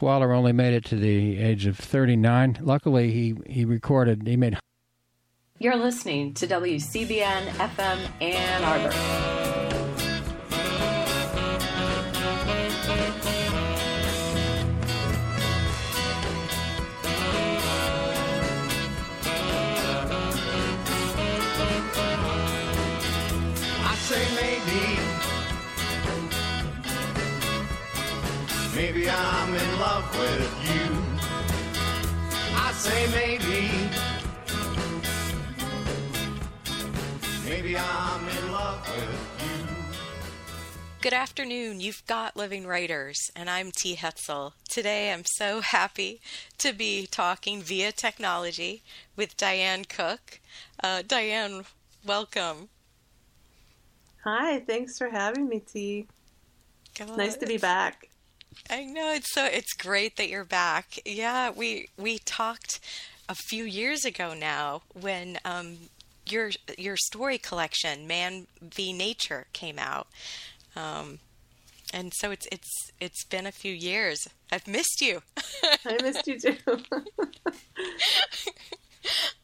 Waller 0.00 0.32
only 0.32 0.52
made 0.52 0.74
it 0.74 0.84
to 0.86 0.96
the 0.96 1.38
age 1.38 1.66
of 1.66 1.78
39. 1.78 2.58
Luckily, 2.60 3.12
he, 3.12 3.34
he 3.46 3.64
recorded, 3.64 4.26
he 4.26 4.36
made. 4.36 4.58
You're 5.58 5.76
listening 5.76 6.34
to 6.34 6.46
WCBN 6.46 7.46
FM 7.46 7.98
Ann 8.20 8.64
Arbor. 8.64 9.45
In 29.56 29.80
love 29.80 30.18
with 30.18 30.52
you. 30.68 30.86
I 32.54 32.72
say 32.72 33.06
maybe. 33.10 33.70
Maybe 37.48 37.78
I'm 37.78 38.28
in 38.28 38.52
love 38.52 38.86
with 38.86 39.40
you. 39.40 39.66
Good 41.00 41.14
afternoon. 41.14 41.80
You've 41.80 42.04
got 42.06 42.36
Living 42.36 42.66
Writers, 42.66 43.30
and 43.34 43.48
I'm 43.48 43.70
T. 43.70 43.96
Hetzel. 43.96 44.52
Today 44.68 45.12
I'm 45.12 45.24
so 45.24 45.60
happy 45.76 46.20
to 46.58 46.74
be 46.74 47.06
talking 47.06 47.62
via 47.62 47.92
technology 47.92 48.82
with 49.14 49.36
Diane 49.38 49.84
Cook. 49.86 50.40
Uh, 50.82 51.02
Diane, 51.06 51.64
welcome. 52.04 52.68
Hi, 54.24 54.60
thanks 54.60 54.98
for 54.98 55.08
having 55.08 55.48
me, 55.48 55.60
T. 55.60 56.08
Nice 57.16 57.36
to 57.36 57.46
be 57.46 57.58
back. 57.58 58.05
I 58.70 58.84
know 58.84 59.12
it's 59.12 59.32
so 59.32 59.44
it's 59.44 59.72
great 59.72 60.16
that 60.16 60.28
you're 60.28 60.44
back. 60.44 60.98
Yeah, 61.04 61.50
we 61.50 61.88
we 61.96 62.18
talked 62.18 62.80
a 63.28 63.34
few 63.34 63.64
years 63.64 64.04
ago 64.04 64.34
now 64.34 64.82
when 64.98 65.38
um, 65.44 65.76
your 66.28 66.50
your 66.76 66.96
story 66.96 67.38
collection, 67.38 68.06
Man 68.06 68.46
v 68.60 68.92
Nature, 68.92 69.46
came 69.52 69.78
out. 69.78 70.08
Um, 70.74 71.20
and 71.92 72.12
so 72.14 72.30
it's 72.30 72.46
it's 72.50 72.90
it's 73.00 73.24
been 73.24 73.46
a 73.46 73.52
few 73.52 73.72
years. 73.72 74.26
I've 74.50 74.66
missed 74.66 75.00
you. 75.00 75.22
I 75.84 76.02
missed 76.02 76.26
you 76.26 76.38
too. 76.38 76.56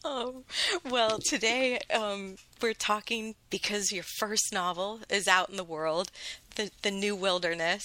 um, 0.05 0.45
well, 0.91 1.19
today 1.19 1.81
um, 1.92 2.36
we're 2.61 2.75
talking 2.75 3.34
because 3.51 3.92
your 3.92 4.05
first 4.19 4.53
novel 4.53 5.01
is 5.08 5.29
out 5.29 5.51
in 5.51 5.56
the 5.56 5.64
world, 5.64 6.11
the 6.56 6.70
the 6.83 6.91
New 6.91 7.14
Wilderness, 7.14 7.84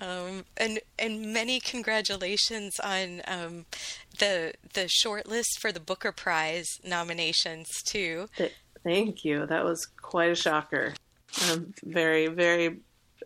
um, 0.00 0.44
and 0.56 0.80
and 0.98 1.32
many 1.32 1.60
congratulations 1.60 2.78
on 2.80 3.22
um, 3.26 3.66
the 4.18 4.54
the 4.74 4.88
short 4.88 5.26
list 5.26 5.58
for 5.60 5.72
the 5.72 5.80
Booker 5.80 6.12
Prize 6.12 6.66
nominations 6.84 7.68
too. 7.84 8.28
Thank 8.84 9.24
you. 9.24 9.46
That 9.46 9.64
was 9.64 9.86
quite 9.86 10.30
a 10.30 10.34
shocker. 10.34 10.94
I'm 11.42 11.74
very 11.84 12.26
very 12.28 12.80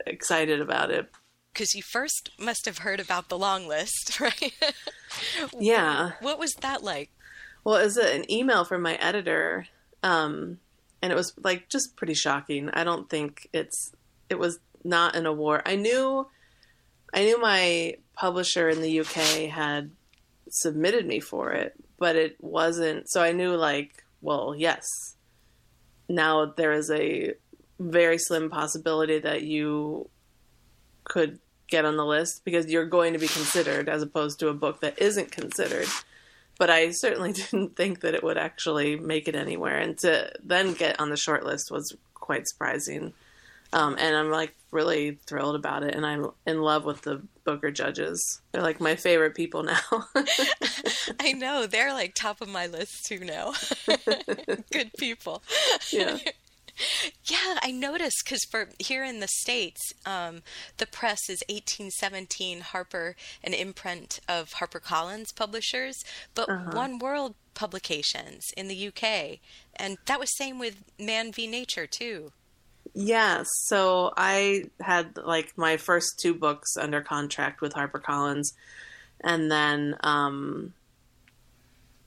excited 0.06 0.60
about 0.60 0.90
it. 0.90 1.10
Because 1.52 1.74
you 1.74 1.82
first 1.82 2.30
must 2.38 2.64
have 2.64 2.78
heard 2.78 2.98
about 2.98 3.28
the 3.28 3.38
long 3.38 3.68
list, 3.68 4.20
right? 4.20 4.54
yeah. 5.58 6.12
What 6.20 6.38
was 6.38 6.54
that 6.60 6.82
like? 6.82 7.10
Well, 7.64 7.76
it 7.76 7.84
was 7.84 7.96
an 7.96 8.30
email 8.30 8.64
from 8.64 8.82
my 8.82 8.94
editor, 8.94 9.66
um, 10.02 10.58
and 11.00 11.12
it 11.12 11.14
was 11.14 11.34
like 11.42 11.68
just 11.68 11.96
pretty 11.96 12.14
shocking. 12.14 12.70
I 12.70 12.84
don't 12.84 13.08
think 13.08 13.48
it's 13.52 13.92
it 14.28 14.38
was 14.38 14.58
not 14.84 15.16
an 15.16 15.26
award. 15.26 15.62
I 15.66 15.76
knew 15.76 16.26
I 17.14 17.24
knew 17.24 17.40
my 17.40 17.96
publisher 18.14 18.68
in 18.68 18.80
the 18.80 19.00
UK 19.00 19.48
had 19.50 19.90
submitted 20.48 21.06
me 21.06 21.20
for 21.20 21.52
it, 21.52 21.74
but 21.98 22.16
it 22.16 22.36
wasn't. 22.40 23.10
So 23.10 23.22
I 23.22 23.32
knew 23.32 23.54
like, 23.56 24.04
well, 24.20 24.54
yes. 24.56 24.86
Now 26.08 26.46
there 26.46 26.72
is 26.72 26.90
a 26.90 27.34
very 27.78 28.18
slim 28.18 28.50
possibility 28.50 29.18
that 29.18 29.42
you 29.42 30.08
could 31.04 31.38
get 31.68 31.84
on 31.84 31.96
the 31.96 32.04
list 32.04 32.44
because 32.44 32.70
you're 32.70 32.86
going 32.86 33.14
to 33.14 33.18
be 33.18 33.28
considered 33.28 33.88
as 33.88 34.02
opposed 34.02 34.38
to 34.38 34.48
a 34.48 34.54
book 34.54 34.80
that 34.80 35.00
isn't 35.00 35.32
considered. 35.32 35.88
But 36.58 36.70
I 36.70 36.90
certainly 36.90 37.32
didn't 37.50 37.76
think 37.76 38.00
that 38.00 38.14
it 38.14 38.22
would 38.22 38.38
actually 38.38 38.96
make 38.96 39.26
it 39.26 39.34
anywhere. 39.34 39.78
And 39.78 39.98
to 39.98 40.32
then 40.42 40.74
get 40.74 41.00
on 41.00 41.10
the 41.10 41.16
short 41.16 41.44
list 41.44 41.70
was 41.70 41.96
quite 42.14 42.46
surprising. 42.46 43.14
Um, 43.72 43.96
and 43.98 44.14
I'm 44.14 44.30
like 44.30 44.54
really 44.70 45.18
thrilled 45.26 45.56
about 45.56 45.82
it, 45.82 45.94
and 45.94 46.04
I'm 46.04 46.30
in 46.46 46.60
love 46.60 46.84
with 46.84 47.02
the 47.02 47.22
Booker 47.44 47.70
judges. 47.70 48.40
They're 48.52 48.62
like 48.62 48.80
my 48.80 48.96
favorite 48.96 49.34
people 49.34 49.62
now. 49.62 49.80
I 51.20 51.32
know 51.36 51.66
they're 51.66 51.92
like 51.92 52.14
top 52.14 52.40
of 52.40 52.48
my 52.48 52.66
list 52.66 53.06
too 53.06 53.20
now. 53.20 53.54
Good 54.72 54.92
people. 54.98 55.42
Yeah. 55.90 56.18
Yeah, 57.24 57.58
I 57.62 57.70
noticed 57.70 58.22
because 58.24 58.44
for 58.50 58.70
here 58.78 59.04
in 59.04 59.20
the 59.20 59.28
states, 59.28 59.92
um, 60.06 60.42
the 60.78 60.86
press 60.86 61.28
is 61.28 61.42
1817 61.48 62.60
Harper, 62.60 63.14
an 63.44 63.52
imprint 63.52 64.20
of 64.26 64.54
HarperCollins 64.54 65.36
publishers, 65.36 66.02
but 66.34 66.48
uh-huh. 66.48 66.70
Oneworld 66.70 67.34
publications 67.54 68.46
in 68.56 68.68
the 68.68 68.88
UK, 68.88 69.38
and 69.76 69.98
that 70.06 70.18
was 70.18 70.34
same 70.36 70.58
with 70.58 70.82
Man 70.98 71.30
v 71.30 71.46
Nature 71.46 71.86
too. 71.86 72.32
Yes. 72.94 73.46
So 73.64 74.12
I 74.16 74.64
had 74.80 75.16
like 75.16 75.56
my 75.56 75.76
first 75.76 76.20
two 76.20 76.34
books 76.34 76.76
under 76.78 77.00
contract 77.00 77.60
with 77.60 77.72
HarperCollins, 77.74 78.52
and 79.20 79.50
then 79.50 79.96
um, 80.00 80.74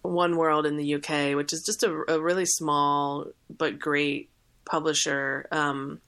Oneworld 0.04 0.66
in 0.66 0.78
the 0.78 0.96
UK, 0.96 1.36
which 1.36 1.54
is 1.54 1.64
just 1.66 1.84
a, 1.84 2.14
a 2.14 2.20
really 2.20 2.46
small 2.46 3.28
but 3.50 3.80
great 3.80 4.30
publisher, 4.66 5.48
um, 5.52 6.02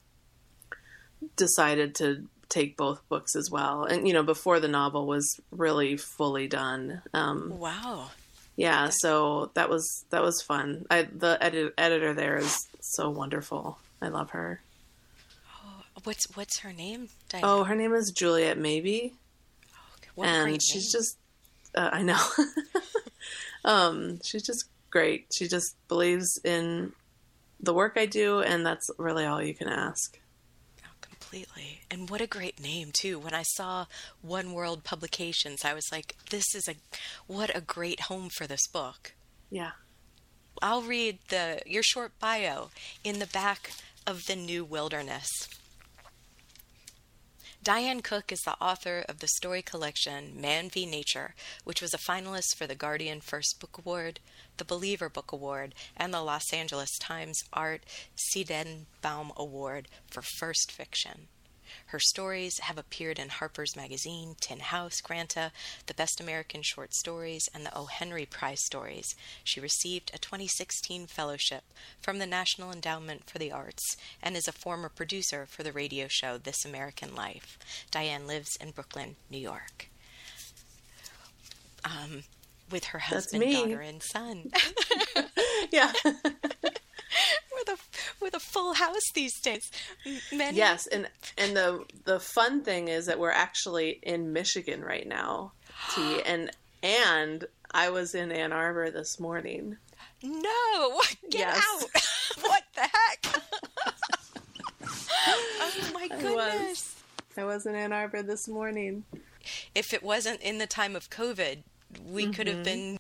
decided 1.36 1.96
to 1.96 2.28
take 2.50 2.78
both 2.78 3.08
books 3.10 3.36
as 3.36 3.50
well. 3.52 3.84
And 3.84 4.08
you 4.08 4.14
know, 4.14 4.24
before 4.24 4.60
the 4.60 4.68
novel 4.68 5.08
was 5.08 5.40
really 5.52 5.98
fully 5.98 6.48
done. 6.48 7.02
Um, 7.14 7.58
wow. 7.58 8.12
Yeah, 8.56 8.90
so 8.92 9.52
that 9.54 9.70
was 9.70 10.06
that 10.10 10.24
was 10.24 10.42
fun. 10.42 10.86
I, 10.90 11.04
the 11.04 11.38
edit, 11.40 11.74
editor 11.78 12.14
there 12.14 12.38
is 12.38 12.58
so 12.82 13.10
wonderful. 13.10 13.78
I 14.02 14.10
love 14.10 14.32
her. 14.32 14.62
Oh, 15.56 15.84
what's 16.04 16.26
what's 16.36 16.60
her 16.60 16.74
name? 16.74 17.10
Diana? 17.30 17.48
Oh, 17.48 17.64
her 17.64 17.76
name 17.76 17.94
is 17.94 18.12
Juliet 18.12 18.58
Mabey. 18.58 19.14
Oh, 20.18 20.24
and 20.24 20.62
she's 20.62 20.92
just 20.92 21.18
uh, 21.76 21.90
I 21.92 22.02
know. 22.02 22.20
um, 23.66 24.20
she's 24.24 24.44
just 24.44 24.66
great. 24.90 25.28
She 25.34 25.48
just 25.48 25.76
believes 25.88 26.40
in 26.44 26.92
the 27.60 27.74
work 27.74 27.94
I 27.98 28.06
do, 28.06 28.42
and 28.42 28.66
that's 28.66 28.90
really 28.98 29.26
all 29.26 29.42
you 29.42 29.54
can 29.54 29.68
ask. 29.68 30.20
Oh, 30.84 30.90
completely. 31.02 31.82
And 31.90 32.10
what 32.10 32.22
a 32.22 32.28
great 32.28 32.62
name 32.62 32.92
too. 32.94 33.20
When 33.20 33.34
I 33.34 33.44
saw 33.44 33.86
Oneworld 34.26 34.84
Publications, 34.84 35.64
I 35.64 35.74
was 35.74 35.86
like, 35.92 36.16
"This 36.30 36.56
is 36.56 36.68
a 36.68 36.76
what 37.28 37.56
a 37.56 37.62
great 37.62 38.02
home 38.02 38.30
for 38.30 38.48
this 38.48 38.68
book." 38.68 39.14
Yeah. 39.50 39.72
I'll 40.62 40.82
read 40.82 41.20
the 41.30 41.62
your 41.66 41.84
short 41.84 42.18
bio 42.20 42.70
in 43.04 43.20
the 43.20 43.28
back 43.28 43.72
of 44.06 44.26
the 44.26 44.36
New 44.36 44.64
Wilderness. 44.64 45.28
Diane 47.64 48.02
Cook 48.02 48.32
is 48.32 48.40
the 48.42 48.56
author 48.62 49.04
of 49.10 49.20
the 49.20 49.28
story 49.28 49.62
collection 49.62 50.40
Man 50.40 50.70
v 50.70 50.86
Nature, 50.86 51.36
which 51.66 51.82
was 51.82 51.94
a 51.94 51.98
finalist 51.98 52.56
for 52.56 52.66
the 52.66 52.76
Guardian 52.76 53.20
First 53.20 53.60
Book 53.60 53.78
Award, 53.78 54.20
the 54.56 54.64
Believer 54.64 55.10
Book 55.10 55.32
Award, 55.32 55.76
and 55.98 56.14
the 56.14 56.22
Los 56.22 56.54
Angeles 56.54 56.98
Times 56.98 57.44
Art 57.52 57.82
Seidenbaum 58.16 59.36
Award 59.36 59.90
for 60.10 60.22
First 60.22 60.72
Fiction. 60.72 61.28
Her 61.88 62.00
stories 62.00 62.60
have 62.62 62.78
appeared 62.78 63.20
in 63.20 63.30
Harper's 63.30 63.76
Magazine, 63.76 64.36
Tin 64.40 64.60
House, 64.60 65.02
Granta, 65.02 65.52
the 65.86 65.94
Best 65.94 66.20
American 66.20 66.62
Short 66.64 66.94
Stories, 66.94 67.48
and 67.54 67.66
the 67.66 67.76
O. 67.76 67.86
Henry 67.86 68.26
Prize 68.26 68.64
Stories. 68.66 69.16
She 69.44 69.60
received 69.60 70.12
a 70.14 70.18
2016 70.18 71.08
fellowship 71.08 71.64
from 72.02 72.20
the 72.20 72.28
National 72.28 72.72
Endowment 72.72 73.30
for 73.30 73.38
the 73.38 73.52
Arts 73.52 73.98
and 74.22 74.36
is 74.36 74.48
a 74.48 74.52
former 74.52 74.90
producer 74.90 75.46
for 75.46 75.64
the 75.64 75.72
radio 75.72 76.08
show 76.08 76.38
This 76.38 76.66
American 76.66 77.16
Life. 77.16 77.58
Diane 77.92 78.28
lives 78.28 78.58
in 78.60 78.72
Brooklyn, 78.72 79.16
New 79.30 79.40
York. 79.40 79.90
Um, 81.84 82.24
with 82.70 82.86
her 82.86 83.00
husband, 83.00 83.44
daughter, 83.44 83.80
and 83.80 84.04
son. 84.04 84.52
yeah. 85.72 85.94
With 87.68 87.80
a 87.80 88.24
with 88.24 88.34
a 88.36 88.40
full 88.40 88.74
house 88.74 89.12
these 89.14 89.40
days. 89.42 89.72
Many... 90.32 90.58
Yes, 90.58 90.88
and 90.88 91.10
and 91.38 91.56
the 91.56 91.86
the 92.06 92.20
fun 92.20 92.64
thing 92.64 92.88
is 92.88 93.06
that 93.06 93.20
we're 93.20 93.32
actually 93.32 94.00
in 94.04 94.34
Michigan 94.34 94.82
right 94.82 95.08
now, 95.08 95.54
T, 95.94 96.22
and 96.26 96.52
and 96.84 97.46
I 97.72 97.90
was 97.90 98.16
in 98.16 98.32
Ann 98.32 98.54
Arbor 98.54 98.92
this 98.92 99.20
morning. 99.20 99.78
No, 100.24 101.02
get 101.30 101.40
yes. 101.40 101.64
out! 101.66 102.42
what 102.42 102.64
the 102.76 102.82
heck? 102.82 103.44
oh 105.60 105.92
my 105.94 106.08
goodness! 106.08 106.34
I 106.36 106.68
was, 106.68 106.96
I 107.38 107.44
was 107.44 107.66
in 107.66 107.76
Ann 107.76 107.94
Arbor 107.94 108.24
this 108.24 108.48
morning. 108.48 109.04
if 109.76 109.94
it 109.94 110.04
wasn't 110.04 110.42
in 110.42 110.58
the 110.58 110.68
time 110.68 110.96
of 110.96 111.10
COVID, 111.10 111.64
we 112.06 112.28
could 112.28 112.48
have 112.48 112.58
mm-hmm. 112.58 112.64
been 112.64 113.00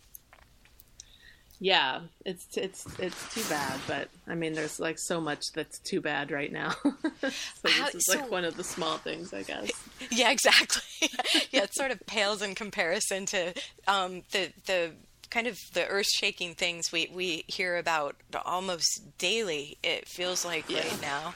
Yeah, 1.60 2.02
it's 2.24 2.46
it's 2.56 2.86
it's 3.00 3.34
too 3.34 3.42
bad, 3.50 3.80
but 3.88 4.10
I 4.28 4.36
mean, 4.36 4.54
there's 4.54 4.80
like 4.80 4.98
so 5.00 5.20
much 5.20 5.44
that's 5.56 5.80
too 5.80 6.02
bad 6.02 6.30
right 6.30 6.52
now. 6.52 6.72
so 6.84 7.70
How- 7.70 7.86
this 7.86 7.96
is 7.96 8.06
so- 8.06 8.20
like 8.20 8.30
one 8.32 8.46
of 8.46 8.58
the 8.58 8.64
small 8.64 8.98
things, 8.98 9.34
I 9.34 9.44
guess. 9.44 9.72
Yeah, 10.12 10.30
exactly. 10.30 10.84
yeah, 11.52 11.64
it 11.64 11.74
sort 11.74 11.90
of 11.90 12.00
pales 12.06 12.44
in 12.44 12.54
comparison 12.54 13.26
to 13.28 13.54
um, 13.88 14.22
the 14.32 14.52
the 14.68 14.92
kind 15.32 15.48
of 15.48 15.58
the 15.74 15.88
earth 15.88 16.06
shaking 16.08 16.54
things 16.54 16.92
we 16.92 17.10
we 17.14 17.44
hear 17.48 17.78
about 17.78 18.16
almost 18.46 19.02
daily. 19.18 19.78
It 19.82 20.08
feels 20.08 20.46
like 20.46 20.70
Yeah. 20.70 20.82
right 20.88 21.02
now. 21.02 21.34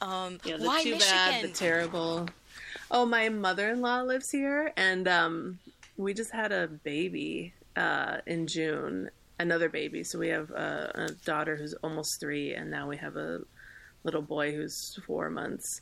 Um, 0.00 0.40
Yeah, 0.44 0.56
the 0.56 0.64
why 0.66 0.82
too 0.82 0.92
Michigan? 0.92 1.14
bad, 1.14 1.44
the 1.44 1.48
terrible. 1.48 2.28
Oh, 2.90 3.04
my 3.04 3.28
mother-in-law 3.28 4.00
lives 4.02 4.30
here, 4.30 4.72
and 4.78 5.06
um, 5.06 5.58
we 5.98 6.14
just 6.14 6.32
had 6.32 6.52
a 6.52 6.66
baby 6.68 7.52
uh, 7.76 8.18
in 8.26 8.46
June. 8.46 9.10
Another 9.38 9.68
baby, 9.68 10.02
so 10.02 10.18
we 10.18 10.28
have 10.28 10.50
a, 10.50 11.08
a 11.08 11.24
daughter 11.24 11.56
who's 11.56 11.74
almost 11.74 12.18
three, 12.20 12.54
and 12.54 12.70
now 12.70 12.88
we 12.88 12.96
have 12.96 13.16
a 13.16 13.40
little 14.02 14.22
boy 14.22 14.52
who's 14.52 14.98
four 15.06 15.30
months. 15.30 15.80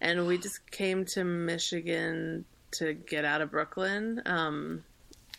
And 0.00 0.26
we 0.26 0.38
just 0.38 0.70
came 0.70 1.04
to 1.06 1.24
Michigan 1.24 2.44
to 2.72 2.94
get 2.94 3.24
out 3.24 3.40
of 3.40 3.50
Brooklyn, 3.52 4.22
um, 4.26 4.84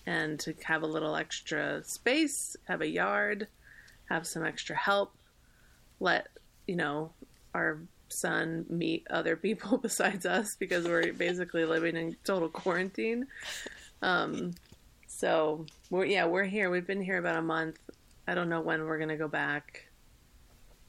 and 0.05 0.39
to 0.39 0.53
have 0.63 0.83
a 0.83 0.87
little 0.87 1.15
extra 1.15 1.83
space, 1.83 2.55
have 2.65 2.81
a 2.81 2.87
yard, 2.87 3.47
have 4.09 4.25
some 4.25 4.45
extra 4.45 4.75
help, 4.75 5.13
let 5.99 6.27
you 6.67 6.75
know 6.75 7.11
our 7.53 7.79
son 8.09 8.65
meet 8.69 9.05
other 9.09 9.35
people 9.35 9.77
besides 9.81 10.25
us 10.25 10.55
because 10.55 10.85
we're 10.85 11.13
basically 11.13 11.65
living 11.65 11.95
in 11.95 12.15
total 12.23 12.49
quarantine. 12.49 13.27
Um, 14.01 14.53
so 15.17 15.65
we're 15.89 16.05
yeah 16.05 16.25
we're 16.25 16.43
here. 16.45 16.69
We've 16.69 16.85
been 16.87 17.01
here 17.01 17.17
about 17.17 17.37
a 17.37 17.41
month. 17.41 17.79
I 18.27 18.35
don't 18.35 18.49
know 18.49 18.61
when 18.61 18.83
we're 18.85 18.99
gonna 18.99 19.17
go 19.17 19.27
back. 19.27 19.85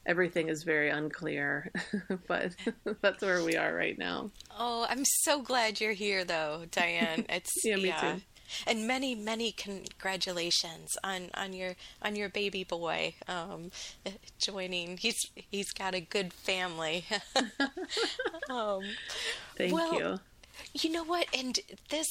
Everything 0.05 0.49
is 0.49 0.63
very 0.63 0.89
unclear, 0.89 1.71
but 2.27 2.55
that's 3.01 3.21
where 3.21 3.43
we 3.43 3.55
are 3.57 3.73
right 3.73 3.97
now. 3.97 4.31
Oh, 4.57 4.85
I'm 4.89 5.03
so 5.05 5.41
glad 5.41 5.79
you're 5.79 5.93
here, 5.93 6.23
though, 6.23 6.63
Diane. 6.71 7.25
It's 7.29 7.51
Yeah, 7.63 7.75
me 7.75 7.93
too. 7.99 8.21
And 8.65 8.87
many, 8.87 9.13
many 9.13 9.51
congratulations 9.51 10.89
on, 11.03 11.29
on 11.35 11.53
your 11.53 11.75
on 12.01 12.15
your 12.15 12.29
baby 12.29 12.63
boy 12.63 13.13
um, 13.27 13.69
joining. 14.39 14.97
He's 14.97 15.19
he's 15.51 15.71
got 15.71 15.93
a 15.93 16.01
good 16.01 16.33
family. 16.33 17.05
um, 18.49 18.81
Thank 19.55 19.73
Well, 19.73 19.93
you. 19.99 20.19
you 20.81 20.89
know 20.91 21.03
what? 21.03 21.27
And 21.37 21.59
this, 21.89 22.07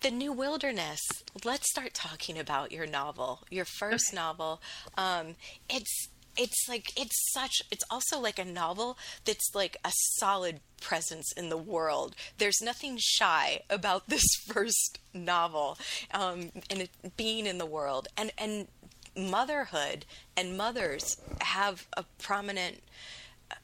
the 0.00 0.10
New 0.10 0.32
Wilderness. 0.32 1.00
Let's 1.44 1.70
start 1.70 1.94
talking 1.94 2.38
about 2.38 2.72
your 2.72 2.86
novel, 2.86 3.40
your 3.50 3.64
first 3.64 4.12
novel. 4.14 4.60
Um, 4.96 5.36
it's 5.68 6.08
it's 6.36 6.68
like 6.68 6.92
it's 6.96 7.32
such. 7.32 7.62
It's 7.70 7.84
also 7.90 8.20
like 8.20 8.38
a 8.38 8.44
novel 8.44 8.96
that's 9.24 9.54
like 9.54 9.76
a 9.84 9.90
solid 10.18 10.60
presence 10.80 11.32
in 11.36 11.48
the 11.48 11.56
world. 11.56 12.14
There's 12.38 12.60
nothing 12.62 12.96
shy 13.00 13.62
about 13.68 14.04
this 14.08 14.26
first 14.46 14.98
novel, 15.12 15.78
um, 16.12 16.52
and 16.70 16.82
it 16.82 16.90
being 17.16 17.46
in 17.46 17.58
the 17.58 17.66
world, 17.66 18.08
and 18.16 18.32
and 18.38 18.68
motherhood 19.16 20.06
and 20.36 20.56
mothers 20.56 21.16
have 21.40 21.88
a 21.96 22.04
prominent 22.22 22.82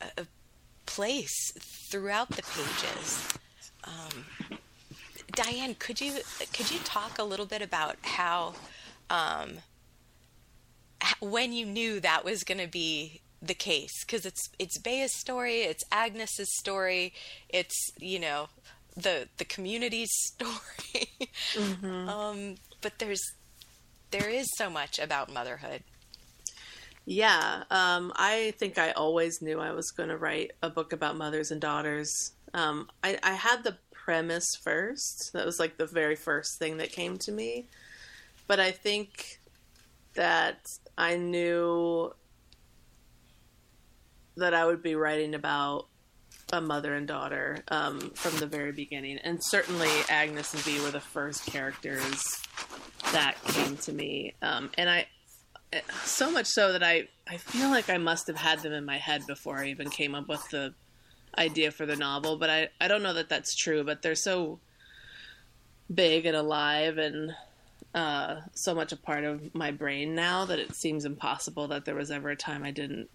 uh, 0.03 0.25
place 0.85 1.53
throughout 1.91 2.31
the 2.31 2.43
pages. 2.43 3.29
Um, 3.85 4.59
Diane, 5.35 5.75
could 5.79 6.01
you 6.01 6.21
could 6.53 6.71
you 6.71 6.79
talk 6.81 7.19
a 7.19 7.25
little 7.25 7.47
bit 7.47 7.63
about 7.63 7.97
how 8.03 8.55
um, 9.11 9.59
when 11.21 11.53
you 11.53 11.67
knew 11.67 12.01
that 12.01 12.25
was 12.25 12.45
going 12.45 12.61
to 12.61 12.69
be 12.69 13.21
the 13.43 13.55
case? 13.55 14.05
Because 14.05 14.25
it's 14.25 14.49
it's 14.59 14.79
Bea's 14.79 15.19
story, 15.19 15.63
it's 15.63 15.85
Agnes's 15.91 16.55
story, 16.59 17.13
it's 17.49 17.93
you 17.99 18.19
know 18.19 18.49
the 18.97 19.29
the 19.39 19.45
community's 19.45 20.11
story. 20.27 21.09
um, 21.83 22.57
but 22.81 22.99
there's 22.99 23.23
there 24.11 24.29
is 24.29 24.47
so 24.57 24.71
much 24.71 24.99
about 24.99 25.33
motherhood. 25.33 25.83
Yeah, 27.07 27.65
um, 27.71 28.13
I 28.17 28.55
think 28.59 28.79
I 28.79 28.93
always 28.93 29.43
knew 29.43 29.61
I 29.61 29.73
was 29.73 29.91
going 29.91 30.09
to 30.09 30.17
write 30.17 30.53
a 30.63 30.71
book 30.71 30.93
about 30.95 31.17
mothers 31.17 31.51
and 31.51 31.61
daughters. 31.61 32.33
Um, 32.55 32.89
I, 33.03 33.19
I 33.23 33.33
had 33.33 33.63
the 33.63 33.77
premise 34.05 34.57
first. 34.63 35.31
That 35.33 35.47
was 35.47 35.59
like 35.59 35.79
the 35.79 35.87
very 35.87 36.17
first 36.17 36.59
thing 36.59 36.77
that 36.77 36.93
came 36.93 37.17
to 37.19 37.33
me. 37.33 37.67
But 38.47 38.61
I 38.61 38.71
think 38.71 39.41
that 40.15 40.59
I 40.99 41.17
knew 41.17 42.13
that 44.37 44.53
I 44.53 44.67
would 44.67 44.83
be 44.83 44.95
writing 44.95 45.35
about 45.35 45.87
a 46.53 46.61
mother 46.61 46.95
and 46.95 47.09
daughter 47.09 47.59
um, 47.69 48.11
from 48.11 48.37
the 48.39 48.47
very 48.47 48.73
beginning. 48.73 49.19
And 49.19 49.39
certainly 49.43 49.89
Agnes 50.11 50.53
and 50.53 50.65
Bea 50.65 50.81
were 50.83 50.91
the 50.91 51.01
first 51.01 51.47
characters 51.47 52.23
that 53.13 53.37
came 53.45 53.77
to 53.79 53.93
me. 53.93 54.35
Um, 54.43 54.71
and 54.77 54.91
I, 54.91 55.07
so 56.05 56.31
much 56.31 56.47
so 56.47 56.73
that 56.73 56.83
I, 56.83 57.09
I 57.27 57.39
feel 57.39 57.71
like 57.71 57.89
I 57.89 57.99
must 57.99 58.27
have 58.27 58.37
had 58.37 58.61
them 58.61 58.73
in 58.73 58.85
my 58.85 58.99
head 58.99 59.27
before 59.27 59.59
I 59.59 59.69
even 59.69 59.89
came 59.89 60.15
up 60.15 60.29
with 60.29 60.47
the 60.51 60.75
idea 61.39 61.71
for 61.71 61.87
the 61.87 61.97
novel, 61.97 62.37
but 62.37 62.51
I, 62.51 62.69
I 62.81 62.89
don't 62.89 63.03
know 63.03 63.15
that 63.15 63.29
that's 63.29 63.55
true, 63.55 63.85
but 63.85 64.03
they're 64.03 64.15
so 64.15 64.59
big 65.93 66.27
and 66.27 66.37
alive 66.37 66.99
and 66.99 67.35
uh, 67.95 68.41
so 68.55 68.75
much 68.75 68.93
a 68.93 68.97
part 68.97 69.25
of 69.25 69.55
my 69.55 69.71
brain 69.71 70.15
now 70.15 70.45
that 70.45 70.59
it 70.59 70.75
seems 70.75 71.05
impossible 71.05 71.69
that 71.69 71.85
there 71.85 71.95
was 71.95 72.11
ever 72.11 72.31
a 72.31 72.37
time 72.37 72.65
I 72.65 72.71
didn't 72.71 73.09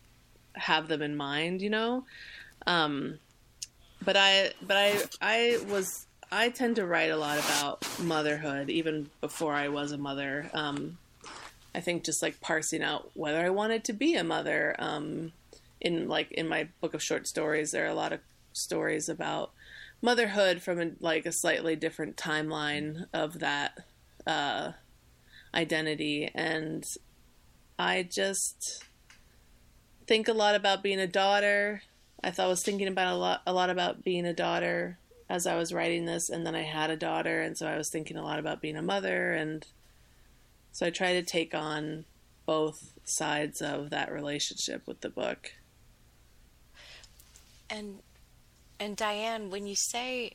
have 0.54 0.88
them 0.88 1.02
in 1.02 1.16
mind, 1.16 1.62
you 1.62 1.70
know? 1.70 2.06
Um, 2.66 3.20
but 4.04 4.16
I, 4.16 4.54
but 4.62 4.78
I, 4.78 5.02
I 5.22 5.60
was, 5.68 6.06
I 6.32 6.50
tend 6.50 6.78
to 6.78 6.86
write 6.86 7.12
a 7.12 7.18
lot 7.18 7.40
about 7.40 7.86
motherhood 8.00 8.70
even 8.70 9.10
before 9.20 9.54
I 9.54 9.68
was 9.68 9.92
a 9.92 9.98
mother. 9.98 10.50
Um, 10.54 10.98
I 11.74 11.82
think 11.82 12.04
just 12.04 12.22
like 12.22 12.40
parsing 12.42 12.84
out 12.84 13.12
whether 13.14 13.46
I 13.46 13.50
wanted 13.50 13.84
to 13.86 13.94
be 13.94 14.16
a 14.16 14.24
mother. 14.24 14.76
Um, 14.80 15.34
in 15.82 16.08
like 16.08 16.32
in 16.32 16.48
my 16.48 16.70
book 16.82 16.94
of 16.94 17.04
short 17.04 17.28
stories, 17.28 17.72
there 17.72 17.86
are 17.86 17.90
a 17.90 17.96
lot 17.96 18.14
of 18.14 18.20
stories 18.54 19.10
about 19.10 19.52
motherhood 20.02 20.62
from 20.62 20.80
a, 20.80 20.92
like 21.00 21.26
a 21.26 21.32
slightly 21.32 21.76
different 21.76 22.18
timeline 22.18 23.06
of 23.14 23.40
that 23.40 23.78
uh, 24.26 24.74
identity, 25.54 26.30
and 26.34 26.86
I 27.78 28.04
just 28.04 28.84
think 30.08 30.28
a 30.28 30.34
lot 30.34 30.56
about 30.56 30.84
being 30.84 31.00
a 31.00 31.08
daughter. 31.08 31.84
I 32.24 32.32
thought 32.32 32.48
I 32.48 32.50
was 32.50 32.64
thinking 32.64 32.88
about 32.88 33.14
a 33.14 33.18
lot 33.18 33.42
a 33.46 33.54
lot 33.54 33.70
about 33.70 34.04
being 34.04 34.26
a 34.26 34.34
daughter 34.34 34.98
as 35.30 35.46
I 35.46 35.56
was 35.56 35.74
writing 35.74 36.06
this, 36.06 36.30
and 36.30 36.46
then 36.46 36.56
I 36.56 36.64
had 36.64 36.90
a 36.90 36.98
daughter, 36.98 37.42
and 37.42 37.58
so 37.58 37.68
I 37.68 37.78
was 37.78 37.90
thinking 37.90 38.18
a 38.18 38.24
lot 38.24 38.40
about 38.40 38.62
being 38.62 38.76
a 38.76 38.82
mother 38.82 39.34
and 39.34 39.66
so 40.72 40.86
I 40.86 40.92
try 40.92 41.14
to 41.14 41.24
take 41.24 41.54
on 41.54 42.06
both 42.46 42.94
sides 43.04 43.62
of 43.62 43.90
that 43.90 44.12
relationship 44.12 44.88
with 44.88 45.02
the 45.02 45.10
book. 45.10 45.54
And 47.70 48.00
and 48.80 48.96
Diane, 48.96 49.50
when 49.50 49.68
you 49.68 49.76
say 49.76 50.34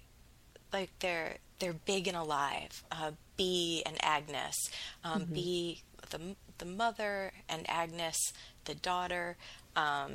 like 0.73 0.91
they're 1.01 1.39
they're 1.59 1.73
big 1.73 2.09
and 2.09 2.17
alive, 2.17 2.83
uh, 2.91 3.13
Bea 3.37 3.83
and 3.87 3.97
Agnes, 4.03 4.55
um, 5.03 5.25
Bea 5.33 5.83
the 6.11 6.37
the 6.59 6.65
mother 6.65 7.33
and 7.49 7.69
Agnes 7.69 8.33
the 8.65 8.75
daughter, 8.75 9.37
um, 9.77 10.13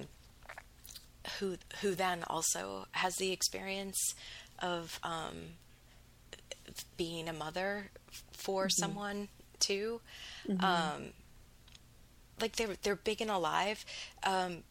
who 1.40 1.58
who 1.82 1.96
then 1.96 2.24
also 2.28 2.86
has 2.92 3.16
the 3.16 3.32
experience 3.32 4.16
of 4.60 5.00
um, 5.04 5.36
being 6.98 7.28
a 7.28 7.34
mother 7.34 7.90
for 8.32 8.70
someone 8.70 9.28
too. 9.60 10.02
Um, 10.60 11.04
like 12.42 12.56
they're 12.56 12.76
they're 12.84 12.96
big 12.96 13.22
and 13.22 13.32
alive. 13.32 13.86
Um, 14.24 14.64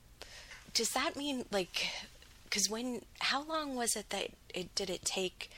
does 0.75 0.91
that 0.91 1.17
mean 1.17 1.45
like 1.51 1.87
because 2.49 2.71
when 2.71 3.03
how 3.21 3.43
long 3.43 3.77
was 3.77 3.95
it 3.95 4.11
that 4.11 4.31
it 4.55 4.75
did 4.75 4.91
it 4.91 5.05
take 5.05 5.51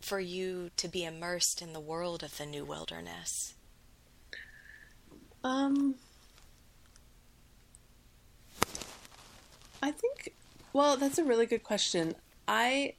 for 0.00 0.20
you 0.20 0.70
to 0.76 0.88
be 0.88 1.04
immersed 1.04 1.62
in 1.62 1.72
the 1.72 1.80
world 1.80 2.22
of 2.22 2.36
the 2.36 2.46
new 2.46 2.64
wilderness? 2.64 3.54
Um, 5.44 5.96
I 9.82 9.90
think. 9.90 10.34
Well, 10.72 10.96
that's 10.96 11.18
a 11.18 11.24
really 11.24 11.46
good 11.46 11.62
question. 11.62 12.14
I 12.46 12.94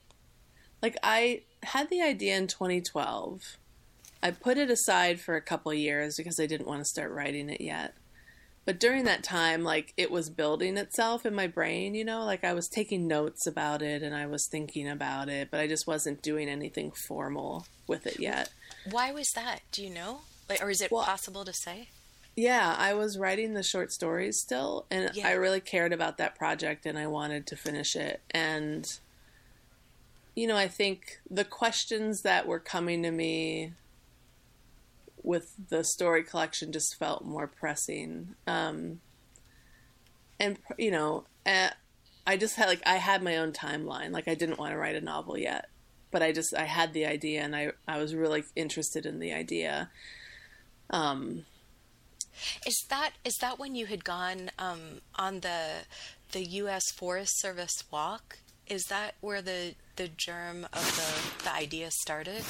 like 0.81 0.97
I 1.03 1.41
had 1.63 1.89
the 1.89 2.01
idea 2.01 2.37
in 2.37 2.47
2012. 2.47 3.57
I 4.21 4.31
put 4.31 4.57
it 4.57 4.69
aside 4.69 5.19
for 5.19 5.35
a 5.35 5.41
couple 5.41 5.73
years 5.73 6.17
because 6.17 6.39
I 6.39 6.45
didn't 6.45 6.67
want 6.67 6.81
to 6.81 6.85
start 6.85 7.11
writing 7.11 7.49
it 7.49 7.61
yet. 7.61 7.95
But 8.65 8.79
during 8.79 9.03
that 9.05 9.23
time, 9.23 9.63
like 9.63 9.93
it 9.97 10.09
was 10.09 10.29
building 10.29 10.77
itself 10.77 11.25
in 11.25 11.35
my 11.35 11.47
brain, 11.47 11.95
you 11.95 12.05
know, 12.05 12.23
like 12.23 12.43
I 12.43 12.53
was 12.53 12.67
taking 12.69 13.07
notes 13.07 13.45
about 13.45 13.81
it 13.81 14.01
and 14.01 14.15
I 14.15 14.25
was 14.25 14.47
thinking 14.47 14.87
about 14.87 15.27
it, 15.29 15.49
but 15.51 15.59
I 15.59 15.67
just 15.67 15.85
wasn't 15.87 16.21
doing 16.21 16.47
anything 16.47 16.91
formal 16.91 17.65
with 17.87 18.07
it 18.07 18.19
yet. 18.19 18.51
Why 18.89 19.11
was 19.11 19.31
that? 19.33 19.61
Do 19.71 19.83
you 19.83 19.89
know? 19.93 20.21
Like, 20.49 20.63
or 20.63 20.69
is 20.69 20.81
it 20.81 20.91
Well, 20.91 21.03
possible 21.03 21.43
to 21.45 21.53
say? 21.53 21.89
Yeah, 22.35 22.75
I 22.77 22.93
was 22.93 23.17
writing 23.17 23.53
the 23.53 23.63
short 23.63 23.91
stories 23.91 24.39
still, 24.39 24.85
and 24.89 25.11
Yeah. 25.13 25.27
I 25.27 25.31
really 25.33 25.61
cared 25.61 25.93
about 25.93 26.17
that 26.17 26.35
project 26.35 26.85
and 26.85 26.97
I 26.97 27.07
wanted 27.07 27.45
to 27.47 27.55
finish 27.55 27.95
it. 27.95 28.21
And, 28.31 28.91
you 30.35 30.47
know, 30.47 30.57
I 30.57 30.67
think 30.67 31.19
the 31.29 31.45
questions 31.45 32.21
that 32.21 32.47
were 32.47 32.59
coming 32.59 33.03
to 33.03 33.11
me 33.11 33.73
with 35.23 35.53
the 35.69 35.83
story 35.83 36.23
collection 36.23 36.71
just 36.71 36.95
felt 36.99 37.25
more 37.25 37.47
pressing. 37.47 38.35
Um, 38.45 38.99
and, 40.39 40.57
you 40.77 40.91
know, 40.91 41.25
uh, 41.45 41.69
I 42.27 42.37
just 42.37 42.55
had, 42.55 42.67
like, 42.67 42.81
I 42.85 42.97
had 42.97 43.23
my 43.23 43.37
own 43.37 43.51
timeline. 43.53 44.11
Like, 44.11 44.27
I 44.27 44.35
didn't 44.35 44.59
want 44.59 44.73
to 44.73 44.77
write 44.77 44.95
a 44.95 45.01
novel 45.01 45.37
yet, 45.37 45.69
but 46.11 46.21
I 46.21 46.31
just, 46.31 46.53
I 46.55 46.65
had 46.65 46.93
the 46.93 47.05
idea 47.05 47.41
and 47.41 47.55
I, 47.55 47.71
I 47.87 47.97
was 47.97 48.13
really 48.13 48.43
interested 48.55 49.05
in 49.05 49.19
the 49.19 49.33
idea. 49.33 49.89
Um, 50.89 51.45
Is 52.65 52.85
that 52.89 53.11
is 53.23 53.35
that 53.41 53.59
when 53.59 53.75
you 53.75 53.85
had 53.85 54.03
gone 54.03 54.49
um, 54.57 55.01
on 55.15 55.41
the 55.41 55.85
the 56.31 56.43
U.S. 56.61 56.91
Forest 56.91 57.39
Service 57.39 57.83
walk? 57.91 58.39
Is 58.67 58.85
that 58.85 59.15
where 59.21 59.41
the 59.41 59.75
the 59.95 60.07
germ 60.07 60.65
of 60.73 61.35
the 61.37 61.43
the 61.43 61.53
idea 61.53 61.91
started? 61.91 62.43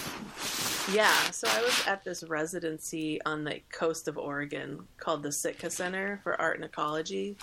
Yeah, 0.92 1.14
so 1.32 1.48
I 1.50 1.62
was 1.62 1.88
at 1.88 2.04
this 2.04 2.24
residency 2.24 3.20
on 3.26 3.44
the 3.44 3.62
coast 3.72 4.08
of 4.08 4.18
Oregon 4.18 4.88
called 4.98 5.24
the 5.24 5.32
Sitka 5.32 5.70
Center 5.70 6.20
for 6.24 6.40
Art 6.40 6.58
and 6.58 6.66
Ecology. 6.66 7.38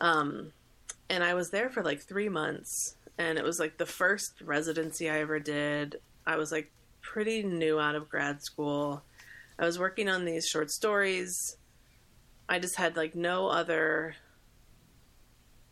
Um, 0.00 0.52
and 1.08 1.24
I 1.24 1.34
was 1.34 1.50
there 1.50 1.70
for 1.70 1.82
like 1.82 2.00
three 2.02 2.28
months, 2.28 2.96
and 3.18 3.38
it 3.38 3.44
was 3.44 3.58
like 3.58 3.78
the 3.78 3.86
first 3.86 4.40
residency 4.42 5.08
I 5.08 5.20
ever 5.20 5.38
did. 5.38 5.96
I 6.26 6.36
was 6.36 6.52
like 6.52 6.70
pretty 7.00 7.42
new 7.42 7.80
out 7.80 7.94
of 7.94 8.08
grad 8.08 8.42
school. 8.42 9.02
I 9.58 9.64
was 9.64 9.78
working 9.78 10.08
on 10.08 10.24
these 10.24 10.46
short 10.46 10.70
stories. 10.70 11.56
I 12.48 12.58
just 12.58 12.76
had 12.76 12.96
like 12.96 13.14
no 13.14 13.48
other 13.48 14.16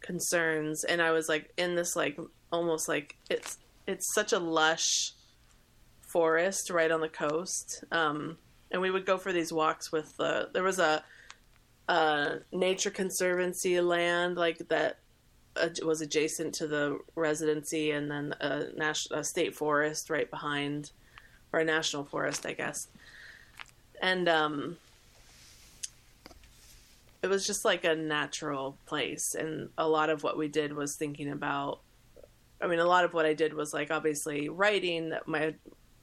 concerns, 0.08 0.84
and 0.84 1.02
I 1.02 1.10
was 1.10 1.28
like 1.28 1.52
in 1.58 1.74
this 1.74 1.94
like 1.94 2.18
almost 2.50 2.88
like 2.88 3.14
it's 3.28 3.58
it's 3.86 4.14
such 4.14 4.32
a 4.32 4.38
lush 4.38 5.12
forest 6.00 6.70
right 6.70 6.90
on 6.90 7.02
the 7.02 7.10
coast. 7.10 7.84
Um, 7.92 8.38
and 8.70 8.80
we 8.80 8.90
would 8.90 9.04
go 9.04 9.18
for 9.18 9.32
these 9.34 9.52
walks 9.52 9.92
with 9.92 10.16
the. 10.16 10.48
There 10.54 10.62
was 10.62 10.78
a, 10.78 11.04
a 11.88 12.38
nature 12.50 12.90
conservancy 12.90 13.78
land 13.82 14.36
like 14.36 14.66
that 14.68 14.96
uh, 15.56 15.68
was 15.84 16.00
adjacent 16.00 16.54
to 16.54 16.66
the 16.66 16.98
residency, 17.14 17.90
and 17.90 18.10
then 18.10 18.34
a 18.40 18.72
national 18.74 19.20
a 19.20 19.24
state 19.24 19.54
forest 19.54 20.08
right 20.08 20.30
behind, 20.30 20.90
or 21.52 21.60
a 21.60 21.64
national 21.64 22.04
forest, 22.06 22.46
I 22.46 22.54
guess. 22.54 22.88
And 24.00 24.26
um, 24.26 24.78
it 27.22 27.28
was 27.28 27.46
just 27.46 27.64
like 27.64 27.84
a 27.84 27.96
natural 27.96 28.76
place, 28.86 29.34
and 29.34 29.70
a 29.76 29.88
lot 29.88 30.10
of 30.10 30.22
what 30.22 30.38
we 30.38 30.48
did 30.48 30.72
was 30.72 30.96
thinking 30.96 31.30
about 31.30 31.80
I 32.60 32.66
mean, 32.66 32.80
a 32.80 32.86
lot 32.86 33.04
of 33.04 33.14
what 33.14 33.26
I 33.26 33.34
did 33.34 33.54
was 33.54 33.72
like 33.72 33.90
obviously 33.90 34.48
writing. 34.48 35.12
My 35.26 35.54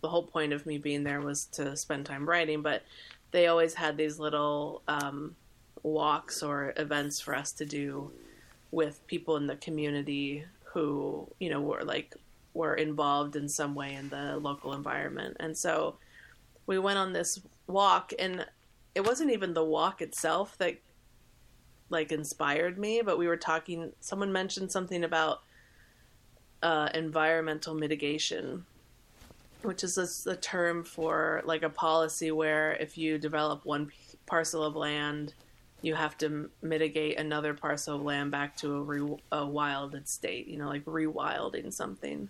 the 0.02 0.10
whole 0.10 0.24
point 0.24 0.54
of 0.54 0.66
me 0.66 0.78
being 0.78 1.04
there 1.04 1.22
was 1.22 1.46
to 1.46 1.76
spend 1.76 2.06
time 2.06 2.28
writing, 2.28 2.62
but 2.62 2.84
they 3.32 3.48
always 3.48 3.74
had 3.74 3.98
these 3.98 4.20
little 4.20 4.82
um, 4.88 5.36
walks 5.84 6.44
or 6.44 6.74
events 6.78 7.20
for 7.20 7.36
us 7.36 7.52
to 7.54 7.66
do 7.66 8.12
with 8.72 9.06
people 9.08 9.38
in 9.38 9.48
the 9.48 9.56
community 9.56 10.46
who 10.64 11.28
you 11.40 11.50
know 11.50 11.62
were 11.62 11.84
like 11.84 12.16
were 12.54 12.76
involved 12.76 13.36
in 13.36 13.50
some 13.50 13.76
way 13.76 13.94
in 13.94 14.10
the 14.10 14.38
local 14.38 14.74
environment, 14.74 15.36
and 15.40 15.58
so 15.58 15.96
we 16.68 16.80
went 16.80 16.98
on 16.98 17.12
this 17.12 17.40
walk, 17.68 18.14
and 18.18 18.46
it 18.94 19.06
wasn't 19.06 19.32
even 19.32 19.54
the 19.54 19.64
walk 19.64 20.02
itself 20.02 20.58
that 20.58 20.76
like 21.90 22.12
inspired 22.12 22.78
me, 22.78 23.02
but 23.04 23.18
we 23.18 23.28
were 23.28 23.38
talking. 23.38 23.92
Someone 24.00 24.32
mentioned 24.32 24.72
something 24.72 25.04
about 25.04 25.42
uh, 26.64 26.90
environmental 26.94 27.76
mitigation, 27.76 28.66
which 29.62 29.84
is 29.84 29.98
a, 29.98 30.32
a 30.32 30.36
term 30.36 30.84
for 30.84 31.42
like 31.46 31.64
a 31.64 31.70
policy 31.70 32.32
where 32.32 32.74
if 32.74 32.98
you 32.98 33.18
develop 33.18 33.66
one 33.66 33.88
p- 33.88 33.96
parcel 34.26 34.64
of 34.64 34.76
land, 34.76 35.34
you 35.82 35.94
have 35.94 36.18
to 36.18 36.26
m- 36.26 36.52
mitigate 36.62 37.20
another 37.20 37.54
parcel 37.54 37.98
of 37.98 38.02
land 38.02 38.32
back 38.32 38.58
to 38.58 38.76
a, 38.76 38.82
re- 38.82 39.18
a 39.32 39.46
wilded 39.46 40.08
state. 40.08 40.48
You 40.48 40.58
know, 40.58 40.68
like 40.68 40.86
rewilding 40.86 41.72
something. 41.72 42.30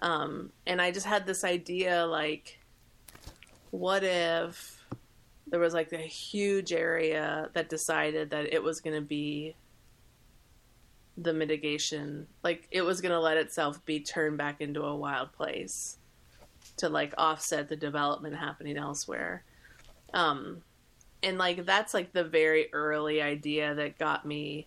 Um, 0.00 0.50
and 0.66 0.80
I 0.80 0.90
just 0.90 1.06
had 1.06 1.26
this 1.26 1.44
idea, 1.44 2.06
like, 2.06 2.58
what 3.70 4.02
if 4.02 4.73
there 5.46 5.60
was 5.60 5.74
like 5.74 5.92
a 5.92 5.98
huge 5.98 6.72
area 6.72 7.50
that 7.52 7.68
decided 7.68 8.30
that 8.30 8.52
it 8.52 8.62
was 8.62 8.80
going 8.80 8.96
to 8.96 9.06
be 9.06 9.54
the 11.16 11.32
mitigation 11.32 12.26
like 12.42 12.66
it 12.72 12.82
was 12.82 13.00
going 13.00 13.12
to 13.12 13.20
let 13.20 13.36
itself 13.36 13.84
be 13.84 14.00
turned 14.00 14.36
back 14.36 14.60
into 14.60 14.82
a 14.82 14.96
wild 14.96 15.32
place 15.32 15.98
to 16.76 16.88
like 16.88 17.14
offset 17.16 17.68
the 17.68 17.76
development 17.76 18.34
happening 18.34 18.76
elsewhere. 18.76 19.44
Um 20.12 20.62
and 21.22 21.38
like 21.38 21.64
that's 21.64 21.94
like 21.94 22.12
the 22.12 22.24
very 22.24 22.68
early 22.72 23.22
idea 23.22 23.74
that 23.74 23.98
got 23.98 24.26
me 24.26 24.66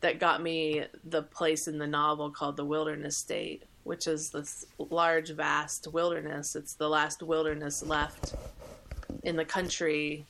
that 0.00 0.18
got 0.18 0.42
me 0.42 0.84
the 1.04 1.22
place 1.22 1.68
in 1.68 1.78
the 1.78 1.86
novel 1.86 2.30
called 2.30 2.56
the 2.56 2.64
wilderness 2.64 3.16
state 3.16 3.62
which 3.84 4.06
is 4.06 4.30
this 4.30 4.64
large 4.78 5.30
vast 5.30 5.86
wilderness. 5.92 6.56
It's 6.56 6.74
the 6.74 6.88
last 6.88 7.22
wilderness 7.22 7.82
left 7.82 8.34
in 9.24 9.36
the 9.36 9.44
country 9.44 10.24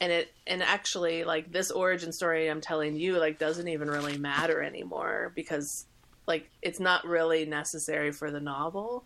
and 0.00 0.10
it 0.10 0.32
and 0.46 0.62
actually 0.62 1.24
like 1.24 1.52
this 1.52 1.70
origin 1.70 2.12
story 2.12 2.48
i'm 2.48 2.60
telling 2.60 2.96
you 2.96 3.18
like 3.18 3.38
doesn't 3.38 3.68
even 3.68 3.88
really 3.88 4.18
matter 4.18 4.62
anymore 4.62 5.32
because 5.34 5.86
like 6.26 6.50
it's 6.62 6.80
not 6.80 7.06
really 7.06 7.44
necessary 7.44 8.12
for 8.12 8.30
the 8.30 8.40
novel. 8.40 9.04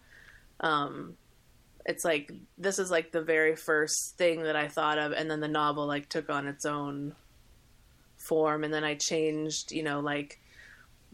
Um 0.60 1.16
it's 1.86 2.04
like 2.04 2.30
this 2.58 2.78
is 2.78 2.90
like 2.90 3.12
the 3.12 3.22
very 3.22 3.56
first 3.56 4.16
thing 4.18 4.42
that 4.42 4.56
i 4.56 4.68
thought 4.68 4.98
of 4.98 5.12
and 5.12 5.30
then 5.30 5.40
the 5.40 5.48
novel 5.48 5.86
like 5.86 6.08
took 6.08 6.28
on 6.28 6.46
its 6.46 6.66
own 6.66 7.14
form 8.18 8.62
and 8.62 8.74
then 8.74 8.84
i 8.84 8.94
changed 8.94 9.72
you 9.72 9.82
know 9.82 10.00
like 10.00 10.38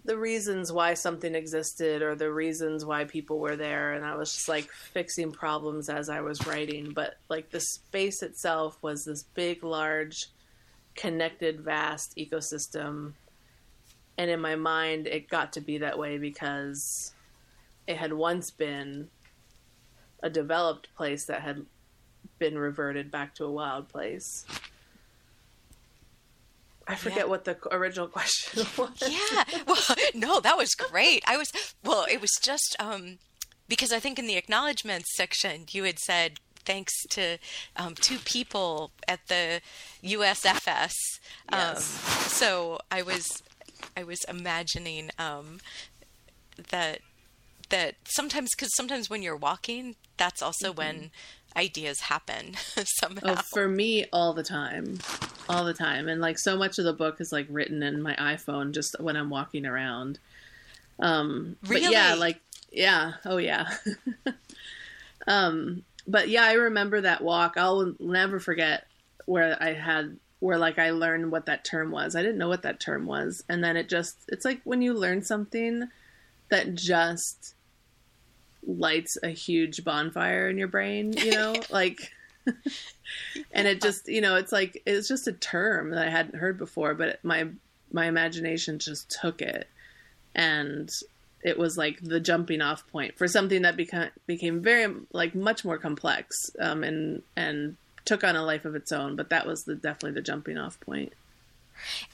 the 0.05 0.19
reasons 0.19 0.71
why 0.71 0.95
something 0.95 1.35
existed 1.35 2.03
or 2.03 2.15
the 2.15 2.31
reasons 2.31 2.85
why 2.85 3.05
people 3.05 3.39
were 3.39 3.57
there 3.57 3.95
and 3.95 4.05
i 4.05 4.15
was 4.15 4.33
just 4.33 4.49
like 4.49 4.71
fixing 4.71 5.33
problems 5.33 5.89
as 5.89 6.09
i 6.09 6.21
was 6.21 6.47
writing. 6.47 6.93
But 6.93 7.17
like 7.29 7.51
the 7.51 7.61
space 7.61 8.23
itself 8.23 8.77
was 8.83 9.05
this 9.05 9.23
big 9.23 9.65
large 9.65 10.27
connected 10.95 11.61
vast 11.61 12.17
ecosystem. 12.17 13.15
And 14.17 14.31
in 14.31 14.41
my 14.41 14.57
mind 14.57 15.07
it 15.07 15.29
got 15.29 15.53
to 15.55 15.61
be 15.61 15.79
that 15.79 15.99
way 15.99 16.19
because 16.19 17.15
it 17.87 17.97
had 17.97 18.13
once 18.13 18.51
been 18.51 19.09
a 20.23 20.31
developed 20.31 20.95
place 20.95 21.27
that 21.27 21.43
had 21.43 21.65
been 22.39 22.59
reverted 22.59 23.11
back 23.11 23.35
to 23.35 23.45
a 23.45 23.51
wild 23.51 23.89
place 23.89 24.47
i 26.87 26.95
forget 26.95 27.19
Yeah. 27.19 27.25
what 27.25 27.45
the 27.45 27.57
original 27.71 28.07
question 28.19 28.67
was 28.77 28.91
yeah. 29.01 29.45
Well, 29.67 29.97
no, 30.15 30.41
that 30.41 30.57
was 30.57 30.75
great. 30.75 31.23
I 31.27 31.37
was 31.37 31.51
well. 31.83 32.07
It 32.11 32.21
was 32.21 32.33
just 32.43 32.77
um, 32.79 33.19
because 33.69 33.93
I 33.93 34.01
think 34.01 34.19
in 34.19 34.27
the 34.27 34.37
acknowledgments 34.37 35.15
section 35.17 35.65
you 35.71 35.85
had 35.85 35.99
said 35.99 36.41
thanks 36.65 36.93
to 37.11 37.39
um, 37.77 37.95
two 37.95 38.19
people 38.19 38.91
at 39.09 39.21
the 39.29 39.61
USFS. 40.03 40.93
Um, 41.51 41.59
Yes. 41.75 41.85
so 42.33 42.79
I 42.91 43.03
was 43.03 43.43
I 43.97 44.03
was 44.05 44.21
imagining 44.29 45.11
um, 45.19 45.59
that 46.71 47.01
that 47.71 47.95
sometimes 48.05 48.51
because 48.55 48.75
sometimes 48.75 49.09
when 49.11 49.23
you're 49.23 49.37
walking, 49.37 49.97
that's 50.17 50.43
also 50.43 50.71
when 50.73 51.11
ideas 51.57 52.01
happen 52.01 52.55
somehow. 52.85 53.21
Oh, 53.25 53.35
for 53.37 53.69
me, 53.69 54.07
all 54.13 54.33
the 54.33 54.43
time, 54.43 54.99
all 55.49 55.65
the 55.65 55.75
time, 55.75 56.09
and 56.09 56.21
like 56.21 56.39
so 56.39 56.57
much 56.57 56.79
of 56.79 56.85
the 56.85 56.93
book 56.93 57.21
is 57.21 57.33
like 57.33 57.47
written 57.49 57.83
in 57.83 58.03
my 58.03 58.15
iPhone 58.17 58.73
just 58.73 58.97
when 59.01 59.17
I'm 59.17 59.31
walking 59.31 59.67
around. 59.67 60.19
Um, 60.99 61.57
but 61.67 61.83
yeah, 61.83 62.15
like 62.15 62.41
yeah, 62.71 63.15
oh 63.25 63.39
yeah. 63.39 63.69
um, 65.27 65.85
but 66.07 66.29
yeah, 66.29 66.45
I 66.45 66.53
remember 66.55 67.01
that 67.01 67.23
walk. 67.23 67.55
I'll 67.57 67.95
never 67.99 68.39
forget 68.41 68.87
where 69.27 69.57
I 69.61 69.73
had 69.73 70.19
where 70.41 70.59
like 70.59 70.79
I 70.79 70.91
learned 70.91 71.33
what 71.33 71.47
that 71.47 71.65
term 71.65 71.91
was. 71.91 72.15
I 72.15 72.23
didn't 72.23 72.39
know 72.39 72.49
what 72.49 72.63
that 72.63 72.81
term 72.81 73.07
was, 73.07 73.43
and 73.49 73.65
then 73.65 73.77
it 73.77 73.89
just 73.89 74.17
it's 74.29 74.45
like 74.45 74.61
when 74.65 74.83
you 74.83 74.93
learn 74.93 75.23
something 75.23 75.89
that 76.51 76.75
just 76.75 77.55
lights 78.67 79.17
a 79.23 79.29
huge 79.29 79.85
bonfire 79.85 80.49
in 80.49 80.59
your 80.59 80.69
brain, 80.69 81.13
you 81.13 81.31
know? 81.33 81.55
like 81.71 82.13
and 83.53 83.67
it 83.67 83.81
just 83.81 84.09
you 84.09 84.21
know 84.21 84.37
it's 84.37 84.53
like 84.53 84.83
it's 84.87 85.09
just 85.09 85.27
a 85.27 85.33
term 85.33 85.91
that 85.91 86.07
I 86.07 86.11
hadn't 86.11 86.39
heard 86.39 86.59
before, 86.59 86.95
but 86.95 87.19
my 87.25 87.49
my 87.93 88.07
imagination 88.07 88.79
just 88.79 89.11
took 89.11 89.41
it, 89.41 89.69
and 90.35 90.91
it 91.43 91.59
was 91.59 91.77
like 91.77 92.01
the 92.03 92.21
jumping 92.21 92.61
off 92.61 92.87
point 92.89 93.17
for 93.17 93.29
something 93.29 93.63
that 93.63 93.77
became 93.77 94.11
became 94.27 94.61
very 94.61 94.93
like 95.13 95.35
much 95.35 95.65
more 95.65 95.79
complex 95.79 96.37
um, 96.61 96.83
and 96.83 97.23
and 97.37 97.77
took 98.05 98.25
on 98.25 98.37
a 98.37 98.43
life 98.43 98.65
of 98.65 98.75
its 98.75 98.93
own. 98.93 99.17
But 99.17 99.31
that 99.31 99.47
was 99.47 99.65
the 99.65 99.75
definitely 99.75 100.13
the 100.13 100.23
jumping 100.23 100.59
off 100.59 100.79
point. 100.81 101.13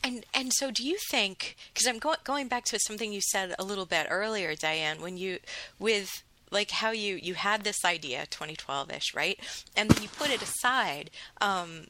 And 0.02 0.24
and 0.34 0.52
so, 0.52 0.70
do 0.70 0.86
you 0.86 0.96
think? 1.10 1.56
Because 1.72 1.86
I'm 1.86 1.98
go- 1.98 2.14
going 2.24 2.48
back 2.48 2.64
to 2.66 2.78
something 2.86 3.12
you 3.12 3.20
said 3.20 3.54
a 3.58 3.64
little 3.64 3.86
bit 3.86 4.06
earlier, 4.10 4.54
Diane, 4.54 5.00
when 5.00 5.16
you 5.16 5.38
with 5.78 6.22
like 6.50 6.70
how 6.70 6.90
you 6.90 7.16
you 7.16 7.34
had 7.34 7.64
this 7.64 7.84
idea 7.84 8.26
2012ish, 8.30 9.14
right? 9.14 9.38
And 9.76 9.90
then 9.90 10.02
you 10.02 10.08
put 10.08 10.30
it 10.30 10.42
aside 10.42 11.10
um, 11.40 11.86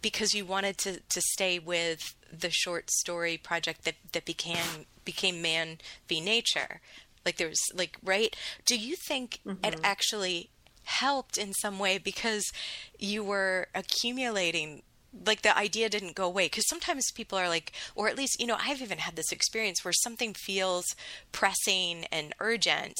because 0.00 0.34
you 0.34 0.44
wanted 0.44 0.78
to 0.78 1.00
to 1.00 1.20
stay 1.20 1.58
with 1.58 2.14
the 2.32 2.50
short 2.50 2.90
story 2.90 3.36
project 3.36 3.84
that 3.84 3.96
that 4.12 4.24
became 4.24 4.86
became 5.04 5.42
Man 5.42 5.78
v 6.08 6.20
Nature. 6.20 6.80
Like 7.24 7.36
there 7.36 7.48
was 7.48 7.60
like 7.74 7.96
right. 8.02 8.34
Do 8.64 8.78
you 8.78 8.96
think 8.96 9.40
it 9.64 9.78
actually 9.82 10.50
helped 10.84 11.36
in 11.36 11.52
some 11.52 11.78
way 11.78 11.98
because 11.98 12.50
you 12.98 13.22
were 13.22 13.68
accumulating 13.74 14.82
like 15.26 15.42
the 15.42 15.56
idea 15.56 15.88
didn't 15.88 16.14
go 16.14 16.24
away 16.24 16.46
because 16.46 16.68
sometimes 16.68 17.10
people 17.14 17.38
are 17.38 17.48
like 17.48 17.72
or 17.94 18.08
at 18.08 18.16
least 18.16 18.38
you 18.38 18.46
know 18.46 18.56
i've 18.60 18.82
even 18.82 18.98
had 18.98 19.16
this 19.16 19.32
experience 19.32 19.84
where 19.84 19.92
something 19.92 20.34
feels 20.34 20.84
pressing 21.32 22.04
and 22.12 22.34
urgent 22.40 22.94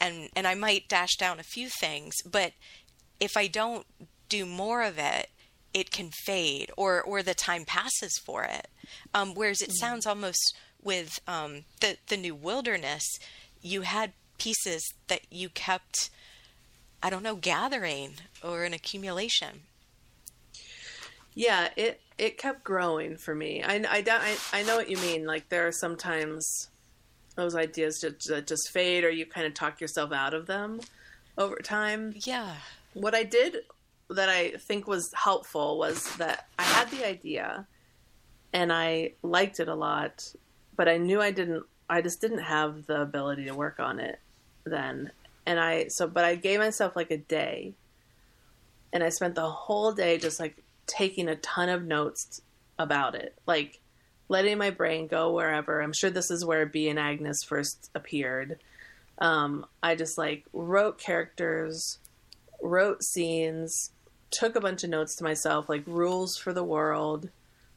and 0.00 0.28
and 0.34 0.46
i 0.46 0.54
might 0.54 0.88
dash 0.88 1.16
down 1.16 1.38
a 1.38 1.44
few 1.44 1.68
things 1.68 2.14
but 2.28 2.52
if 3.20 3.36
i 3.36 3.46
don't 3.46 3.86
do 4.28 4.44
more 4.44 4.82
of 4.82 4.98
it 4.98 5.28
it 5.74 5.90
can 5.90 6.10
fade 6.10 6.70
or 6.76 7.02
or 7.02 7.22
the 7.22 7.34
time 7.34 7.64
passes 7.64 8.16
for 8.24 8.44
it. 8.44 8.68
Um, 9.12 9.34
whereas 9.34 9.60
it 9.60 9.72
sounds 9.74 10.06
almost 10.06 10.56
with 10.82 11.18
um, 11.26 11.64
the 11.80 11.96
the 12.08 12.16
new 12.16 12.34
wilderness 12.34 13.04
you 13.60 13.80
had 13.82 14.12
pieces 14.38 14.82
that 15.08 15.20
you 15.30 15.48
kept 15.48 16.10
i 17.02 17.08
don't 17.08 17.22
know 17.22 17.36
gathering 17.36 18.14
or 18.42 18.64
an 18.64 18.74
accumulation 18.74 19.62
Yeah, 21.34 21.68
it 21.76 22.00
it 22.16 22.38
kept 22.38 22.64
growing 22.64 23.16
for 23.16 23.34
me. 23.34 23.62
I 23.62 23.76
I, 23.76 24.04
I, 24.08 24.36
I 24.52 24.62
know 24.62 24.76
what 24.76 24.88
you 24.88 24.96
mean. 24.98 25.26
Like 25.26 25.48
there 25.48 25.66
are 25.66 25.72
sometimes 25.72 26.68
those 27.36 27.56
ideas 27.56 28.00
just 28.00 28.28
that 28.28 28.46
just 28.46 28.70
fade, 28.70 29.04
or 29.04 29.10
you 29.10 29.26
kind 29.26 29.46
of 29.46 29.54
talk 29.54 29.80
yourself 29.80 30.12
out 30.12 30.34
of 30.34 30.46
them 30.46 30.80
over 31.36 31.56
time. 31.56 32.14
yeah 32.24 32.56
What 32.94 33.14
I 33.14 33.24
did 33.24 33.58
that 34.10 34.28
I 34.28 34.50
think 34.52 34.86
was 34.86 35.10
helpful 35.14 35.78
was 35.78 36.16
that 36.16 36.46
I 36.58 36.62
had 36.62 36.90
the 36.90 37.06
idea, 37.06 37.66
and 38.52 38.72
I 38.72 39.14
liked 39.22 39.58
it 39.58 39.68
a 39.68 39.74
lot, 39.74 40.32
but 40.76 40.88
I 40.88 40.98
knew 40.98 41.20
I 41.20 41.32
didn't. 41.32 41.64
I 41.90 42.00
just 42.00 42.20
didn't 42.20 42.38
have 42.38 42.86
the 42.86 43.00
ability 43.02 43.46
to 43.46 43.54
work 43.54 43.80
on 43.80 43.98
it 43.98 44.20
then, 44.64 45.10
and 45.46 45.58
I 45.58 45.88
so 45.88 46.06
but 46.06 46.24
I 46.24 46.36
gave 46.36 46.60
myself 46.60 46.94
like 46.94 47.10
a 47.10 47.18
day, 47.18 47.74
and 48.92 49.02
I 49.02 49.08
spent 49.08 49.34
the 49.34 49.50
whole 49.50 49.92
day 49.92 50.18
just 50.18 50.38
like 50.38 50.63
taking 50.86 51.28
a 51.28 51.36
ton 51.36 51.68
of 51.68 51.84
notes 51.84 52.40
about 52.78 53.14
it, 53.14 53.34
like 53.46 53.80
letting 54.28 54.58
my 54.58 54.70
brain 54.70 55.06
go 55.06 55.32
wherever. 55.32 55.80
I'm 55.80 55.92
sure 55.92 56.10
this 56.10 56.30
is 56.30 56.44
where 56.44 56.66
Bea 56.66 56.88
and 56.88 56.98
Agnes 56.98 57.42
first 57.46 57.90
appeared. 57.94 58.58
Um, 59.18 59.66
I 59.82 59.94
just 59.94 60.18
like 60.18 60.44
wrote 60.52 60.98
characters, 60.98 61.98
wrote 62.60 63.02
scenes, 63.02 63.90
took 64.30 64.56
a 64.56 64.60
bunch 64.60 64.82
of 64.82 64.90
notes 64.90 65.16
to 65.16 65.24
myself, 65.24 65.68
like 65.68 65.84
rules 65.86 66.36
for 66.36 66.52
the 66.52 66.64
world. 66.64 67.30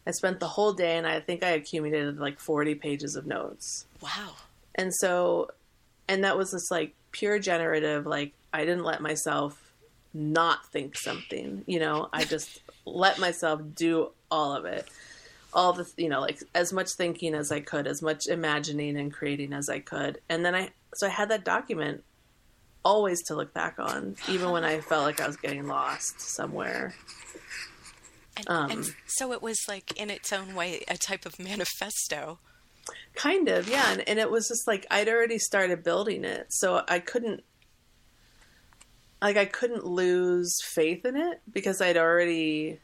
I 0.06 0.12
spent 0.12 0.40
the 0.40 0.48
whole 0.48 0.74
day 0.74 0.98
and 0.98 1.06
I 1.06 1.20
think 1.20 1.44
I 1.44 1.50
accumulated 1.50 2.18
like 2.18 2.40
40 2.40 2.76
pages 2.76 3.16
of 3.16 3.28
notes. 3.28 3.86
wow 4.02 4.36
And 4.76 4.94
so, 4.96 5.52
and 6.08 6.24
that 6.24 6.38
was 6.38 6.52
just 6.52 6.72
like 6.72 6.94
pure 7.12 7.40
generative. 7.40 8.06
Like, 8.06 8.34
I 8.54 8.64
didn't 8.64 8.86
let 8.86 9.02
myself 9.02 9.74
not 10.14 10.66
think 10.68 10.98
something, 10.98 11.64
you 11.68 11.80
know, 11.80 12.10
I 12.14 12.24
just 12.24 12.62
let 12.96 13.20
myself 13.20 13.62
do 13.76 14.12
all 14.30 14.54
of 14.54 14.66
it. 14.66 14.88
All 15.54 15.74
the, 15.74 15.90
you 15.98 16.10
know, 16.10 16.22
like 16.22 16.44
as 16.54 16.72
much 16.74 16.92
thinking 16.92 17.34
as 17.34 17.52
I 17.52 17.62
could, 17.62 17.88
as 17.88 18.02
much 18.02 18.28
imagining 18.28 18.98
and 18.98 19.12
creating 19.12 19.54
as 19.54 19.70
I 19.70 19.80
could. 19.80 20.20
And 20.30 20.46
then 20.46 20.54
I, 20.54 20.70
so 20.96 21.08
I 21.08 21.10
had 21.10 21.30
that 21.30 21.46
document 21.46 22.04
always 22.84 23.24
to 23.24 23.36
look 23.36 23.54
back 23.54 23.80
on, 23.80 24.16
even 24.30 24.52
when 24.52 24.64
I 24.64 24.82
felt 24.82 25.04
like 25.04 25.20
I 25.20 25.28
was 25.28 25.38
getting 25.38 25.68
lost 25.68 26.22
somewhere. 26.22 26.94
And, 28.38 28.50
Um, 28.50 28.72
and 28.72 28.86
so 29.08 29.34
it 29.34 29.42
was 29.42 29.58
like 29.68 30.00
in 30.00 30.10
its 30.10 30.32
own 30.32 30.54
way 30.54 30.84
a 30.88 30.98
type 30.98 31.26
of 31.26 31.40
manifesto. 31.40 32.40
Kind 33.16 33.50
of, 33.50 33.68
yeah. 33.68 33.92
And, 33.92 34.08
and 34.08 34.20
it 34.20 34.30
was 34.30 34.48
just 34.48 34.68
like 34.68 34.86
I'd 34.92 35.10
already 35.10 35.40
started 35.40 35.84
building 35.84 36.24
it, 36.24 36.48
so 36.50 36.84
I 36.88 37.00
couldn't, 37.00 37.44
like, 39.22 39.38
I 39.38 39.46
couldn't 39.46 39.86
lose 39.86 40.56
faith 40.64 41.04
in 41.04 41.18
it 41.18 41.42
because 41.52 41.82
I'd 41.82 41.98
already 41.98 42.80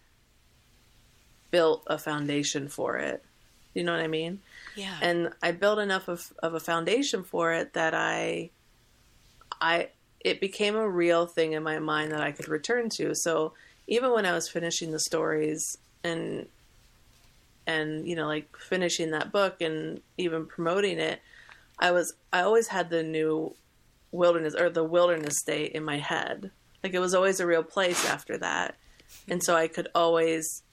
built 1.53 1.83
a 1.85 1.99
foundation 1.99 2.67
for 2.67 2.97
it. 2.97 3.23
You 3.75 3.83
know 3.83 3.91
what 3.91 4.01
I 4.01 4.07
mean? 4.07 4.39
Yeah. 4.75 4.97
and 5.03 5.29
I 5.43 5.51
built 5.51 5.77
enough 5.77 6.07
of, 6.07 6.33
of 6.41 6.55
a 6.55 6.59
foundation 6.59 7.23
for 7.23 7.53
it 7.53 7.73
that 7.73 7.93
I, 7.93 8.49
I, 9.61 9.89
it 10.19 10.41
became 10.41 10.75
a 10.75 10.89
real 10.89 11.27
thing 11.27 11.53
in 11.53 11.61
my 11.61 11.77
mind 11.77 12.11
that 12.11 12.21
I 12.21 12.31
could 12.31 12.47
return 12.47 12.89
to. 12.97 13.13
So 13.13 13.53
even 13.87 14.11
when 14.11 14.25
I 14.25 14.33
was 14.33 14.49
finishing 14.49 14.89
the 14.89 14.99
stories 14.99 15.77
and, 16.03 16.47
and 17.67 18.07
you 18.07 18.15
know, 18.15 18.25
like 18.25 18.57
finishing 18.57 19.11
that 19.11 19.31
book 19.31 19.61
and 19.61 20.01
even 20.17 20.47
promoting 20.47 20.97
it, 20.97 21.21
I 21.77 21.91
was, 21.91 22.15
I 22.31 22.41
always 22.41 22.69
had 22.69 22.89
the 22.89 23.03
new 23.03 23.55
wilderness 24.11 24.55
or 24.55 24.71
the 24.71 24.83
wilderness 24.83 25.35
state 25.37 25.73
in 25.73 25.83
my 25.83 25.99
head. 25.99 26.49
Like 26.83 26.95
it 26.95 26.99
was 26.99 27.13
always 27.13 27.39
a 27.39 27.45
real 27.45 27.63
place 27.63 28.09
after 28.09 28.39
that, 28.39 28.75
and 29.29 29.41
so 29.41 29.55
I 29.55 29.67
could 29.69 29.87
always 29.95 30.63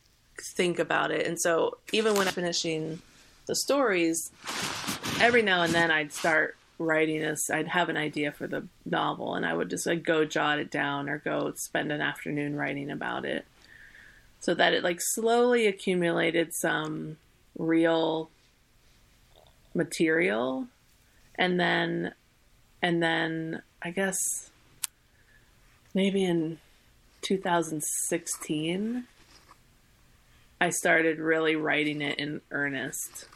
think 0.56 0.78
about 0.78 1.10
it. 1.10 1.26
And 1.26 1.40
so 1.40 1.78
even 1.92 2.14
when 2.14 2.26
I'm 2.26 2.34
finishing 2.34 3.00
the 3.46 3.54
stories, 3.54 4.30
every 5.20 5.42
now 5.42 5.62
and 5.62 5.72
then 5.72 5.90
I'd 5.90 6.12
start 6.12 6.56
writing 6.80 7.20
this. 7.20 7.50
I'd 7.50 7.68
have 7.68 7.90
an 7.90 7.96
idea 7.96 8.32
for 8.32 8.46
the 8.46 8.66
novel, 8.86 9.34
and 9.34 9.44
I 9.44 9.52
would 9.52 9.70
just 9.70 9.86
like 9.86 10.02
go 10.02 10.24
jot 10.24 10.58
it 10.58 10.70
down 10.70 11.08
or 11.08 11.18
go 11.18 11.52
spend 11.56 11.92
an 11.92 12.00
afternoon 12.00 12.56
writing 12.56 12.90
about 12.90 13.24
it, 13.24 13.44
so 14.40 14.54
that 14.54 14.72
it 14.72 14.82
like 14.82 14.98
slowly 15.00 15.66
accumulated 15.66 16.54
some 16.54 17.18
real 17.58 18.30
material, 19.74 20.66
and 21.34 21.60
then, 21.60 22.14
and 22.80 23.02
then 23.02 23.62
I 23.82 23.90
guess 23.90 24.16
maybe 25.92 26.24
in 26.24 26.58
2016 27.22 29.04
I 30.60 30.70
started 30.70 31.18
really 31.18 31.56
writing 31.56 32.02
it 32.02 32.18
in 32.18 32.40
earnest. 32.50 33.26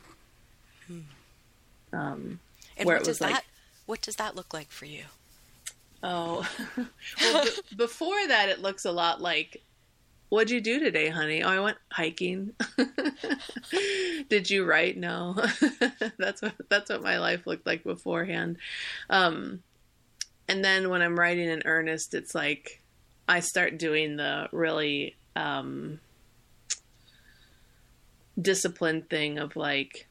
Um, 1.93 2.41
and 2.77 2.87
where 2.87 2.97
what 2.97 3.03
it 3.03 3.05
does 3.07 3.09
was 3.09 3.21
like- 3.21 3.35
that 3.35 3.45
what 3.87 4.01
does 4.03 4.17
that 4.17 4.35
look 4.35 4.53
like 4.55 4.71
for 4.71 4.87
you? 4.87 5.05
oh, 6.03 6.47
well, 7.21 7.45
b- 7.45 7.51
before 7.77 8.27
that, 8.29 8.49
it 8.51 8.61
looks 8.61 8.85
a 8.85 8.93
lot 8.93 9.21
like, 9.23 9.63
"What'd 10.29 10.51
you 10.51 10.61
do 10.61 10.79
today, 10.79 11.09
honey?" 11.09 11.43
Oh, 11.43 11.49
I 11.49 11.61
went 11.61 11.79
hiking. 11.91 12.53
Did 14.29 14.51
you 14.51 14.65
write? 14.65 14.97
No, 14.97 15.35
that's 16.19 16.43
what 16.43 16.53
that's 16.69 16.91
what 16.91 17.03
my 17.03 17.19
life 17.19 17.47
looked 17.47 17.67
like 17.67 17.85
beforehand. 17.85 18.57
Um, 19.09 19.63
and 20.49 20.63
then 20.65 20.91
when 20.91 21.01
I'm 21.01 21.19
writing 21.19 21.49
in 21.49 21.63
earnest, 21.65 22.13
it's 22.15 22.35
like 22.35 22.83
I 23.29 23.41
start 23.41 23.79
doing 23.79 24.17
the 24.17 24.49
really 24.53 25.17
um, 25.37 26.01
disciplined 28.40 29.09
thing 29.09 29.38
of 29.38 29.57
like 29.57 30.07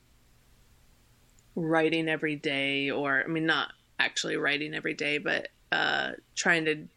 writing 1.55 2.09
every 2.09 2.35
day, 2.35 2.89
or 2.89 3.23
I 3.23 3.27
mean, 3.27 3.45
not 3.45 3.73
actually 3.99 4.37
writing 4.37 4.73
every 4.73 4.93
day, 4.93 5.17
but 5.17 5.49
uh, 5.71 6.11
trying 6.35 6.65
to 6.65 6.87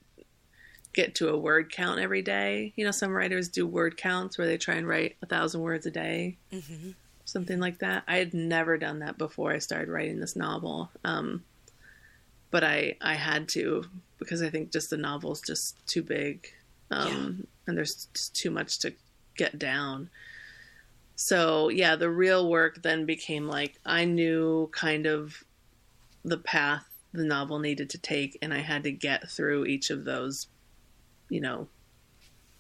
get 0.93 1.15
to 1.17 1.29
a 1.29 1.37
word 1.37 1.71
count 1.71 2.01
every 2.01 2.23
day. 2.23 2.73
You 2.77 2.85
know, 2.85 2.91
some 2.91 3.11
writers 3.13 3.49
do 3.49 3.67
word 3.67 3.97
counts 3.97 4.39
where 4.39 4.47
they 4.47 4.57
try 4.57 4.75
and 4.75 4.89
write 4.89 5.17
a 5.23 5.27
thousand 5.27 5.61
words 5.61 5.87
a 5.87 5.91
day, 5.91 6.37
hmm 6.51 6.91
something 7.27 7.59
like 7.59 7.81
that. 7.81 8.05
I 8.07 8.19
had 8.19 8.33
never 8.33 8.79
done 8.79 9.01
that 9.01 9.19
before 9.19 9.51
I 9.51 9.59
started 9.59 9.89
writing 9.89 10.21
this 10.21 10.37
novel, 10.37 10.91
um, 11.05 11.45
but 12.51 12.65
I 12.65 12.97
I 13.01 13.15
had 13.15 13.49
to 13.51 13.85
because 14.19 14.43
I 14.43 14.49
think 14.49 14.73
just 14.73 14.91
the 14.91 14.97
novel's 14.97 15.43
just 15.43 15.75
too 15.87 16.03
big, 16.03 16.47
um, 16.91 17.47
and 17.67 17.77
there's 17.77 18.07
just 18.15 18.35
too 18.35 18.51
much 18.51 18.79
to 18.81 18.95
get 19.37 19.59
down. 19.59 20.09
So 21.17 21.71
yeah, 21.71 21.97
the 21.97 22.11
real 22.11 22.49
work 22.49 22.83
then 22.83 23.07
became 23.07 23.49
like 23.49 23.79
I 23.85 24.05
knew 24.05 24.71
kind 24.73 25.07
of 25.07 25.43
the 26.25 26.39
path 26.39 26.85
the 27.13 27.25
novel 27.25 27.59
needed 27.59 27.91
to 27.91 27.99
take, 27.99 28.39
and 28.43 28.53
I 28.53 28.59
had 28.59 28.83
to 28.85 28.93
get 28.93 29.31
through 29.31 29.65
each 29.65 29.91
of 29.91 30.05
those, 30.05 30.47
you 31.31 31.41
know, 31.41 31.69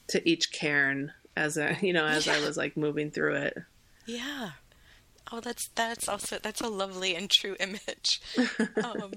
to 0.09 0.27
each 0.29 0.53
cairn 0.53 1.12
as 1.37 1.59
a 1.59 1.77
you 1.83 1.92
know 1.92 2.07
as 2.07 2.27
I 2.27 2.40
was 2.40 2.57
like 2.57 2.77
moving 2.77 3.11
through 3.11 3.35
it. 3.35 3.59
Yeah. 4.07 4.51
Oh, 5.31 5.40
that's 5.40 5.69
that's 5.75 6.09
also 6.09 6.38
that's 6.38 6.61
a 6.61 6.69
lovely 6.69 7.14
and 7.14 7.31
true 7.31 7.57
image. 7.61 8.21
um, 8.83 9.12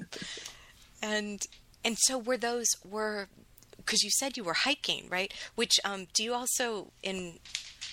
and 1.01 1.41
and 1.85 1.97
so 1.97 2.17
were 2.17 2.37
those 2.37 2.67
were 2.83 3.29
because 3.77 4.03
you 4.03 4.09
said 4.11 4.35
you 4.35 4.43
were 4.43 4.53
hiking, 4.53 5.07
right? 5.09 5.33
Which 5.55 5.79
um, 5.85 6.07
do 6.13 6.23
you 6.23 6.33
also 6.33 6.91
in 7.01 7.39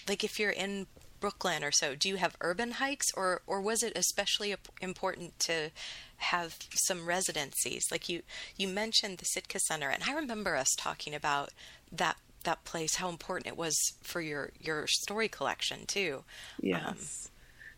like 0.09 0.25
if 0.25 0.39
you're 0.39 0.51
in 0.51 0.87
Brooklyn 1.27 1.65
or 1.65 1.73
so, 1.73 1.95
do 1.97 2.09
you 2.09 2.17
have 2.17 2.37
urban 2.41 2.73
hikes 2.73 3.07
or 3.17 3.43
or 3.47 3.61
was 3.61 3.83
it 3.83 3.93
especially 3.97 4.55
important 4.81 5.39
to 5.41 5.71
have 6.19 6.57
some 6.87 7.07
residencies? 7.07 7.85
Like 7.91 8.09
you 8.09 8.23
you 8.57 8.69
mentioned 8.69 9.19
the 9.19 9.25
Sitka 9.25 9.59
Center, 9.59 9.89
and 9.91 10.05
I 10.05 10.13
remember 10.15 10.57
us 10.57 10.69
talking 10.77 11.15
about 11.15 11.51
that 11.91 12.17
that 12.45 12.65
place, 12.65 12.97
how 12.97 13.09
important 13.09 13.49
it 13.49 13.57
was 13.57 13.77
for 14.03 14.21
your 14.21 14.51
your 14.61 14.87
story 14.87 15.29
collection 15.29 15.87
too. 15.87 16.25
Yes. 16.61 16.87
Um, 16.87 16.97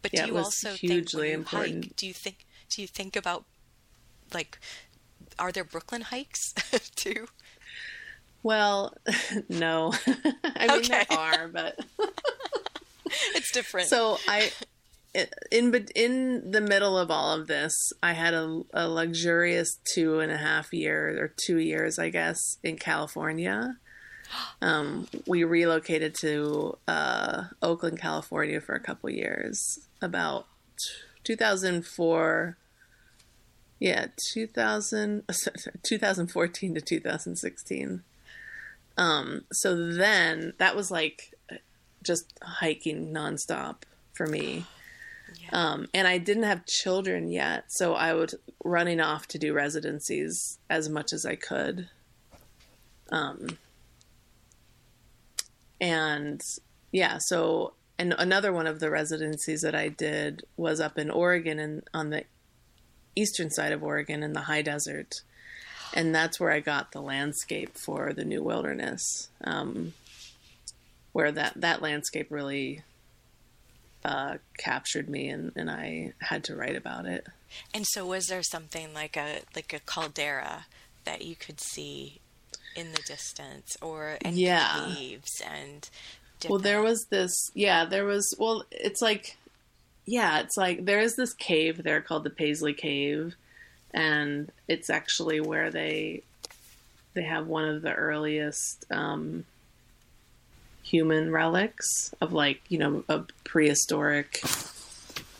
but 0.02 0.12
Yeah, 0.12 0.26
do 0.26 0.28
you 0.32 0.38
also 0.38 0.70
think 0.74 0.80
hugely 0.80 1.22
when 1.22 1.28
you 1.30 1.34
important. 1.34 1.84
hike, 1.84 1.96
do 1.96 2.06
you 2.06 2.14
think 2.14 2.44
do 2.70 2.82
you 2.82 2.88
think 2.88 3.16
about 3.16 3.44
like 4.34 4.58
are 5.38 5.52
there 5.52 5.64
Brooklyn 5.64 6.02
hikes 6.02 6.52
too? 6.96 7.28
well, 8.42 8.94
no. 9.48 9.92
I 10.56 10.68
mean 10.68 10.82
Okay. 10.84 10.88
there 10.88 11.06
are, 11.10 11.48
but 11.48 11.78
It's 13.34 13.52
different. 13.52 13.88
so 13.88 14.18
I 14.26 14.50
in 15.50 15.74
in 15.94 16.50
the 16.50 16.60
middle 16.60 16.98
of 16.98 17.10
all 17.10 17.32
of 17.32 17.46
this, 17.46 17.72
I 18.02 18.12
had 18.12 18.34
a, 18.34 18.62
a 18.72 18.88
luxurious 18.88 19.78
two 19.94 20.20
and 20.20 20.30
a 20.30 20.36
half 20.36 20.72
years 20.72 21.18
or 21.18 21.34
two 21.46 21.58
years, 21.58 21.98
I 21.98 22.10
guess, 22.10 22.38
in 22.62 22.76
California. 22.76 23.76
Um, 24.60 25.08
we 25.26 25.42
relocated 25.44 26.14
to 26.20 26.76
uh, 26.86 27.44
Oakland, 27.62 27.98
California, 27.98 28.60
for 28.60 28.74
a 28.74 28.80
couple 28.80 29.08
years, 29.08 29.78
about 30.02 30.44
2004. 31.24 32.58
Yeah, 33.80 34.08
2000, 34.34 35.22
2014 35.82 36.74
to 36.74 36.80
2016. 36.82 38.02
Um, 38.98 39.44
so 39.50 39.92
then 39.92 40.52
that 40.58 40.76
was 40.76 40.90
like 40.90 41.32
just 42.02 42.32
hiking 42.42 43.12
nonstop 43.12 43.82
for 44.12 44.26
me. 44.26 44.64
Um, 45.52 45.86
and 45.94 46.06
I 46.08 46.18
didn't 46.18 46.44
have 46.44 46.66
children 46.66 47.30
yet, 47.30 47.64
so 47.68 47.94
I 47.94 48.14
was 48.14 48.34
running 48.64 49.00
off 49.00 49.26
to 49.28 49.38
do 49.38 49.52
residencies 49.52 50.58
as 50.68 50.88
much 50.88 51.12
as 51.12 51.24
I 51.24 51.36
could. 51.36 51.88
Um, 53.10 53.58
and 55.80 56.40
yeah, 56.92 57.18
so 57.18 57.74
and 57.98 58.14
another 58.18 58.52
one 58.52 58.66
of 58.66 58.80
the 58.80 58.90
residencies 58.90 59.62
that 59.62 59.74
I 59.74 59.88
did 59.88 60.44
was 60.56 60.80
up 60.80 60.98
in 60.98 61.10
Oregon 61.10 61.58
and 61.58 61.82
on 61.92 62.10
the 62.10 62.24
eastern 63.16 63.50
side 63.50 63.72
of 63.72 63.82
Oregon 63.82 64.22
in 64.22 64.32
the 64.32 64.42
high 64.42 64.62
desert. 64.62 65.22
And 65.94 66.14
that's 66.14 66.38
where 66.38 66.50
I 66.50 66.60
got 66.60 66.92
the 66.92 67.00
landscape 67.00 67.76
for 67.76 68.12
the 68.12 68.24
new 68.24 68.42
wilderness. 68.42 69.30
Um, 69.42 69.94
where 71.18 71.32
that, 71.32 71.52
that 71.56 71.82
landscape 71.82 72.28
really 72.30 72.82
uh, 74.04 74.36
captured 74.56 75.08
me 75.08 75.28
and, 75.28 75.50
and 75.56 75.68
I 75.68 76.12
had 76.20 76.44
to 76.44 76.54
write 76.54 76.76
about 76.76 77.06
it. 77.06 77.26
and 77.74 77.84
so 77.88 78.06
was 78.06 78.26
there 78.26 78.44
something 78.44 78.94
like 78.94 79.16
a 79.16 79.40
like 79.56 79.72
a 79.72 79.80
caldera 79.80 80.66
that 81.04 81.22
you 81.22 81.34
could 81.34 81.60
see 81.60 82.20
in 82.76 82.92
the 82.92 83.02
distance 83.02 83.76
or 83.82 84.16
any 84.24 84.42
Yeah. 84.42 84.94
caves 84.94 85.42
and 85.44 85.90
Well, 86.48 86.60
there 86.60 86.82
was 86.82 87.06
this. 87.10 87.34
Yeah, 87.54 87.84
there 87.84 88.04
was. 88.04 88.24
Well, 88.38 88.64
it's 88.70 89.02
like, 89.02 89.36
yeah, 90.06 90.38
it's 90.38 90.56
like 90.56 90.84
there 90.84 91.00
is 91.00 91.16
this 91.16 91.34
cave 91.34 91.82
there 91.82 92.00
called 92.00 92.22
the 92.22 92.30
Paisley 92.30 92.74
Cave, 92.74 93.34
and 93.92 94.52
it's 94.68 94.88
actually 94.88 95.40
where 95.40 95.68
they 95.72 96.22
they 97.14 97.24
have 97.24 97.48
one 97.48 97.64
of 97.64 97.82
the 97.82 97.92
earliest 97.92 98.84
um, 98.92 99.44
human 100.88 101.30
relics 101.30 102.14
of 102.20 102.32
like 102.32 102.62
you 102.68 102.78
know 102.78 103.04
a 103.08 103.20
prehistoric 103.44 104.40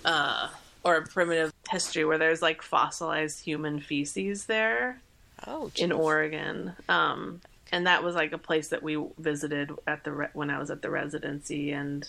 uh, 0.05 0.49
or 0.85 0.97
a 0.97 1.03
primitive 1.03 1.53
history 1.71 2.05
where 2.05 2.19
there's 2.19 2.43
like 2.43 2.63
fossilized 2.63 3.43
human 3.43 3.81
feces 3.81 4.47
there 4.47 5.01
oh 5.47 5.71
in. 5.77 5.93
Oregon. 5.93 6.73
Um, 6.89 7.41
and 7.71 7.87
that 7.87 8.03
was 8.03 8.15
like 8.15 8.33
a 8.33 8.39
place 8.39 8.69
that 8.69 8.83
we 8.83 9.03
visited 9.19 9.71
at 9.87 10.05
the 10.05 10.13
re- 10.13 10.29
when 10.33 10.51
I 10.51 10.59
was 10.59 10.71
at 10.71 10.81
the 10.83 10.91
residency. 10.91 11.73
And 11.73 12.09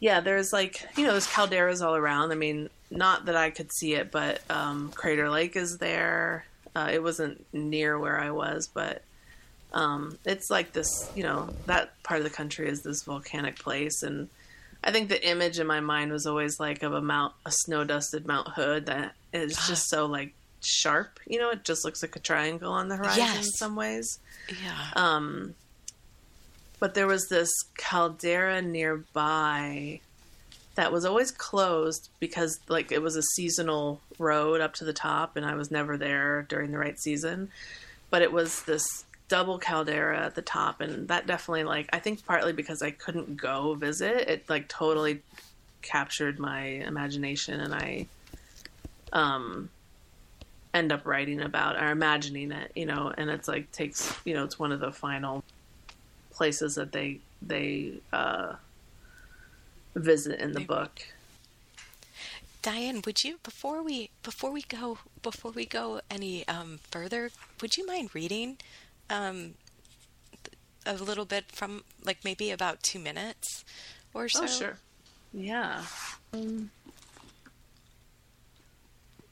yeah, 0.00 0.20
there's 0.20 0.52
like 0.52 0.86
you 0.96 1.04
know 1.04 1.12
there's 1.12 1.26
calderas 1.26 1.84
all 1.84 1.96
around. 1.96 2.32
I 2.32 2.36
mean, 2.36 2.70
not 2.90 3.26
that 3.26 3.36
I 3.36 3.50
could 3.50 3.72
see 3.72 3.94
it, 3.94 4.10
but 4.10 4.40
um, 4.50 4.92
Crater 4.94 5.30
Lake 5.30 5.56
is 5.56 5.78
there. 5.78 6.44
Uh, 6.76 6.90
it 6.92 7.02
wasn't 7.02 7.44
near 7.52 7.98
where 7.98 8.18
I 8.18 8.30
was, 8.30 8.66
but 8.66 9.02
um, 9.74 10.18
it's 10.24 10.48
like 10.50 10.72
this. 10.72 10.88
You 11.14 11.24
know, 11.24 11.50
that 11.66 12.02
part 12.02 12.18
of 12.18 12.24
the 12.24 12.30
country 12.30 12.68
is 12.68 12.82
this 12.82 13.02
volcanic 13.02 13.58
place, 13.58 14.02
and 14.02 14.28
I 14.82 14.92
think 14.92 15.08
the 15.10 15.28
image 15.28 15.58
in 15.58 15.66
my 15.66 15.80
mind 15.80 16.12
was 16.12 16.24
always 16.26 16.58
like 16.58 16.82
of 16.82 16.94
a 16.94 17.02
mount, 17.02 17.34
a 17.44 17.50
snow 17.50 17.84
dusted 17.84 18.26
Mount 18.26 18.48
Hood 18.48 18.86
that 18.86 19.14
is 19.32 19.56
just 19.68 19.88
so 19.88 20.06
like 20.06 20.32
sharp. 20.60 21.20
You 21.26 21.38
know, 21.38 21.50
it 21.50 21.64
just 21.64 21.84
looks 21.84 22.02
like 22.02 22.16
a 22.16 22.20
triangle 22.20 22.72
on 22.72 22.88
the 22.88 22.96
horizon 22.96 23.22
in 23.38 23.42
some 23.44 23.76
ways. 23.76 24.18
yeah 24.48 24.90
Um, 24.94 25.54
but 26.78 26.94
there 26.94 27.06
was 27.06 27.28
this 27.28 27.50
caldera 27.76 28.60
nearby 28.60 30.00
that 30.74 30.92
was 30.92 31.04
always 31.04 31.30
closed 31.30 32.10
because 32.20 32.58
like 32.68 32.92
it 32.92 33.00
was 33.00 33.16
a 33.16 33.22
seasonal 33.22 34.00
road 34.18 34.60
up 34.60 34.74
to 34.74 34.84
the 34.84 34.92
top 34.92 35.36
and 35.36 35.46
I 35.46 35.54
was 35.54 35.70
never 35.70 35.96
there 35.96 36.42
during 36.48 36.72
the 36.72 36.78
right 36.78 36.98
season. 36.98 37.50
But 38.10 38.22
it 38.22 38.32
was 38.32 38.62
this 38.64 39.03
double 39.28 39.58
caldera 39.58 40.26
at 40.26 40.34
the 40.34 40.42
top 40.42 40.80
and 40.80 41.08
that 41.08 41.26
definitely 41.26 41.64
like 41.64 41.88
I 41.92 41.98
think 41.98 42.24
partly 42.26 42.52
because 42.52 42.82
I 42.82 42.90
couldn't 42.90 43.36
go 43.36 43.74
visit, 43.74 44.28
it 44.28 44.48
like 44.48 44.68
totally 44.68 45.22
captured 45.82 46.38
my 46.38 46.62
imagination 46.62 47.60
and 47.60 47.74
I 47.74 48.06
um 49.12 49.70
end 50.72 50.92
up 50.92 51.06
writing 51.06 51.40
about 51.40 51.80
or 51.80 51.90
imagining 51.90 52.50
it, 52.50 52.72
you 52.74 52.84
know, 52.84 53.12
and 53.16 53.30
it's 53.30 53.48
like 53.48 53.70
takes 53.72 54.14
you 54.24 54.34
know, 54.34 54.44
it's 54.44 54.58
one 54.58 54.72
of 54.72 54.80
the 54.80 54.92
final 54.92 55.42
places 56.32 56.74
that 56.74 56.92
they 56.92 57.20
they 57.40 57.94
uh 58.12 58.54
visit 59.94 60.40
in 60.40 60.52
the 60.52 60.60
book. 60.60 61.00
Diane, 62.64 63.02
would 63.04 63.24
you 63.24 63.38
before 63.42 63.82
we 63.82 64.10
before 64.22 64.50
we 64.50 64.62
go 64.62 64.98
before 65.22 65.50
we 65.50 65.66
go 65.66 66.00
any 66.10 66.48
um, 66.48 66.80
further, 66.90 67.30
would 67.60 67.76
you 67.76 67.86
mind 67.86 68.14
reading 68.14 68.56
um, 69.10 69.54
a 70.86 70.94
little 70.94 71.24
bit 71.24 71.50
from 71.52 71.84
like 72.04 72.18
maybe 72.24 72.50
about 72.50 72.82
two 72.82 72.98
minutes 72.98 73.64
or 74.12 74.28
so? 74.28 74.42
Oh, 74.42 74.46
sure. 74.46 74.78
Yeah. 75.32 75.82
Um, 76.32 76.70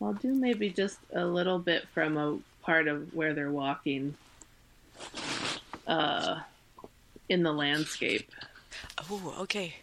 I'll 0.01 0.15
do 0.15 0.35
maybe 0.35 0.71
just 0.71 0.99
a 1.13 1.25
little 1.25 1.59
bit 1.59 1.87
from 1.95 2.17
a 2.17 2.39
part 2.63 2.89
of 2.89 3.15
where 3.15 3.35
they're 3.35 3.51
walking 3.51 4.15
uh, 5.87 6.41
in 7.29 7.43
the 7.43 7.53
landscape. 7.53 8.31
Oh, 9.11 9.35
okay. 9.41 9.77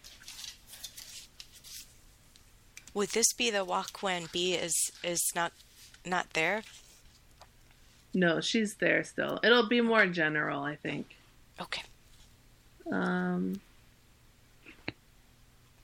Would 2.92 3.10
this 3.10 3.32
be 3.32 3.50
the 3.50 3.64
walk 3.64 4.02
when 4.02 4.26
Bea 4.32 4.54
is 4.54 4.74
is 5.04 5.20
not 5.34 5.52
not 6.04 6.32
there? 6.32 6.62
No, 8.12 8.40
she's 8.40 8.74
there 8.74 9.04
still. 9.04 9.38
It'll 9.42 9.68
be 9.68 9.80
more 9.80 10.06
general, 10.06 10.62
I 10.62 10.76
think. 10.76 11.16
Okay. 11.60 11.82
Um, 12.90 13.60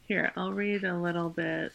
here, 0.08 0.32
I'll 0.36 0.52
read 0.52 0.84
a 0.84 0.96
little 0.96 1.30
bit. 1.30 1.72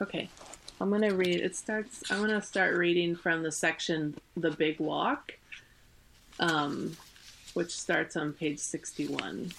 Okay, 0.00 0.28
I'm 0.80 0.90
gonna 0.90 1.12
read. 1.12 1.40
It 1.40 1.56
starts. 1.56 2.04
I'm 2.10 2.20
gonna 2.20 2.40
start 2.40 2.76
reading 2.76 3.16
from 3.16 3.42
the 3.42 3.50
section 3.50 4.14
"The 4.36 4.52
Big 4.52 4.78
Walk," 4.78 5.32
um, 6.38 6.96
which 7.54 7.72
starts 7.72 8.16
on 8.16 8.32
page 8.32 8.60
61. 8.60 9.50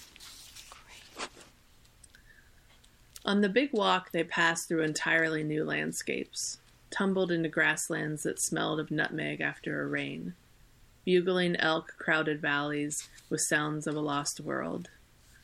On 3.24 3.42
the 3.42 3.48
big 3.48 3.72
walk, 3.72 4.12
they 4.12 4.24
passed 4.24 4.68
through 4.68 4.82
entirely 4.82 5.44
new 5.44 5.64
landscapes, 5.64 6.58
tumbled 6.90 7.30
into 7.30 7.48
grasslands 7.48 8.22
that 8.22 8.40
smelled 8.40 8.80
of 8.80 8.90
nutmeg 8.90 9.40
after 9.40 9.82
a 9.82 9.86
rain, 9.86 10.34
bugling 11.04 11.56
elk 11.56 11.94
crowded 11.98 12.40
valleys 12.40 13.08
with 13.28 13.42
sounds 13.42 13.86
of 13.86 13.94
a 13.94 14.00
lost 14.00 14.40
world, 14.40 14.88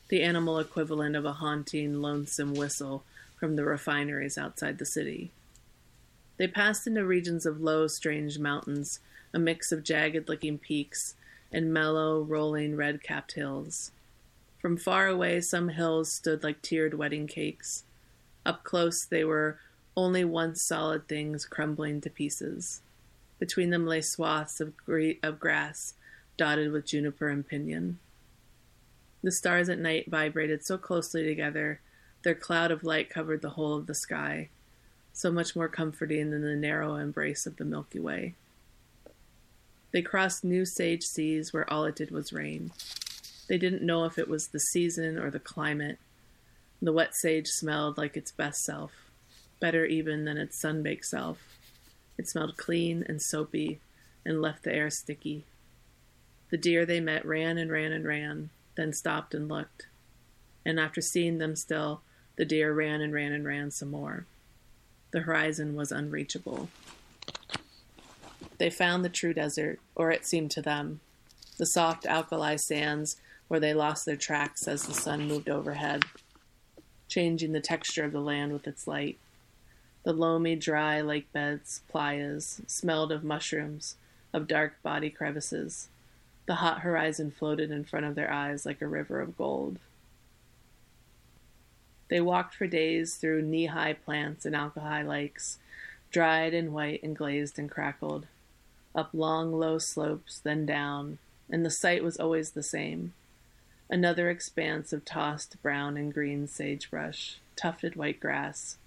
the 0.09 0.23
animal 0.23 0.57
equivalent 0.59 1.15
of 1.15 1.25
a 1.25 1.33
haunting, 1.33 2.01
lonesome 2.01 2.55
whistle 2.55 3.03
from 3.39 3.55
the 3.55 3.63
refineries 3.63 4.37
outside 4.37 4.79
the 4.79 4.85
city. 4.85 5.31
They 6.37 6.47
passed 6.47 6.87
into 6.87 7.05
regions 7.05 7.45
of 7.45 7.61
low, 7.61 7.87
strange 7.87 8.39
mountains, 8.39 8.99
a 9.33 9.39
mix 9.39 9.71
of 9.71 9.83
jagged 9.83 10.27
looking 10.27 10.57
peaks 10.57 11.13
and 11.51 11.73
mellow, 11.73 12.21
rolling, 12.21 12.75
red 12.75 13.03
capped 13.03 13.33
hills. 13.33 13.91
From 14.59 14.77
far 14.77 15.07
away, 15.07 15.41
some 15.41 15.69
hills 15.69 16.11
stood 16.11 16.43
like 16.43 16.61
tiered 16.61 16.95
wedding 16.95 17.27
cakes. 17.27 17.83
Up 18.45 18.63
close, 18.63 19.05
they 19.05 19.23
were 19.23 19.59
only 19.95 20.23
once 20.23 20.63
solid 20.63 21.07
things 21.07 21.45
crumbling 21.45 22.01
to 22.01 22.09
pieces. 22.09 22.81
Between 23.39 23.69
them 23.69 23.85
lay 23.85 24.01
swaths 24.01 24.59
of, 24.59 24.75
gre- 24.77 25.19
of 25.21 25.39
grass 25.39 25.93
dotted 26.37 26.71
with 26.71 26.85
juniper 26.85 27.29
and 27.29 27.47
pinyon. 27.47 27.99
The 29.23 29.31
stars 29.31 29.69
at 29.69 29.79
night 29.79 30.09
vibrated 30.09 30.65
so 30.65 30.77
closely 30.77 31.23
together, 31.23 31.79
their 32.23 32.35
cloud 32.35 32.71
of 32.71 32.83
light 32.83 33.09
covered 33.09 33.41
the 33.41 33.51
whole 33.51 33.75
of 33.75 33.87
the 33.87 33.95
sky, 33.95 34.49
so 35.13 35.31
much 35.31 35.55
more 35.55 35.67
comforting 35.67 36.29
than 36.29 36.41
the 36.41 36.55
narrow 36.55 36.95
embrace 36.95 37.45
of 37.45 37.57
the 37.57 37.65
Milky 37.65 37.99
Way. 37.99 38.35
They 39.91 40.01
crossed 40.01 40.43
new 40.43 40.65
sage 40.65 41.03
seas 41.03 41.51
where 41.51 41.71
all 41.71 41.85
it 41.85 41.95
did 41.95 42.11
was 42.11 42.33
rain. 42.33 42.71
They 43.47 43.57
didn't 43.57 43.81
know 43.81 44.05
if 44.05 44.17
it 44.17 44.27
was 44.27 44.47
the 44.47 44.59
season 44.59 45.17
or 45.17 45.31
the 45.31 45.39
climate. 45.39 45.99
The 46.81 46.93
wet 46.93 47.15
sage 47.15 47.47
smelled 47.47 47.97
like 47.97 48.17
its 48.17 48.31
best 48.31 48.63
self, 48.63 48.91
better 49.59 49.85
even 49.85 50.25
than 50.25 50.37
its 50.37 50.59
sun-baked 50.59 51.05
self. 51.05 51.39
It 52.17 52.29
smelled 52.29 52.57
clean 52.57 53.03
and 53.07 53.21
soapy 53.21 53.79
and 54.25 54.41
left 54.41 54.63
the 54.63 54.73
air 54.73 54.89
sticky. 54.89 55.45
The 56.49 56.57
deer 56.57 56.85
they 56.85 56.99
met 56.99 57.25
ran 57.25 57.57
and 57.57 57.71
ran 57.71 57.91
and 57.91 58.05
ran, 58.05 58.49
then 58.75 58.93
stopped 58.93 59.33
and 59.33 59.47
looked. 59.47 59.87
And 60.65 60.79
after 60.79 61.01
seeing 61.01 61.37
them 61.37 61.55
still, 61.55 62.01
the 62.35 62.45
deer 62.45 62.73
ran 62.73 63.01
and 63.01 63.13
ran 63.13 63.31
and 63.31 63.45
ran 63.45 63.71
some 63.71 63.91
more. 63.91 64.25
The 65.11 65.21
horizon 65.21 65.75
was 65.75 65.91
unreachable. 65.91 66.69
They 68.57 68.69
found 68.69 69.05
the 69.05 69.09
true 69.09 69.33
desert, 69.33 69.79
or 69.95 70.11
it 70.11 70.25
seemed 70.25 70.51
to 70.51 70.61
them, 70.61 70.99
the 71.57 71.65
soft 71.65 72.05
alkali 72.05 72.55
sands 72.55 73.17
where 73.47 73.59
they 73.59 73.73
lost 73.73 74.05
their 74.05 74.15
tracks 74.15 74.67
as 74.67 74.83
the 74.83 74.93
sun 74.93 75.27
moved 75.27 75.49
overhead, 75.49 76.03
changing 77.07 77.53
the 77.53 77.61
texture 77.61 78.03
of 78.03 78.11
the 78.11 78.19
land 78.19 78.51
with 78.51 78.67
its 78.67 78.87
light. 78.87 79.17
The 80.03 80.13
loamy, 80.13 80.55
dry 80.55 81.01
lake 81.01 81.31
beds, 81.31 81.81
playas, 81.93 82.61
smelled 82.69 83.11
of 83.11 83.23
mushrooms, 83.23 83.95
of 84.33 84.47
dark 84.47 84.81
body 84.83 85.09
crevices. 85.09 85.87
The 86.45 86.55
hot 86.55 86.81
horizon 86.81 87.31
floated 87.31 87.71
in 87.71 87.83
front 87.83 88.05
of 88.05 88.15
their 88.15 88.31
eyes 88.31 88.65
like 88.65 88.81
a 88.81 88.87
river 88.87 89.19
of 89.19 89.37
gold. 89.37 89.79
They 92.09 92.21
walked 92.21 92.55
for 92.55 92.67
days 92.67 93.15
through 93.15 93.41
knee 93.41 93.65
high 93.65 93.93
plants 93.93 94.45
and 94.45 94.55
alkali 94.55 95.03
lakes, 95.03 95.57
dried 96.09 96.53
and 96.53 96.73
white 96.73 97.03
and 97.03 97.15
glazed 97.15 97.59
and 97.59 97.69
crackled, 97.69 98.27
up 98.95 99.09
long, 99.13 99.51
low 99.51 99.77
slopes, 99.77 100.39
then 100.39 100.65
down, 100.65 101.17
and 101.49 101.65
the 101.65 101.69
sight 101.69 102.03
was 102.03 102.17
always 102.17 102.51
the 102.51 102.63
same 102.63 103.13
another 103.89 104.29
expanse 104.29 104.91
of 104.93 105.05
tossed 105.05 105.61
brown 105.61 105.97
and 105.97 106.13
green 106.13 106.47
sagebrush, 106.47 107.39
tufted 107.55 107.95
white 107.95 108.19
grass, 108.19 108.77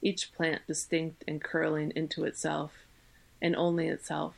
each 0.00 0.32
plant 0.32 0.62
distinct 0.66 1.24
and 1.26 1.42
curling 1.42 1.92
into 1.94 2.24
itself, 2.24 2.72
and 3.42 3.54
only 3.56 3.88
itself. 3.88 4.34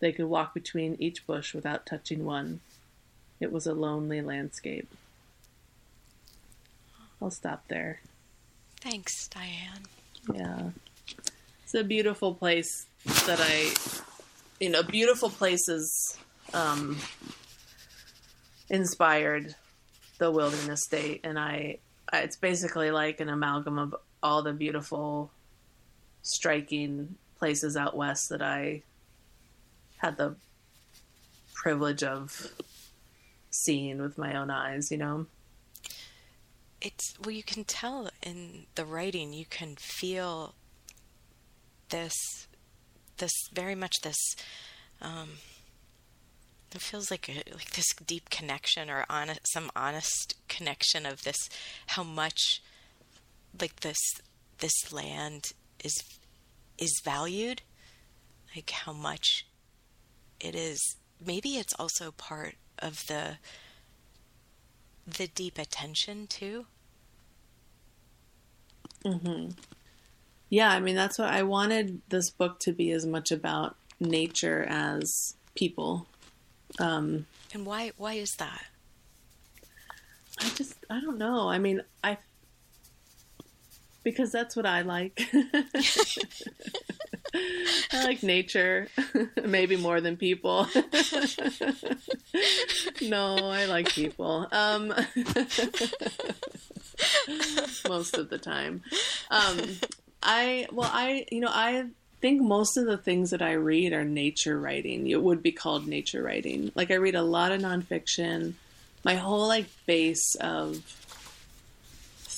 They 0.00 0.12
could 0.12 0.26
walk 0.26 0.54
between 0.54 0.96
each 0.98 1.26
bush 1.26 1.54
without 1.54 1.86
touching 1.86 2.24
one. 2.24 2.60
It 3.38 3.52
was 3.52 3.66
a 3.66 3.74
lonely 3.74 4.22
landscape. 4.22 4.88
I'll 7.20 7.30
stop 7.30 7.64
there. 7.68 8.00
Thanks, 8.80 9.28
Diane. 9.28 9.84
Yeah. 10.32 10.70
It's 11.64 11.74
a 11.74 11.84
beautiful 11.84 12.34
place 12.34 12.86
that 13.26 13.38
I, 13.40 13.72
you 14.58 14.70
know, 14.70 14.82
beautiful 14.82 15.28
places 15.28 16.18
um, 16.54 16.96
inspired 18.70 19.54
the 20.18 20.30
wilderness 20.30 20.84
state. 20.84 21.20
And 21.24 21.38
I, 21.38 21.78
it's 22.12 22.36
basically 22.36 22.90
like 22.90 23.20
an 23.20 23.28
amalgam 23.28 23.78
of 23.78 23.94
all 24.22 24.42
the 24.42 24.52
beautiful, 24.52 25.30
striking 26.22 27.16
places 27.38 27.76
out 27.76 27.96
west 27.96 28.28
that 28.28 28.42
I 28.42 28.82
had 29.96 30.16
the 30.16 30.36
privilege 31.54 32.02
of 32.02 32.52
seeing 33.50 34.00
with 34.00 34.16
my 34.16 34.36
own 34.36 34.50
eyes, 34.50 34.90
you 34.90 34.96
know? 34.96 35.26
It's 36.80 37.14
well, 37.20 37.32
you 37.32 37.42
can 37.42 37.64
tell 37.64 38.08
in 38.22 38.66
the 38.74 38.86
writing. 38.86 39.34
You 39.34 39.44
can 39.44 39.76
feel 39.76 40.54
this, 41.90 42.46
this 43.18 43.32
very 43.52 43.74
much 43.74 44.00
this. 44.02 44.16
Um, 45.02 45.28
it 46.74 46.80
feels 46.80 47.10
like 47.10 47.28
a, 47.28 47.42
like 47.52 47.70
this 47.70 47.86
deep 48.06 48.30
connection 48.30 48.90
or 48.90 49.04
honest, 49.08 49.40
some 49.52 49.70
honest 49.74 50.36
connection 50.48 51.06
of 51.06 51.22
this, 51.22 51.48
how 51.88 52.02
much, 52.02 52.62
like 53.60 53.80
this, 53.80 53.98
this 54.58 54.92
land 54.92 55.52
is, 55.82 55.94
is 56.78 57.00
valued, 57.04 57.62
like 58.54 58.70
how 58.70 58.92
much 58.92 59.46
it 60.40 60.54
is. 60.54 60.96
Maybe 61.24 61.56
it's 61.56 61.74
also 61.74 62.10
part 62.12 62.54
of 62.78 63.06
the 63.06 63.38
the 65.06 65.26
deep 65.26 65.58
attention 65.58 66.26
too. 66.26 66.66
mhm 69.04 69.54
Yeah, 70.50 70.70
I 70.70 70.80
mean, 70.80 70.96
that's 70.96 71.18
what 71.18 71.28
I 71.30 71.42
wanted 71.42 72.02
this 72.08 72.30
book 72.30 72.58
to 72.60 72.72
be 72.72 72.90
as 72.92 73.06
much 73.06 73.30
about 73.30 73.76
nature 74.00 74.64
as 74.68 75.34
people. 75.54 76.06
And 76.78 77.66
why 77.66 77.92
why 77.96 78.14
is 78.14 78.36
that? 78.36 78.66
I 80.40 80.48
just, 80.50 80.74
I 80.88 81.00
don't 81.00 81.18
know. 81.18 81.48
I 81.48 81.58
mean, 81.58 81.82
I, 82.02 82.16
because 84.02 84.32
that's 84.32 84.56
what 84.56 84.64
I 84.64 84.80
like. 84.82 85.20
I 87.92 88.04
like 88.04 88.22
nature, 88.22 88.88
maybe 89.44 89.76
more 89.76 90.00
than 90.00 90.16
people. 90.16 90.66
no, 93.02 93.36
I 93.36 93.66
like 93.66 93.90
people. 93.90 94.48
Um, 94.50 94.94
most 97.88 98.16
of 98.16 98.30
the 98.30 98.38
time. 98.38 98.82
Um, 99.30 99.60
I, 100.22 100.66
well, 100.72 100.90
I, 100.92 101.26
you 101.30 101.40
know, 101.40 101.50
I 101.50 101.86
think 102.20 102.42
most 102.42 102.76
of 102.76 102.86
the 102.86 102.98
things 102.98 103.30
that 103.30 103.42
I 103.42 103.52
read 103.52 103.92
are 103.92 104.04
nature 104.04 104.58
writing. 104.58 105.06
It 105.08 105.22
would 105.22 105.42
be 105.42 105.52
called 105.52 105.86
nature 105.86 106.22
writing. 106.22 106.70
Like 106.74 106.90
I 106.90 106.94
read 106.94 107.14
a 107.14 107.22
lot 107.22 107.52
of 107.52 107.60
nonfiction. 107.60 108.54
My 109.04 109.14
whole 109.14 109.48
like 109.48 109.66
base 109.86 110.34
of 110.40 110.76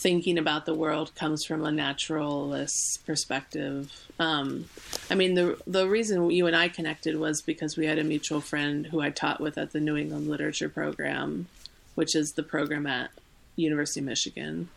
thinking 0.02 0.36
about 0.36 0.66
the 0.66 0.74
world 0.74 1.14
comes 1.14 1.44
from 1.44 1.64
a 1.64 1.70
naturalist 1.70 3.06
perspective. 3.06 3.92
Um, 4.18 4.66
I 5.10 5.14
mean, 5.14 5.34
the 5.34 5.60
the 5.66 5.88
reason 5.88 6.30
you 6.30 6.46
and 6.46 6.56
I 6.56 6.68
connected 6.68 7.16
was 7.16 7.40
because 7.40 7.76
we 7.76 7.86
had 7.86 7.98
a 7.98 8.04
mutual 8.04 8.40
friend 8.40 8.86
who 8.86 9.00
I 9.00 9.10
taught 9.10 9.40
with 9.40 9.58
at 9.58 9.72
the 9.72 9.80
New 9.80 9.96
England 9.96 10.28
Literature 10.28 10.68
Program, 10.68 11.46
which 11.94 12.16
is 12.16 12.32
the 12.32 12.42
program 12.42 12.86
at 12.86 13.10
University 13.56 14.00
of 14.00 14.06
Michigan. 14.06 14.68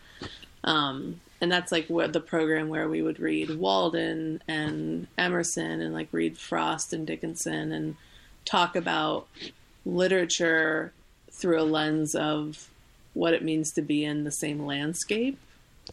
Um, 0.63 1.21
and 1.41 1.51
that's 1.51 1.71
like 1.71 1.87
what 1.87 2.13
the 2.13 2.19
program 2.19 2.69
where 2.69 2.87
we 2.87 3.01
would 3.01 3.19
read 3.19 3.57
Walden 3.57 4.41
and 4.47 5.07
Emerson 5.17 5.81
and 5.81 5.93
like 5.93 6.07
read 6.11 6.37
Frost 6.37 6.93
and 6.93 7.05
Dickinson 7.05 7.71
and 7.71 7.95
talk 8.45 8.75
about 8.75 9.27
literature 9.85 10.93
through 11.31 11.61
a 11.61 11.63
lens 11.63 12.15
of 12.15 12.69
what 13.13 13.33
it 13.33 13.43
means 13.43 13.71
to 13.73 13.81
be 13.81 14.03
in 14.03 14.23
the 14.23 14.31
same 14.31 14.65
landscape 14.65 15.37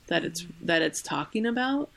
that 0.07 0.25
it's 0.25 0.47
that 0.63 0.83
it's 0.83 1.03
talking 1.03 1.47
about. 1.47 1.91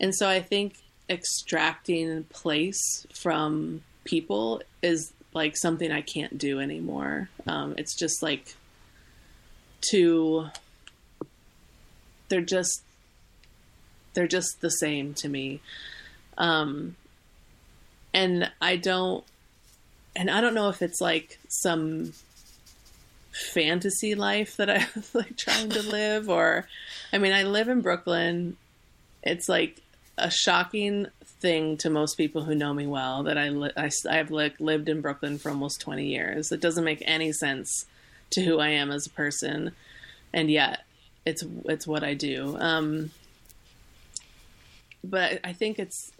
And 0.00 0.14
so 0.14 0.28
I 0.28 0.40
think 0.40 0.76
extracting 1.08 2.24
place 2.24 3.06
from 3.12 3.82
people 4.04 4.62
is 4.82 5.12
like 5.34 5.56
something 5.56 5.92
I 5.92 6.00
can't 6.00 6.38
do 6.38 6.60
anymore. 6.60 7.28
Um, 7.46 7.74
it's 7.78 7.94
just 7.94 8.22
like 8.22 8.56
too 9.80 10.48
they're 12.28 12.40
just 12.40 12.82
they're 14.14 14.26
just 14.26 14.60
the 14.60 14.70
same 14.70 15.14
to 15.14 15.28
me. 15.28 15.60
Um 16.36 16.96
and 18.14 18.50
i 18.60 18.76
don't 18.76 19.24
and 20.16 20.30
i 20.30 20.40
don't 20.40 20.54
know 20.54 20.68
if 20.68 20.82
it's 20.82 21.00
like 21.00 21.38
some 21.48 22.12
fantasy 23.52 24.14
life 24.14 24.56
that 24.56 24.70
i'm 24.70 24.86
like 25.14 25.36
trying 25.36 25.68
to 25.68 25.82
live 25.82 26.28
or 26.28 26.66
i 27.12 27.18
mean 27.18 27.32
i 27.32 27.42
live 27.42 27.68
in 27.68 27.80
brooklyn. 27.80 28.56
It's 29.22 29.48
like 29.48 29.82
a 30.16 30.30
shocking 30.30 31.06
thing 31.24 31.76
to 31.78 31.90
most 31.90 32.16
people 32.16 32.44
who 32.44 32.54
know 32.54 32.72
me 32.72 32.86
well 32.86 33.24
that 33.24 33.36
i 33.36 33.48
li- 33.48 33.72
I, 33.76 33.90
i've 34.10 34.30
like 34.30 34.58
lived 34.58 34.88
in 34.88 35.00
brooklyn 35.00 35.38
for 35.38 35.50
almost 35.50 35.80
20 35.80 36.06
years. 36.06 36.50
It 36.50 36.60
doesn't 36.60 36.84
make 36.84 37.02
any 37.04 37.32
sense 37.32 37.84
to 38.30 38.42
who 38.42 38.58
i 38.58 38.68
am 38.68 38.90
as 38.90 39.06
a 39.06 39.10
person. 39.10 39.72
And 40.32 40.50
yet 40.50 40.84
it's 41.28 41.44
it's 41.66 41.86
what 41.86 42.02
I 42.02 42.14
do. 42.14 42.56
Um, 42.58 43.10
but 45.04 45.40
I 45.44 45.52
think 45.52 45.78
it's 45.78 46.10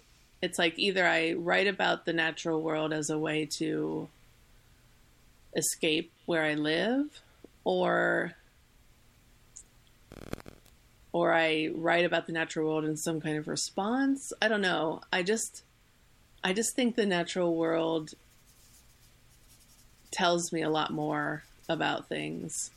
it's 0.42 0.58
like 0.58 0.78
either 0.78 1.06
I 1.06 1.32
write 1.32 1.66
about 1.66 2.04
the 2.04 2.12
natural 2.12 2.62
world 2.62 2.92
as 2.92 3.10
a 3.10 3.18
way 3.18 3.48
to 3.58 4.08
escape 5.56 6.12
where 6.26 6.44
I 6.44 6.54
live, 6.54 7.20
or 7.64 8.34
or 11.12 11.32
I 11.32 11.70
write 11.74 12.04
about 12.04 12.26
the 12.26 12.32
natural 12.32 12.68
world 12.68 12.84
in 12.84 12.96
some 12.96 13.20
kind 13.20 13.38
of 13.38 13.48
response. 13.48 14.32
I 14.42 14.48
don't 14.48 14.60
know. 14.60 15.00
I 15.12 15.22
just 15.22 15.62
I 16.44 16.52
just 16.52 16.76
think 16.76 16.96
the 16.96 17.06
natural 17.06 17.56
world 17.56 18.12
tells 20.10 20.52
me 20.52 20.62
a 20.62 20.70
lot 20.70 20.92
more 20.92 21.44
about 21.68 22.08
things, 22.08 22.70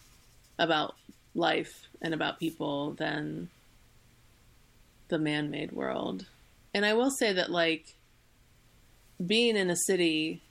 about 0.57 0.95
life 1.33 1.87
and 2.01 2.13
about 2.13 2.39
people 2.39 2.91
than 2.91 3.49
the 5.07 5.19
man-made 5.19 5.71
world. 5.71 6.25
And 6.73 6.85
I 6.85 6.93
will 6.93 7.11
say 7.11 7.33
that 7.33 7.51
like 7.51 7.95
being 9.25 9.55
in 9.55 9.69
a 9.69 9.75
city 9.75 10.41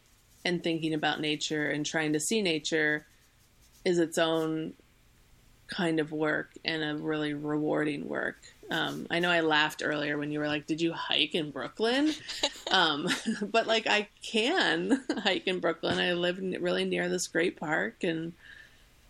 and 0.45 0.63
thinking 0.63 0.95
about 0.95 1.21
nature 1.21 1.69
and 1.69 1.85
trying 1.85 2.13
to 2.13 2.21
see 2.21 2.43
nature 2.43 3.07
is 3.85 3.99
its 3.99 4.19
own 4.19 4.75
kind 5.71 6.01
of 6.01 6.13
work 6.13 6.51
and 6.65 6.83
a 6.83 7.03
really 7.03 7.33
rewarding 7.33 8.09
work. 8.09 8.37
Um, 8.71 9.07
I 9.11 9.19
know 9.19 9.31
I 9.31 9.41
laughed 9.41 9.83
earlier 9.85 10.19
when 10.19 10.31
you 10.31 10.39
were 10.39 10.47
like, 10.47 10.67
"Did 10.67 10.81
you 10.81 10.93
hike 10.93 11.35
in 11.35 11.51
Brooklyn?" 11.51 12.13
um, 12.71 13.09
but 13.43 13.67
like, 13.67 13.87
I 13.87 14.09
can 14.23 15.03
hike 15.19 15.47
in 15.47 15.61
Brooklyn. 15.61 15.99
I 15.99 16.13
live 16.13 16.39
really 16.61 16.85
near 16.85 17.09
this 17.09 17.27
great 17.27 17.59
park, 17.59 18.05
and 18.05 18.33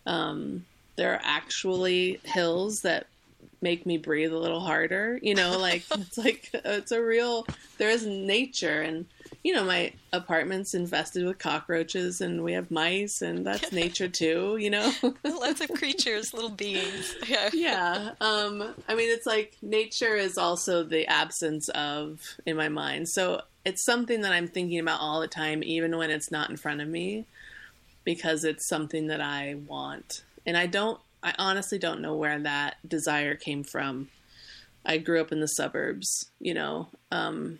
um, 0.05 0.65
there 1.01 1.15
are 1.15 1.21
actually 1.23 2.19
hills 2.23 2.81
that 2.81 3.07
make 3.59 3.87
me 3.87 3.97
breathe 3.97 4.31
a 4.31 4.37
little 4.37 4.59
harder. 4.59 5.17
You 5.23 5.33
know, 5.33 5.57
like 5.57 5.83
it's 5.91 6.15
like 6.15 6.51
it's 6.53 6.91
a 6.91 7.01
real. 7.01 7.47
There 7.79 7.89
is 7.89 8.05
nature, 8.05 8.83
and 8.83 9.07
you 9.43 9.55
know, 9.55 9.63
my 9.63 9.93
apartment's 10.13 10.75
infested 10.75 11.25
with 11.25 11.39
cockroaches 11.39 12.21
and 12.21 12.43
we 12.43 12.53
have 12.53 12.69
mice 12.69 13.23
and 13.23 13.43
that's 13.47 13.71
nature 13.71 14.07
too, 14.07 14.57
you 14.59 14.69
know? 14.69 14.91
Lots 15.23 15.61
of 15.61 15.73
creatures, 15.73 16.31
little 16.31 16.51
beings. 16.51 17.15
Yeah. 17.27 17.49
yeah. 17.51 18.11
Um, 18.21 18.75
I 18.87 18.93
mean, 18.93 19.09
it's 19.09 19.25
like 19.25 19.57
nature 19.63 20.15
is 20.15 20.37
also 20.37 20.83
the 20.83 21.07
absence 21.07 21.69
of 21.69 22.21
in 22.45 22.55
my 22.55 22.69
mind. 22.69 23.09
So 23.09 23.41
it's 23.65 23.83
something 23.83 24.21
that 24.21 24.31
I'm 24.31 24.47
thinking 24.47 24.77
about 24.77 25.01
all 25.01 25.21
the 25.21 25.27
time, 25.27 25.63
even 25.63 25.97
when 25.97 26.11
it's 26.11 26.29
not 26.29 26.51
in 26.51 26.57
front 26.57 26.81
of 26.81 26.87
me, 26.87 27.25
because 28.03 28.43
it's 28.43 28.67
something 28.67 29.07
that 29.07 29.21
I 29.21 29.55
want. 29.65 30.23
And 30.45 30.57
I 30.57 30.65
don't, 30.65 30.99
I 31.23 31.33
honestly 31.37 31.77
don't 31.77 32.01
know 32.01 32.15
where 32.15 32.39
that 32.39 32.77
desire 32.87 33.35
came 33.35 33.63
from. 33.63 34.09
I 34.85 34.97
grew 34.97 35.21
up 35.21 35.31
in 35.31 35.39
the 35.39 35.47
suburbs, 35.47 36.31
you 36.39 36.53
know, 36.53 36.87
um, 37.11 37.59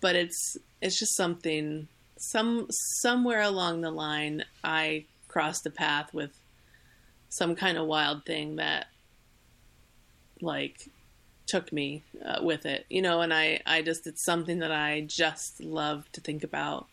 but 0.00 0.16
it's 0.16 0.58
it's 0.82 0.98
just 0.98 1.16
something 1.16 1.88
some 2.18 2.66
somewhere 3.00 3.40
along 3.40 3.80
the 3.80 3.90
line 3.90 4.44
I 4.62 5.06
crossed 5.28 5.66
a 5.66 5.70
path 5.70 6.12
with 6.12 6.38
some 7.30 7.56
kind 7.56 7.78
of 7.78 7.86
wild 7.86 8.26
thing 8.26 8.56
that 8.56 8.86
like 10.42 10.90
took 11.46 11.72
me 11.72 12.02
uh, 12.22 12.40
with 12.42 12.66
it 12.66 12.84
you 12.90 13.00
know 13.00 13.22
and 13.22 13.32
I 13.32 13.60
I 13.66 13.80
just 13.80 14.06
it's 14.06 14.24
something 14.24 14.58
that 14.58 14.70
I 14.70 15.06
just 15.08 15.62
love 15.62 16.10
to 16.12 16.20
think 16.20 16.44
about 16.44 16.86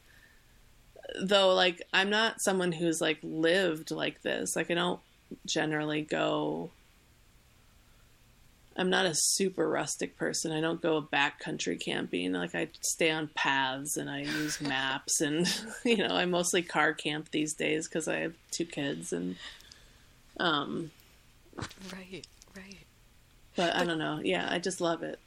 though 1.19 1.54
like 1.54 1.82
I'm 1.93 2.10
not 2.10 2.41
someone 2.41 2.71
who's 2.71 3.02
like 3.02 3.19
lived 3.21 3.91
like 3.91 4.21
this 4.21 4.56
like 4.56 4.71
I 4.71 4.76
don't 4.76 5.00
generally 5.45 6.02
go 6.02 6.71
I'm 8.78 8.89
not 8.89 9.06
a 9.06 9.13
super 9.13 9.67
rustic 9.67 10.17
person. 10.17 10.52
I 10.52 10.62
don't 10.62 10.82
go 10.82 11.02
backcountry 11.02 11.80
camping. 11.80 12.32
Like 12.32 12.56
I 12.56 12.69
stay 12.82 13.12
on 13.12 13.30
paths 13.36 13.97
and 13.97 14.10
I 14.10 14.21
use 14.21 14.62
maps 14.62 15.21
and 15.21 15.45
you 15.86 15.97
know, 15.97 16.15
I 16.15 16.26
mostly 16.26 16.62
car 16.62 16.93
camp 16.93 17.30
these 17.32 17.54
days 17.54 17.88
cuz 17.88 18.08
I 18.08 18.19
have 18.19 18.34
two 18.52 18.65
kids 18.65 19.12
and 19.12 19.36
um 20.39 20.91
right, 21.93 22.26
right. 22.56 22.78
But, 23.56 23.74
but 23.74 23.76
I 23.76 23.84
don't 23.84 24.00
know. 24.00 24.21
Yeah, 24.24 24.47
I 24.50 24.60
just 24.60 24.80
love 24.80 25.04
it. 25.04 25.19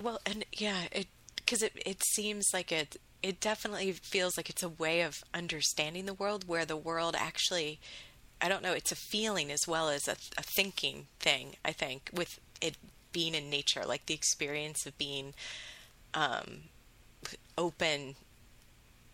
Well, 0.00 0.20
and 0.24 0.44
yeah, 0.52 0.84
it 0.92 1.08
cuz 1.46 1.62
it 1.62 1.72
it 1.84 2.02
seems 2.04 2.46
like 2.52 2.70
it 2.70 2.96
it 3.26 3.40
definitely 3.40 3.90
feels 3.90 4.36
like 4.36 4.48
it's 4.48 4.62
a 4.62 4.68
way 4.68 5.00
of 5.00 5.24
understanding 5.34 6.06
the 6.06 6.14
world 6.14 6.46
where 6.46 6.64
the 6.64 6.76
world 6.76 7.16
actually 7.18 7.80
I 8.40 8.48
don't 8.48 8.62
know, 8.62 8.72
it's 8.72 8.92
a 8.92 8.96
feeling 8.96 9.50
as 9.50 9.66
well 9.66 9.88
as 9.88 10.06
a, 10.06 10.16
a 10.36 10.42
thinking 10.42 11.06
thing, 11.18 11.56
I 11.64 11.72
think, 11.72 12.10
with 12.12 12.38
it 12.60 12.76
being 13.12 13.34
in 13.34 13.48
nature, 13.48 13.84
like 13.86 14.04
the 14.04 14.14
experience 14.14 14.84
of 14.84 14.98
being 14.98 15.32
um, 16.12 16.64
open 17.56 18.14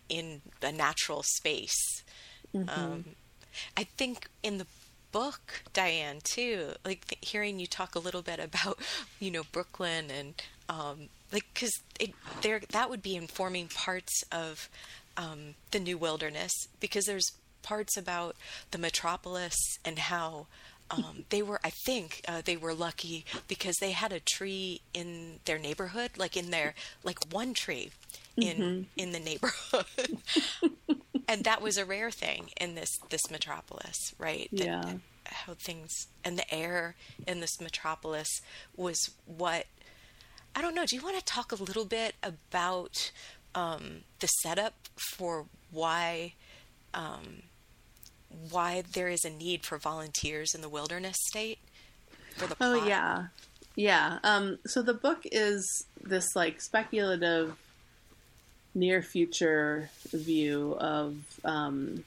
in 0.09 0.41
a 0.61 0.73
natural 0.73 1.23
space. 1.23 2.03
Mm-hmm. 2.53 2.69
Um, 2.69 3.05
I 3.77 3.85
think 3.85 4.27
in 4.43 4.57
the 4.57 4.67
book, 5.13 5.63
Diane, 5.71 6.19
too, 6.21 6.73
like 6.83 7.05
th- 7.05 7.31
hearing 7.31 7.61
you 7.61 7.67
talk 7.67 7.95
a 7.95 7.99
little 7.99 8.21
bit 8.21 8.39
about, 8.39 8.77
you 9.21 9.31
know, 9.31 9.43
Brooklyn 9.53 10.11
and 10.11 10.33
um, 10.67 11.07
like, 11.33 11.45
because 11.53 11.73
there 12.41 12.61
that 12.69 12.89
would 12.89 13.01
be 13.01 13.15
informing 13.15 13.67
parts 13.67 14.23
of 14.31 14.69
um, 15.17 15.55
the 15.71 15.79
new 15.79 15.97
wilderness 15.97 16.51
because 16.79 17.05
there's 17.05 17.31
parts 17.63 17.97
about 17.97 18.35
the 18.71 18.77
metropolis 18.77 19.55
and 19.83 19.97
how 19.97 20.47
um, 20.91 21.25
they 21.29 21.41
were, 21.41 21.59
I 21.63 21.71
think, 21.85 22.21
uh, 22.27 22.41
they 22.43 22.57
were 22.57 22.73
lucky 22.73 23.25
because 23.47 23.75
they 23.79 23.91
had 23.91 24.11
a 24.11 24.19
tree 24.19 24.81
in 24.93 25.39
their 25.45 25.57
neighborhood, 25.57 26.11
like 26.17 26.37
in 26.37 26.51
their, 26.51 26.75
like 27.03 27.17
one 27.31 27.53
tree 27.53 27.91
in 28.37 28.57
mm-hmm. 28.57 28.81
in 28.97 29.11
the 29.11 29.19
neighborhood, 29.19 30.17
and 31.27 31.43
that 31.45 31.61
was 31.61 31.77
a 31.77 31.85
rare 31.85 32.11
thing 32.11 32.49
in 32.59 32.75
this 32.75 32.89
this 33.09 33.31
metropolis, 33.31 34.13
right? 34.17 34.49
Yeah. 34.51 34.93
How 35.25 35.53
things 35.53 36.07
and 36.23 36.37
the 36.37 36.53
air 36.53 36.95
in 37.27 37.39
this 37.39 37.59
metropolis 37.61 38.41
was 38.75 39.11
what 39.25 39.65
I 40.55 40.61
don't 40.61 40.75
know. 40.75 40.85
Do 40.85 40.95
you 40.95 41.01
want 41.01 41.17
to 41.17 41.25
talk 41.25 41.51
a 41.51 41.55
little 41.55 41.85
bit 41.85 42.15
about 42.21 43.11
um, 43.55 44.01
the 44.19 44.27
setup 44.27 44.73
for 44.95 45.45
why 45.71 46.33
um, 46.93 47.43
why 48.49 48.83
there 48.93 49.09
is 49.09 49.23
a 49.25 49.29
need 49.29 49.63
for 49.63 49.77
volunteers 49.77 50.53
in 50.53 50.61
the 50.61 50.69
wilderness 50.69 51.17
state 51.29 51.59
for 52.35 52.47
the 52.47 52.53
oh, 52.53 52.57
plot. 52.57 52.79
Oh 52.83 52.87
yeah. 52.87 53.25
Yeah. 53.75 54.19
Um, 54.23 54.59
so 54.65 54.81
the 54.81 54.93
book 54.93 55.21
is 55.31 55.85
this 56.01 56.35
like 56.35 56.61
speculative 56.61 57.55
near 58.75 59.01
future 59.01 59.89
view 60.11 60.75
of 60.79 61.15
um, 61.43 62.03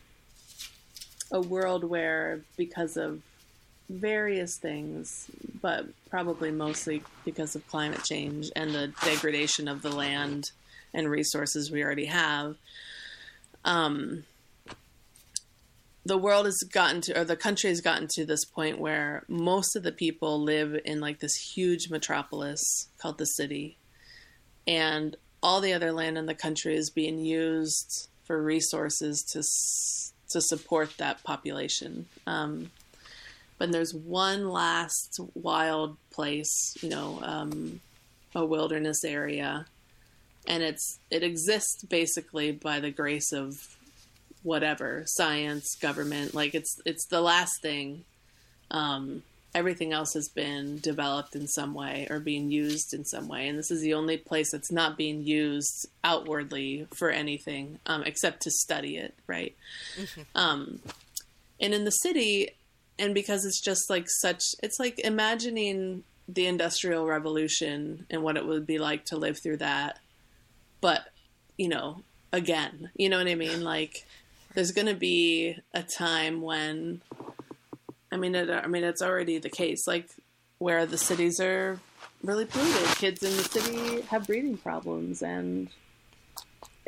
a 1.30 1.40
world 1.40 1.84
where 1.84 2.40
because 2.56 2.96
of 2.96 3.20
various 3.88 4.58
things, 4.58 5.30
but 5.60 5.86
probably 6.10 6.50
mostly 6.50 7.02
because 7.24 7.54
of 7.54 7.66
climate 7.68 8.02
change 8.04 8.50
and 8.56 8.74
the 8.74 8.92
degradation 9.04 9.68
of 9.68 9.82
the 9.82 9.94
land 9.94 10.50
and 10.92 11.08
resources 11.08 11.70
we 11.70 11.82
already 11.82 12.06
have, 12.06 12.56
um, 13.64 14.24
the 16.04 16.16
world 16.16 16.46
has 16.46 16.58
gotten 16.72 17.00
to, 17.00 17.20
or 17.20 17.24
the 17.24 17.36
country 17.36 17.68
has 17.68 17.80
gotten 17.80 18.06
to 18.12 18.24
this 18.24 18.44
point 18.44 18.78
where 18.78 19.24
most 19.28 19.74
of 19.74 19.82
the 19.82 19.90
people 19.90 20.40
live 20.40 20.78
in 20.84 21.00
like 21.00 21.18
this 21.18 21.34
huge 21.34 21.90
metropolis 21.90 22.88
called 22.98 23.18
the 23.18 23.24
city, 23.24 23.76
and 24.68 25.16
all 25.42 25.60
the 25.60 25.72
other 25.72 25.92
land 25.92 26.16
in 26.16 26.26
the 26.26 26.34
country 26.34 26.76
is 26.76 26.90
being 26.90 27.18
used 27.18 28.08
for 28.24 28.40
resources 28.40 29.22
to 29.32 29.42
to 30.30 30.40
support 30.40 30.96
that 30.98 31.22
population. 31.24 32.06
Um, 32.26 32.70
but 33.58 33.72
there's 33.72 33.94
one 33.94 34.48
last 34.48 35.18
wild 35.34 35.96
place, 36.10 36.74
you 36.80 36.88
know, 36.88 37.20
um, 37.22 37.80
a 38.34 38.44
wilderness 38.44 39.04
area, 39.04 39.66
and 40.46 40.62
it's 40.62 40.98
it 41.10 41.22
exists 41.22 41.82
basically 41.84 42.52
by 42.52 42.80
the 42.80 42.90
grace 42.90 43.32
of 43.32 43.54
whatever 44.42 45.02
science 45.06 45.74
government 45.80 46.32
like 46.32 46.54
it's 46.54 46.78
it's 46.86 47.06
the 47.06 47.20
last 47.20 47.60
thing 47.62 48.04
um, 48.70 49.22
everything 49.54 49.92
else 49.92 50.12
has 50.14 50.28
been 50.28 50.78
developed 50.78 51.34
in 51.34 51.48
some 51.48 51.74
way 51.74 52.06
or 52.10 52.20
being 52.20 52.50
used 52.50 52.94
in 52.94 53.04
some 53.04 53.26
way 53.26 53.48
and 53.48 53.58
this 53.58 53.72
is 53.72 53.82
the 53.82 53.94
only 53.94 54.16
place 54.16 54.52
that's 54.52 54.70
not 54.70 54.96
being 54.96 55.24
used 55.24 55.88
outwardly 56.04 56.86
for 56.94 57.10
anything 57.10 57.78
um, 57.86 58.04
except 58.04 58.42
to 58.42 58.50
study 58.50 58.96
it 58.96 59.14
right 59.26 59.56
mm-hmm. 59.98 60.22
um, 60.36 60.78
and 61.58 61.74
in 61.74 61.84
the 61.84 61.90
city 61.90 62.50
and 62.98 63.14
because 63.14 63.44
it's 63.44 63.60
just 63.60 63.88
like 63.90 64.06
such 64.08 64.42
it's 64.62 64.78
like 64.78 64.98
imagining 65.00 66.02
the 66.28 66.46
industrial 66.46 67.06
revolution 67.06 68.06
and 68.10 68.22
what 68.22 68.36
it 68.36 68.46
would 68.46 68.66
be 68.66 68.78
like 68.78 69.04
to 69.04 69.16
live 69.16 69.38
through 69.40 69.56
that 69.56 69.98
but 70.80 71.02
you 71.56 71.68
know 71.68 72.02
again 72.32 72.90
you 72.96 73.08
know 73.08 73.18
what 73.18 73.28
i 73.28 73.34
mean 73.34 73.62
like 73.62 74.04
there's 74.56 74.72
going 74.72 74.86
to 74.86 74.94
be 74.94 75.56
a 75.74 75.82
time 75.82 76.40
when 76.40 77.02
I 78.10 78.16
mean 78.16 78.34
it 78.34 78.50
I 78.50 78.66
mean 78.66 78.84
it's 78.84 79.02
already 79.02 79.38
the 79.38 79.50
case 79.50 79.86
like 79.86 80.08
where 80.58 80.86
the 80.86 80.96
cities 80.96 81.38
are 81.38 81.78
really 82.22 82.46
polluted. 82.46 82.88
Kids 82.96 83.22
in 83.22 83.36
the 83.36 83.42
city 83.42 84.00
have 84.08 84.26
breathing 84.26 84.56
problems, 84.56 85.22
and 85.22 85.68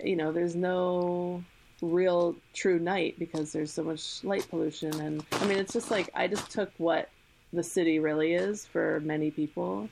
you 0.02 0.16
know, 0.16 0.32
there's 0.32 0.54
no 0.54 1.44
real 1.80 2.34
true 2.54 2.78
night 2.78 3.18
because 3.18 3.52
there's 3.52 3.72
so 3.72 3.82
much 3.82 4.22
light 4.24 4.46
pollution. 4.48 4.92
And 5.00 5.24
I 5.32 5.46
mean, 5.46 5.58
it's 5.58 5.72
just 5.72 5.90
like 5.90 6.10
I 6.14 6.26
just 6.26 6.50
took 6.50 6.70
what 6.78 7.08
the 7.52 7.62
city 7.62 7.98
really 7.98 8.34
is 8.34 8.66
for 8.66 9.00
many 9.00 9.30
people 9.30 9.88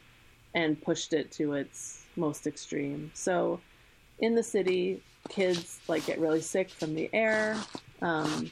and 0.54 0.80
pushed 0.80 1.12
it 1.12 1.30
to 1.32 1.54
its 1.54 2.04
most 2.16 2.46
extreme. 2.46 3.10
So 3.14 3.60
in 4.18 4.34
the 4.34 4.42
city, 4.42 5.02
kids 5.28 5.80
like 5.88 6.06
get 6.06 6.18
really 6.18 6.40
sick 6.40 6.70
from 6.70 6.94
the 6.94 7.10
air. 7.12 7.56
Um, 8.02 8.50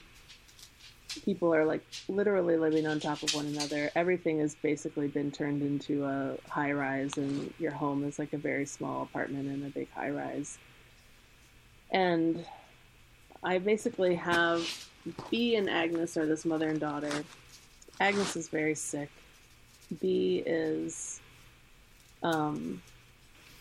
people 1.25 1.55
are 1.55 1.65
like 1.65 1.85
literally 2.09 2.57
living 2.57 2.87
on 2.87 3.01
top 3.01 3.23
of 3.23 3.35
one 3.35 3.47
another. 3.47 3.91
Everything 3.95 4.41
has 4.41 4.55
basically 4.57 5.09
been 5.09 5.31
turned 5.31 5.63
into 5.63 6.05
a 6.05 6.37
high 6.49 6.73
rise, 6.73 7.17
and 7.17 7.53
your 7.59 7.73
home 7.73 8.05
is 8.05 8.19
like 8.19 8.33
a 8.33 8.39
very 8.39 8.67
small 8.67 9.03
apartment 9.03 9.49
in 9.49 9.65
a 9.65 9.71
big 9.71 9.91
high 9.93 10.11
rise. 10.11 10.59
And 11.91 12.45
I 13.45 13.59
basically 13.59 14.15
have 14.15 14.67
Bea 15.31 15.57
and 15.57 15.69
Agnes 15.69 16.17
are 16.17 16.25
this 16.25 16.47
mother 16.47 16.69
and 16.69 16.81
daughter. 16.81 17.13
Agnes 18.01 18.37
is 18.37 18.49
very 18.49 18.75
sick. 18.75 19.11
Bea 20.01 20.43
is 20.47 21.21
um, 22.23 22.83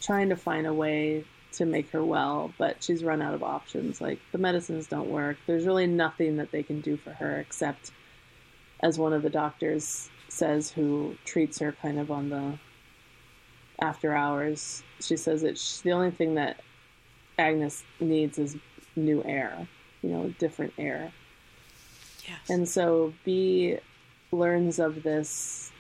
trying 0.01 0.29
to 0.29 0.37
find 0.37 0.65
a 0.65 0.73
way 0.73 1.25
to 1.53 1.65
make 1.65 1.91
her 1.91 2.03
well, 2.03 2.53
but 2.57 2.81
she's 2.81 3.03
run 3.03 3.21
out 3.21 3.33
of 3.33 3.43
options. 3.43 3.99
Like 3.99 4.19
the 4.31 4.37
medicines 4.37 4.87
don't 4.87 5.09
work. 5.09 5.37
There's 5.45 5.65
really 5.65 5.85
nothing 5.85 6.37
that 6.37 6.51
they 6.51 6.63
can 6.63 6.79
do 6.79 6.95
for 6.95 7.11
her 7.11 7.39
except, 7.39 7.91
as 8.79 8.97
one 8.97 9.11
of 9.11 9.21
the 9.21 9.29
doctors 9.29 10.09
says, 10.29 10.71
who 10.71 11.15
treats 11.25 11.59
her 11.59 11.73
kind 11.73 11.99
of 11.99 12.09
on 12.09 12.29
the 12.29 12.57
after 13.81 14.15
hours. 14.15 14.81
She 15.01 15.17
says 15.17 15.41
she, 15.41 15.83
the 15.83 15.91
only 15.91 16.11
thing 16.11 16.35
that 16.35 16.61
Agnes 17.37 17.83
needs 17.99 18.39
is 18.39 18.55
new 18.95 19.23
air, 19.25 19.67
you 20.01 20.09
know, 20.09 20.33
different 20.39 20.73
air. 20.77 21.11
Yes. 22.27 22.49
And 22.49 22.67
so 22.67 23.13
Bea 23.25 23.79
learns 24.31 24.79
of 24.79 25.03
this 25.03 25.71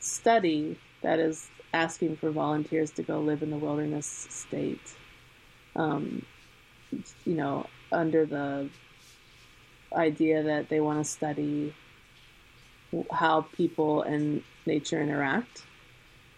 study 0.00 0.78
that 1.02 1.18
is 1.18 1.48
asking 1.72 2.16
for 2.16 2.30
volunteers 2.30 2.90
to 2.92 3.02
go 3.02 3.20
live 3.20 3.42
in 3.42 3.50
the 3.50 3.56
wilderness 3.56 4.06
state. 4.06 4.94
Um, 5.74 6.24
you 7.24 7.34
know, 7.34 7.66
under 7.90 8.26
the 8.26 8.68
idea 9.94 10.42
that 10.42 10.68
they 10.68 10.80
want 10.80 11.04
to 11.04 11.10
study 11.10 11.74
how 13.10 13.42
people 13.56 14.02
and 14.02 14.42
nature 14.66 15.00
interact 15.00 15.64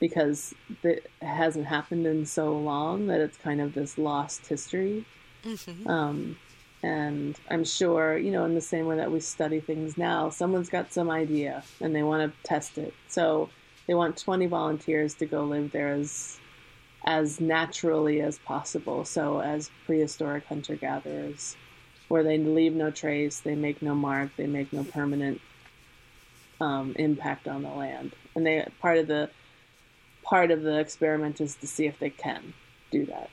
because 0.01 0.55
it 0.83 1.11
hasn't 1.23 1.67
happened 1.67 2.07
in 2.07 2.27
so 2.27 2.57
long 2.57 3.07
that 3.07 3.21
it's 3.21 3.37
kind 3.39 3.61
of 3.61 3.75
this 3.75 3.99
lost 3.99 4.47
history. 4.47 5.05
Mhm. 5.45 5.89
Um, 5.89 6.37
and 6.83 7.39
I'm 7.51 7.65
sure, 7.65 8.17
you 8.19 8.31
know, 8.31 8.45
in 8.45 8.55
the 8.55 8.61
same 8.61 8.87
way 8.87 8.97
that 8.97 9.11
we 9.11 9.21
study 9.21 9.61
things 9.61 9.97
now, 9.97 10.31
someone's 10.31 10.69
got 10.69 10.93
some 10.93 11.11
idea 11.11 11.63
and 11.81 11.95
they 11.95 12.03
want 12.03 12.31
to 12.31 12.49
test 12.49 12.79
it. 12.79 12.95
So 13.09 13.51
they 13.87 13.95
want 13.95 14.17
20 14.17 14.47
volunteers 14.47 15.15
to 15.15 15.27
go 15.27 15.45
live 15.45 15.73
there 15.73 15.93
as 15.93 16.39
as 17.07 17.39
naturally 17.41 18.23
as 18.23 18.39
possible. 18.39 19.05
So 19.05 19.41
as 19.41 19.71
prehistoric 19.85 20.47
hunter 20.47 20.75
gatherers, 20.75 21.57
where 22.09 22.23
they 22.23 22.39
leave 22.39 22.75
no 22.75 22.91
trace, 22.91 23.41
they 23.41 23.55
make 23.55 23.83
no 23.83 23.95
mark, 23.95 24.31
they 24.37 24.47
make 24.47 24.73
no 24.73 24.85
permanent 24.85 25.41
um, 26.61 26.95
impact 26.99 27.47
on 27.47 27.63
the 27.63 27.69
land. 27.71 28.13
And 28.35 28.47
they 28.47 28.67
part 28.81 28.99
of 28.99 29.07
the 29.07 29.31
part 30.23 30.51
of 30.51 30.63
the 30.63 30.79
experiment 30.79 31.41
is 31.41 31.57
to 31.57 31.67
see 31.67 31.87
if 31.87 31.99
they 31.99 32.11
can 32.11 32.55
do 32.91 33.07
that. 33.07 33.31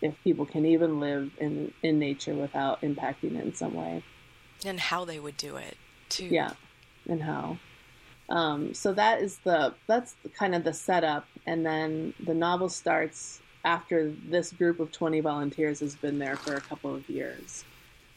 If, 0.00 0.14
people 0.24 0.46
can 0.46 0.64
even 0.66 1.00
live 1.00 1.30
in 1.38 1.72
in 1.82 1.98
nature 1.98 2.34
without 2.34 2.80
impacting 2.82 3.36
it 3.36 3.44
in 3.44 3.54
some 3.54 3.74
way. 3.74 4.02
and 4.64 4.78
how 4.80 5.04
they 5.04 5.18
would 5.18 5.36
do 5.36 5.56
it 5.56 5.76
too. 6.08 6.26
Yeah, 6.26 6.52
and 7.08 7.22
how. 7.22 7.58
Um, 8.28 8.74
so 8.74 8.92
that 8.92 9.20
is 9.20 9.38
the 9.38 9.74
that's 9.86 10.14
kind 10.34 10.54
of 10.54 10.64
the 10.64 10.72
setup, 10.72 11.26
and 11.46 11.66
then 11.66 12.14
the 12.24 12.34
novel 12.34 12.68
starts 12.68 13.40
after 13.64 14.12
this 14.28 14.52
group 14.52 14.80
of 14.80 14.92
twenty 14.92 15.20
volunteers 15.20 15.80
has 15.80 15.96
been 15.96 16.18
there 16.18 16.36
for 16.36 16.54
a 16.54 16.60
couple 16.60 16.94
of 16.94 17.08
years. 17.08 17.64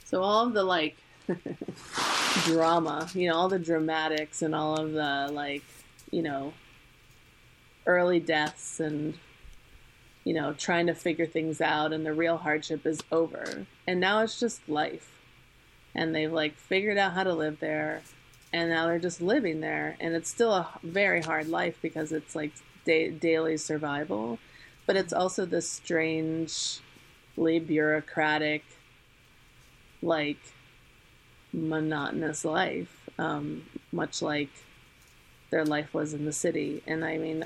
So 0.06 0.22
all 0.22 0.46
of 0.46 0.54
the 0.54 0.64
like 0.64 0.96
drama, 2.46 3.10
you 3.14 3.30
know, 3.30 3.36
all 3.36 3.50
the 3.50 3.60
dramatics 3.60 4.42
and 4.42 4.54
all 4.54 4.78
of 4.78 4.92
the 4.92 5.30
like, 5.32 5.64
you 6.12 6.22
know, 6.22 6.54
early 7.86 8.20
deaths 8.20 8.80
and 8.80 9.18
you 10.24 10.34
know, 10.34 10.54
trying 10.54 10.88
to 10.88 10.96
figure 10.96 11.26
things 11.26 11.60
out 11.62 11.94
and 11.94 12.06
the 12.06 12.14
real 12.14 12.38
hardship 12.38 12.86
is 12.86 13.02
over. 13.12 13.66
And 13.86 14.00
now 14.00 14.22
it's 14.22 14.40
just 14.40 14.68
life. 14.70 15.12
And 15.94 16.16
they've 16.16 16.32
like 16.32 16.56
figured 16.56 16.98
out 16.98 17.14
how 17.14 17.24
to 17.24 17.34
live 17.34 17.60
there 17.60 18.02
and 18.52 18.70
now 18.70 18.86
they're 18.86 19.00
just 19.00 19.22
living 19.22 19.62
there 19.62 19.98
and 20.00 20.14
it's 20.14 20.30
still 20.30 20.54
a 20.54 20.70
very 20.84 21.22
hard 21.22 21.48
life 21.50 21.78
because 21.82 22.12
it's 22.12 22.36
like 22.36 22.54
da- 22.86 23.10
daily 23.10 23.58
survival, 23.58 24.40
but 24.86 24.96
it's 24.96 25.14
also 25.14 25.46
this 25.46 25.70
strangely 25.70 26.80
bureaucratic 27.40 28.64
like 30.02 30.40
monotonous 31.52 32.46
life, 32.46 33.10
um, 33.18 33.64
much 33.92 34.22
like 34.22 34.50
their 35.50 35.66
life 35.66 35.94
was 35.94 36.14
in 36.14 36.26
the 36.26 36.34
city. 36.34 36.84
And 36.86 37.06
I 37.06 37.18
mean, 37.18 37.46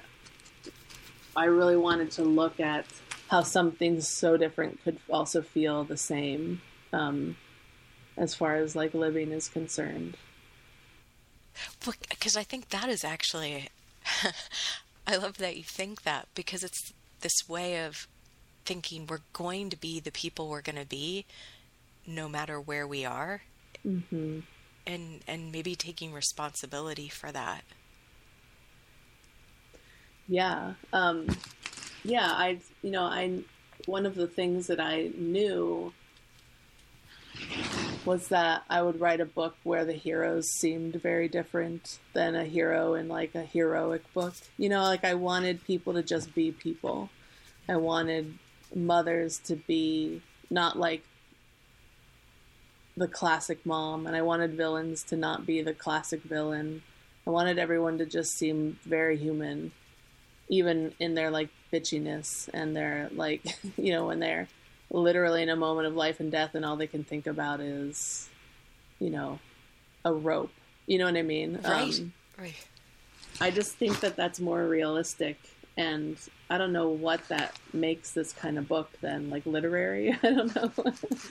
I 1.37 1.45
really 1.45 1.77
wanted 1.77 2.09
to 2.13 2.23
look 2.23 2.59
at 2.59 2.85
how 3.29 3.43
some 3.43 3.71
things 3.71 4.07
so 4.07 4.37
different 4.37 4.83
could 4.83 4.97
also 5.07 5.43
feel 5.43 5.83
the 5.83 5.95
same 5.95 6.61
um, 6.91 7.37
as 8.17 8.33
far 8.33 8.55
as 8.55 8.75
like 8.75 8.95
living 8.95 9.31
is 9.31 9.47
concerned. 9.47 10.17
Because 12.09 12.35
I 12.35 12.41
think 12.41 12.69
that 12.69 12.89
is 12.89 13.03
actually, 13.03 13.69
I 15.07 15.17
love 15.17 15.37
that 15.37 15.55
you 15.55 15.63
think 15.63 16.01
that 16.01 16.27
because 16.33 16.63
it's 16.63 16.91
this 17.21 17.47
way 17.47 17.85
of 17.85 18.07
thinking 18.65 19.05
we're 19.05 19.19
going 19.31 19.69
to 19.69 19.77
be 19.77 19.99
the 19.99 20.11
people 20.11 20.49
we're 20.49 20.61
going 20.61 20.75
to 20.75 20.87
be 20.87 21.25
no 22.07 22.27
matter 22.27 22.59
where 22.59 22.87
we 22.87 23.05
are. 23.05 23.43
Mm-hmm. 23.85 24.39
And, 24.87 25.19
and 25.27 25.51
maybe 25.51 25.75
taking 25.75 26.13
responsibility 26.13 27.09
for 27.09 27.31
that. 27.31 27.63
Yeah. 30.27 30.73
Um, 30.93 31.27
yeah. 32.03 32.27
I, 32.29 32.59
you 32.81 32.91
know, 32.91 33.03
I, 33.03 33.43
one 33.85 34.05
of 34.05 34.15
the 34.15 34.27
things 34.27 34.67
that 34.67 34.79
I 34.79 35.11
knew 35.17 35.93
was 38.05 38.29
that 38.29 38.63
I 38.69 38.81
would 38.81 39.01
write 39.01 39.19
a 39.19 39.25
book 39.25 39.55
where 39.63 39.83
the 39.83 39.93
heroes 39.93 40.45
seemed 40.59 40.95
very 40.95 41.27
different 41.27 41.99
than 42.13 42.35
a 42.35 42.45
hero 42.45 42.93
in 42.93 43.09
like 43.09 43.35
a 43.35 43.43
heroic 43.43 44.11
book. 44.13 44.33
You 44.57 44.69
know, 44.69 44.81
like 44.83 45.03
I 45.03 45.13
wanted 45.13 45.65
people 45.65 45.93
to 45.93 46.03
just 46.03 46.33
be 46.33 46.51
people. 46.51 47.09
I 47.67 47.75
wanted 47.75 48.37
mothers 48.73 49.39
to 49.45 49.55
be 49.55 50.21
not 50.49 50.77
like 50.79 51.03
the 52.95 53.07
classic 53.07 53.65
mom, 53.65 54.07
and 54.07 54.15
I 54.15 54.21
wanted 54.21 54.53
villains 54.53 55.03
to 55.03 55.17
not 55.17 55.45
be 55.45 55.61
the 55.61 55.73
classic 55.73 56.23
villain. 56.23 56.81
I 57.27 57.29
wanted 57.29 57.59
everyone 57.59 57.97
to 57.97 58.05
just 58.05 58.31
seem 58.37 58.79
very 58.85 59.17
human, 59.17 59.73
even 60.49 60.93
in 60.99 61.15
their 61.15 61.31
like 61.31 61.49
bitchiness 61.71 62.49
and 62.53 62.75
their 62.75 63.09
like, 63.13 63.43
you 63.77 63.91
know, 63.91 64.07
when 64.07 64.19
they're 64.19 64.47
literally 64.89 65.43
in 65.43 65.49
a 65.49 65.55
moment 65.55 65.87
of 65.87 65.95
life 65.95 66.19
and 66.19 66.31
death 66.31 66.55
and 66.55 66.63
all 66.65 66.75
they 66.75 66.87
can 66.87 67.03
think 67.03 67.27
about 67.27 67.59
is, 67.59 68.29
you 68.99 69.09
know, 69.09 69.39
a 70.05 70.13
rope. 70.13 70.51
You 70.85 70.97
know 70.97 71.05
what 71.05 71.17
I 71.17 71.21
mean? 71.21 71.59
Right. 71.63 71.99
Um, 71.99 72.13
right. 72.37 72.67
I 73.39 73.51
just 73.51 73.75
think 73.75 73.99
that 73.99 74.15
that's 74.15 74.39
more 74.39 74.65
realistic. 74.65 75.37
And 75.75 76.17
I 76.49 76.57
don't 76.57 76.73
know 76.73 76.89
what 76.89 77.27
that 77.27 77.55
makes 77.71 78.11
this 78.11 78.33
kind 78.33 78.57
of 78.57 78.67
book 78.67 78.89
then, 79.01 79.29
like 79.29 79.45
literary. 79.45 80.11
I 80.23 80.33
don't 80.33 80.55
know. 80.55 80.71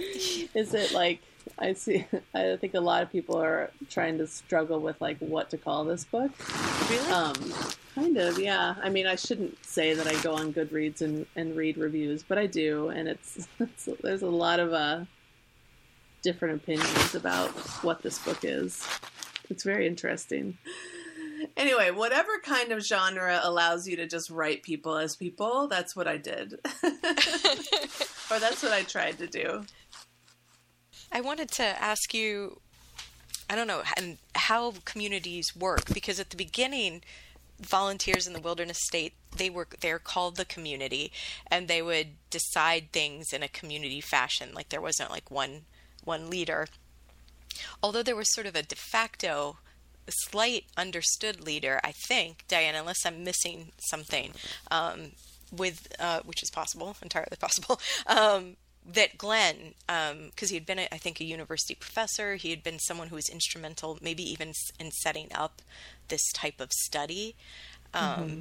Is 0.54 0.74
it 0.74 0.92
like 0.92 1.20
I 1.58 1.72
see? 1.72 2.06
I 2.34 2.56
think 2.56 2.74
a 2.74 2.80
lot 2.80 3.02
of 3.02 3.10
people 3.10 3.42
are 3.42 3.70
trying 3.88 4.18
to 4.18 4.26
struggle 4.26 4.78
with 4.80 5.00
like 5.00 5.18
what 5.18 5.50
to 5.50 5.56
call 5.56 5.84
this 5.84 6.04
book. 6.04 6.30
Really? 6.90 7.10
Um, 7.10 7.34
kind 7.96 8.18
of, 8.18 8.38
yeah. 8.38 8.74
I 8.82 8.90
mean, 8.90 9.06
I 9.06 9.16
shouldn't 9.16 9.64
say 9.64 9.94
that 9.94 10.06
I 10.06 10.20
go 10.22 10.34
on 10.34 10.52
Goodreads 10.52 11.00
and, 11.00 11.26
and 11.34 11.56
read 11.56 11.78
reviews, 11.78 12.22
but 12.22 12.36
I 12.36 12.46
do, 12.46 12.90
and 12.90 13.08
it's, 13.08 13.48
it's 13.58 13.88
there's 14.02 14.22
a 14.22 14.28
lot 14.28 14.60
of 14.60 14.72
uh, 14.72 15.04
different 16.22 16.62
opinions 16.62 17.14
about 17.14 17.50
what 17.82 18.02
this 18.02 18.18
book 18.18 18.40
is. 18.42 18.86
It's 19.48 19.64
very 19.64 19.86
interesting. 19.86 20.58
Anyway, 21.56 21.90
whatever 21.90 22.32
kind 22.44 22.70
of 22.70 22.84
genre 22.84 23.40
allows 23.42 23.88
you 23.88 23.96
to 23.96 24.06
just 24.06 24.28
write 24.28 24.62
people 24.62 24.96
as 24.96 25.16
people, 25.16 25.66
that's 25.66 25.96
what 25.96 26.06
I 26.06 26.18
did. 26.18 26.54
or 26.84 28.38
that's 28.38 28.62
what 28.62 28.72
I 28.72 28.82
tried 28.82 29.18
to 29.18 29.26
do. 29.26 29.64
I 31.12 31.20
wanted 31.22 31.50
to 31.52 31.62
ask 31.62 32.12
you, 32.12 32.60
I 33.48 33.54
don't 33.54 33.68
know, 33.68 33.82
and 33.96 34.18
how 34.34 34.74
communities 34.84 35.54
work 35.56 35.94
because 35.94 36.18
at 36.20 36.30
the 36.30 36.36
beginning, 36.36 37.02
volunteers 37.60 38.26
in 38.26 38.32
the 38.32 38.40
wilderness 38.40 38.78
state 38.82 39.14
they 39.36 39.48
were 39.48 39.66
they're 39.80 39.98
called 39.98 40.36
the 40.36 40.44
community 40.44 41.10
and 41.50 41.68
they 41.68 41.80
would 41.80 42.08
decide 42.30 42.92
things 42.92 43.32
in 43.32 43.42
a 43.42 43.48
community 43.48 44.00
fashion 44.00 44.50
like 44.54 44.68
there 44.68 44.80
wasn't 44.80 45.10
like 45.10 45.30
one 45.30 45.62
one 46.04 46.30
leader. 46.30 46.68
Although 47.82 48.02
there 48.02 48.16
was 48.16 48.32
sort 48.32 48.46
of 48.46 48.54
a 48.54 48.62
de 48.62 48.76
facto 48.76 49.58
slight 50.08 50.64
understood 50.76 51.40
leader 51.40 51.80
i 51.82 51.90
think 51.90 52.44
diane 52.48 52.74
unless 52.74 53.04
i'm 53.04 53.24
missing 53.24 53.72
something 53.90 54.32
um, 54.70 55.12
with 55.50 55.88
uh, 55.98 56.20
which 56.24 56.42
is 56.42 56.50
possible 56.50 56.96
entirely 57.02 57.36
possible 57.38 57.80
um, 58.06 58.56
that 58.92 59.18
Glenn, 59.18 59.74
because 59.86 60.12
um, 60.12 60.48
he 60.48 60.54
had 60.54 60.66
been, 60.66 60.78
a, 60.78 60.88
I 60.92 60.98
think, 60.98 61.20
a 61.20 61.24
university 61.24 61.74
professor, 61.74 62.36
he 62.36 62.50
had 62.50 62.62
been 62.62 62.78
someone 62.78 63.08
who 63.08 63.16
was 63.16 63.28
instrumental, 63.28 63.98
maybe 64.00 64.22
even 64.22 64.52
in 64.78 64.90
setting 64.90 65.28
up 65.34 65.62
this 66.08 66.22
type 66.32 66.60
of 66.60 66.72
study. 66.72 67.34
Um, 67.92 68.02
mm-hmm. 68.02 68.40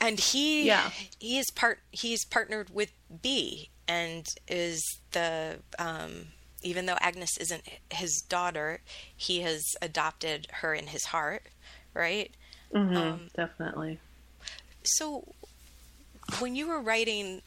And 0.00 0.20
he, 0.20 0.66
yeah. 0.66 0.90
he 1.18 1.38
is 1.38 1.50
part. 1.54 1.80
He's 1.90 2.24
partnered 2.24 2.74
with 2.74 2.92
Bea 3.22 3.70
and 3.88 4.26
is 4.46 4.82
the. 5.12 5.58
Um, 5.78 6.28
even 6.62 6.86
though 6.86 6.96
Agnes 7.00 7.36
isn't 7.38 7.62
his 7.92 8.22
daughter, 8.28 8.80
he 9.16 9.40
has 9.40 9.62
adopted 9.80 10.48
her 10.50 10.74
in 10.74 10.88
his 10.88 11.06
heart, 11.06 11.44
right? 11.94 12.32
Mm-hmm, 12.74 12.96
um, 12.96 13.20
definitely. 13.36 14.00
So, 14.82 15.32
when 16.40 16.56
you 16.56 16.66
were 16.66 16.80
writing 16.80 17.42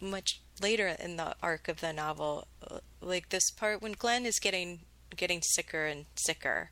much 0.00 0.40
later 0.60 0.88
in 0.98 1.16
the 1.16 1.34
arc 1.42 1.68
of 1.68 1.80
the 1.80 1.92
novel, 1.92 2.46
uh, 2.68 2.78
like 3.00 3.28
this 3.30 3.50
part 3.50 3.82
when 3.82 3.92
Glenn 3.92 4.26
is 4.26 4.38
getting 4.38 4.80
getting 5.16 5.42
sicker 5.42 5.84
and 5.86 6.06
sicker 6.14 6.70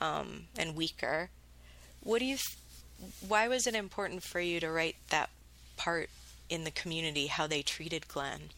um, 0.00 0.44
and 0.58 0.76
weaker. 0.76 1.30
What 2.02 2.20
do 2.20 2.24
you? 2.24 2.36
Th- 2.36 3.12
why 3.26 3.48
was 3.48 3.66
it 3.66 3.74
important 3.74 4.22
for 4.22 4.40
you 4.40 4.60
to 4.60 4.70
write 4.70 4.96
that 5.10 5.30
part 5.76 6.08
in 6.48 6.64
the 6.64 6.70
community? 6.70 7.26
How 7.26 7.46
they 7.46 7.62
treated 7.62 8.08
Glenn? 8.08 8.50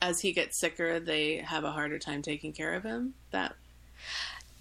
As 0.00 0.20
he 0.20 0.32
gets 0.32 0.60
sicker, 0.60 1.00
they 1.00 1.36
have 1.36 1.64
a 1.64 1.72
harder 1.72 1.98
time 1.98 2.22
taking 2.22 2.52
care 2.52 2.74
of 2.74 2.82
him. 2.82 3.14
That. 3.30 3.54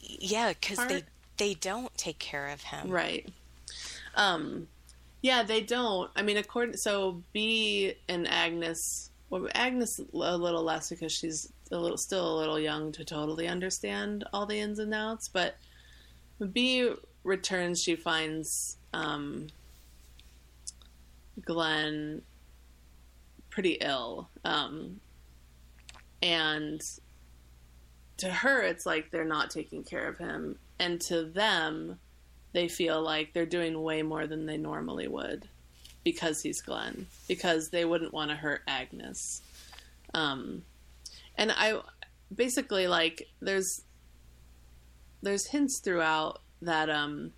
Yeah, 0.02 0.50
because 0.50 0.86
they 0.88 1.04
they 1.38 1.54
don't 1.54 1.96
take 1.98 2.20
care 2.20 2.48
of 2.48 2.64
him. 2.64 2.90
Right. 2.90 3.28
Um, 4.16 4.68
yeah, 5.22 5.44
they 5.44 5.62
don't. 5.62 6.10
I 6.16 6.22
mean, 6.22 6.38
according 6.38 6.78
so 6.78 7.22
Bea 7.34 7.96
and 8.08 8.28
Agnes. 8.28 9.12
Well, 9.30 9.48
Agnes 9.54 10.00
a 10.00 10.38
little 10.38 10.64
less 10.64 10.90
because 10.90 11.12
she's 11.12 11.52
a 11.72 11.78
little 11.78 11.98
still 11.98 12.38
a 12.38 12.40
little 12.40 12.60
young 12.60 12.92
to 12.94 13.04
totally 13.04 13.48
understand 13.48 14.24
all 14.32 14.46
the 14.46 14.60
ins 14.60 14.80
and 14.80 14.94
outs. 14.94 15.28
But 15.28 15.58
when 16.38 16.52
Bea 16.52 16.94
returns, 17.24 17.84
she 17.84 17.96
finds 17.96 18.78
um, 18.94 19.48
Glenn 21.44 22.22
pretty 23.50 23.78
ill, 23.82 24.30
um, 24.46 25.02
and 26.22 26.82
to 28.18 28.30
her, 28.30 28.62
it's 28.62 28.86
like 28.86 29.12
they're 29.12 29.26
not 29.26 29.50
taking 29.50 29.84
care 29.84 30.08
of 30.08 30.18
him, 30.18 30.58
and 30.80 31.02
to 31.02 31.26
them 31.26 32.00
they 32.54 32.68
feel 32.68 33.02
like 33.02 33.34
they're 33.34 33.46
doing 33.46 33.82
way 33.82 34.02
more 34.02 34.26
than 34.26 34.46
they 34.46 34.58
normally 34.58 35.08
would 35.08 35.50
because 36.08 36.42
he's 36.42 36.62
Glenn, 36.62 37.06
because 37.28 37.68
they 37.68 37.84
wouldn't 37.84 38.14
want 38.14 38.32
to 38.32 38.38
hurt 38.38 38.62
Agnes. 38.66 39.42
Um, 40.14 40.64
and 41.38 41.52
I 41.52 41.82
basically 42.34 42.88
like 42.88 43.28
there's 43.42 43.82
there's 45.22 45.48
hints 45.48 45.82
throughout 45.84 46.40
that 46.62 46.90
um 46.90 47.34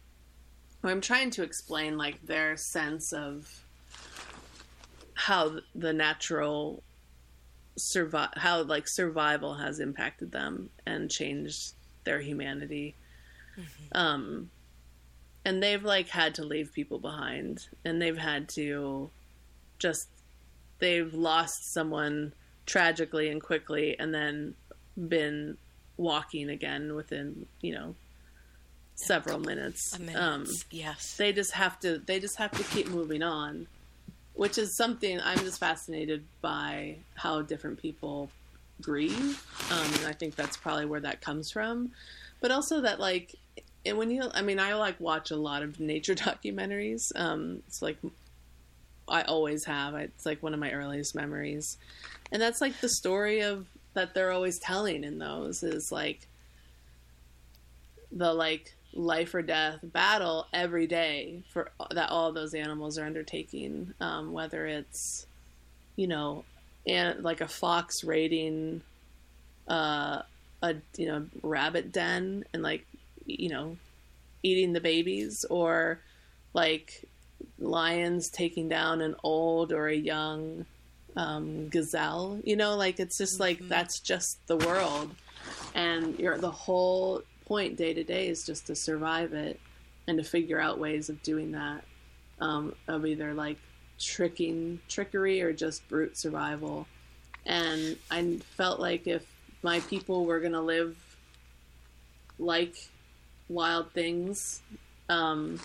I'm 0.83 1.01
trying 1.01 1.31
to 1.31 1.41
explain 1.41 1.97
like 1.97 2.21
their 2.27 2.57
sense 2.57 3.11
of 3.11 3.49
how 5.15 5.61
the 5.73 5.91
natural 5.91 6.83
survive 7.75 8.33
how 8.35 8.61
like 8.61 8.87
survival 8.87 9.55
has 9.55 9.79
impacted 9.79 10.31
them 10.31 10.69
and 10.85 11.09
changed 11.09 11.73
their 12.03 12.19
humanity. 12.19 12.93
Mm-hmm. 13.57 13.97
Um 13.97 14.51
and 15.45 15.61
they've 15.61 15.83
like 15.83 16.09
had 16.09 16.35
to 16.35 16.43
leave 16.43 16.73
people 16.73 16.99
behind. 16.99 17.67
And 17.85 18.01
they've 18.01 18.17
had 18.17 18.49
to 18.49 19.09
just 19.77 20.07
they've 20.79 21.13
lost 21.13 21.73
someone 21.73 22.33
tragically 22.65 23.29
and 23.29 23.41
quickly 23.41 23.97
and 23.97 24.13
then 24.13 24.55
been 25.07 25.57
walking 25.97 26.49
again 26.49 26.95
within 26.95 27.45
you 27.61 27.73
know 27.73 27.95
several 28.95 29.39
minutes. 29.39 29.97
Um, 30.15 30.45
yes. 30.71 31.15
they 31.17 31.31
just 31.31 31.53
have 31.53 31.79
to 31.79 31.99
they 31.99 32.19
just 32.19 32.37
have 32.37 32.51
to 32.51 32.63
keep 32.63 32.89
moving 32.89 33.23
on 33.23 33.67
which 34.33 34.57
is 34.57 34.73
something 34.73 35.19
i'm 35.21 35.37
just 35.39 35.59
fascinated 35.59 36.23
by 36.39 36.95
how 37.15 37.41
different 37.41 37.77
people 37.81 38.29
grieve. 38.81 39.45
Um, 39.71 39.93
and 39.95 40.07
i 40.07 40.13
think 40.13 40.35
that's 40.35 40.57
probably 40.57 40.85
where 40.85 41.01
that 41.01 41.21
comes 41.21 41.51
from. 41.51 41.91
But 42.41 42.51
also 42.51 42.81
that 42.81 42.99
like 42.99 43.35
and 43.85 43.97
when 43.97 44.11
you, 44.11 44.29
I 44.33 44.41
mean, 44.41 44.59
I 44.59 44.73
like 44.75 44.99
watch 44.99 45.31
a 45.31 45.35
lot 45.35 45.63
of 45.63 45.79
nature 45.79 46.15
documentaries. 46.15 47.11
Um, 47.15 47.63
it's 47.67 47.81
like 47.81 47.97
I 49.07 49.21
always 49.23 49.65
have. 49.65 49.95
It's 49.95 50.25
like 50.25 50.43
one 50.43 50.53
of 50.53 50.59
my 50.59 50.71
earliest 50.71 51.15
memories, 51.15 51.77
and 52.31 52.41
that's 52.41 52.61
like 52.61 52.79
the 52.79 52.89
story 52.89 53.41
of 53.41 53.65
that 53.93 54.13
they're 54.13 54.31
always 54.31 54.59
telling 54.59 55.03
in 55.03 55.17
those 55.17 55.63
is 55.63 55.91
like 55.91 56.27
the 58.11 58.33
like 58.33 58.73
life 58.93 59.33
or 59.33 59.41
death 59.41 59.79
battle 59.83 60.47
every 60.51 60.87
day 60.87 61.43
for 61.49 61.69
that 61.91 62.09
all 62.09 62.31
those 62.31 62.53
animals 62.53 62.97
are 62.97 63.05
undertaking. 63.05 63.93
Um, 63.99 64.33
whether 64.33 64.65
it's 64.67 65.25
you 65.95 66.07
know, 66.07 66.43
and 66.85 67.23
like 67.23 67.41
a 67.41 67.47
fox 67.47 68.03
raiding 68.03 68.81
uh, 69.67 70.21
a 70.61 70.75
you 70.97 71.07
know 71.07 71.25
rabbit 71.41 71.91
den 71.91 72.43
and 72.53 72.63
like 72.63 72.85
you 73.37 73.49
know, 73.49 73.77
eating 74.43 74.73
the 74.73 74.81
babies 74.81 75.45
or 75.49 75.99
like 76.53 77.05
lions 77.59 78.29
taking 78.29 78.69
down 78.69 79.01
an 79.01 79.15
old 79.23 79.71
or 79.71 79.87
a 79.87 79.95
young 79.95 80.65
um, 81.15 81.69
gazelle. 81.69 82.39
You 82.43 82.55
know, 82.55 82.75
like 82.75 82.99
it's 82.99 83.17
just 83.17 83.39
like 83.39 83.57
mm-hmm. 83.57 83.69
that's 83.69 83.99
just 83.99 84.45
the 84.47 84.57
world, 84.57 85.13
and 85.75 86.17
you're 86.19 86.37
the 86.37 86.51
whole 86.51 87.21
point 87.45 87.77
day 87.77 87.93
to 87.93 88.03
day 88.03 88.27
is 88.27 88.45
just 88.45 88.67
to 88.67 88.75
survive 88.75 89.33
it 89.33 89.59
and 90.07 90.17
to 90.17 90.23
figure 90.23 90.59
out 90.59 90.79
ways 90.79 91.09
of 91.09 91.21
doing 91.23 91.51
that 91.51 91.83
um, 92.39 92.73
of 92.87 93.05
either 93.05 93.33
like 93.33 93.57
tricking 93.99 94.79
trickery 94.87 95.41
or 95.41 95.51
just 95.51 95.87
brute 95.89 96.17
survival. 96.17 96.87
And 97.45 97.97
I 98.11 98.37
felt 98.55 98.79
like 98.79 99.07
if 99.07 99.25
my 99.63 99.79
people 99.81 100.25
were 100.25 100.39
gonna 100.39 100.61
live 100.61 100.95
like 102.37 102.75
wild 103.49 103.91
things. 103.91 104.61
Um, 105.09 105.59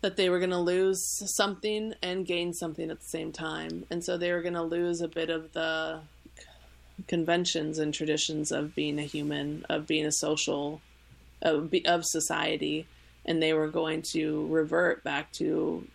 that 0.00 0.16
they 0.16 0.30
were 0.30 0.38
going 0.38 0.50
to 0.50 0.58
lose 0.58 1.02
something 1.36 1.94
and 2.02 2.26
gain 2.26 2.54
something 2.54 2.90
at 2.90 3.00
the 3.00 3.06
same 3.06 3.32
time. 3.32 3.84
And 3.90 4.02
so 4.02 4.16
they 4.16 4.32
were 4.32 4.42
going 4.42 4.54
to 4.54 4.62
lose 4.62 5.00
a 5.00 5.08
bit 5.08 5.28
of 5.28 5.52
the 5.52 6.00
conventions 7.06 7.78
and 7.78 7.92
traditions 7.92 8.50
of 8.50 8.74
being 8.74 8.98
a 8.98 9.02
human, 9.02 9.66
of 9.68 9.86
being 9.86 10.06
a 10.06 10.12
social, 10.12 10.80
of, 11.42 11.72
of 11.84 12.04
society. 12.06 12.86
And 13.26 13.42
they 13.42 13.52
were 13.52 13.68
going 13.68 14.02
to 14.12 14.46
revert 14.46 15.04
back 15.04 15.32
to 15.32 15.86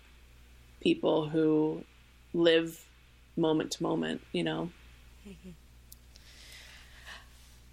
people 0.82 1.28
who 1.28 1.84
live 2.34 2.80
moment 3.36 3.72
to 3.72 3.84
moment, 3.84 4.22
you 4.32 4.44
know? 4.44 4.70
Mm-hmm. 5.28 5.50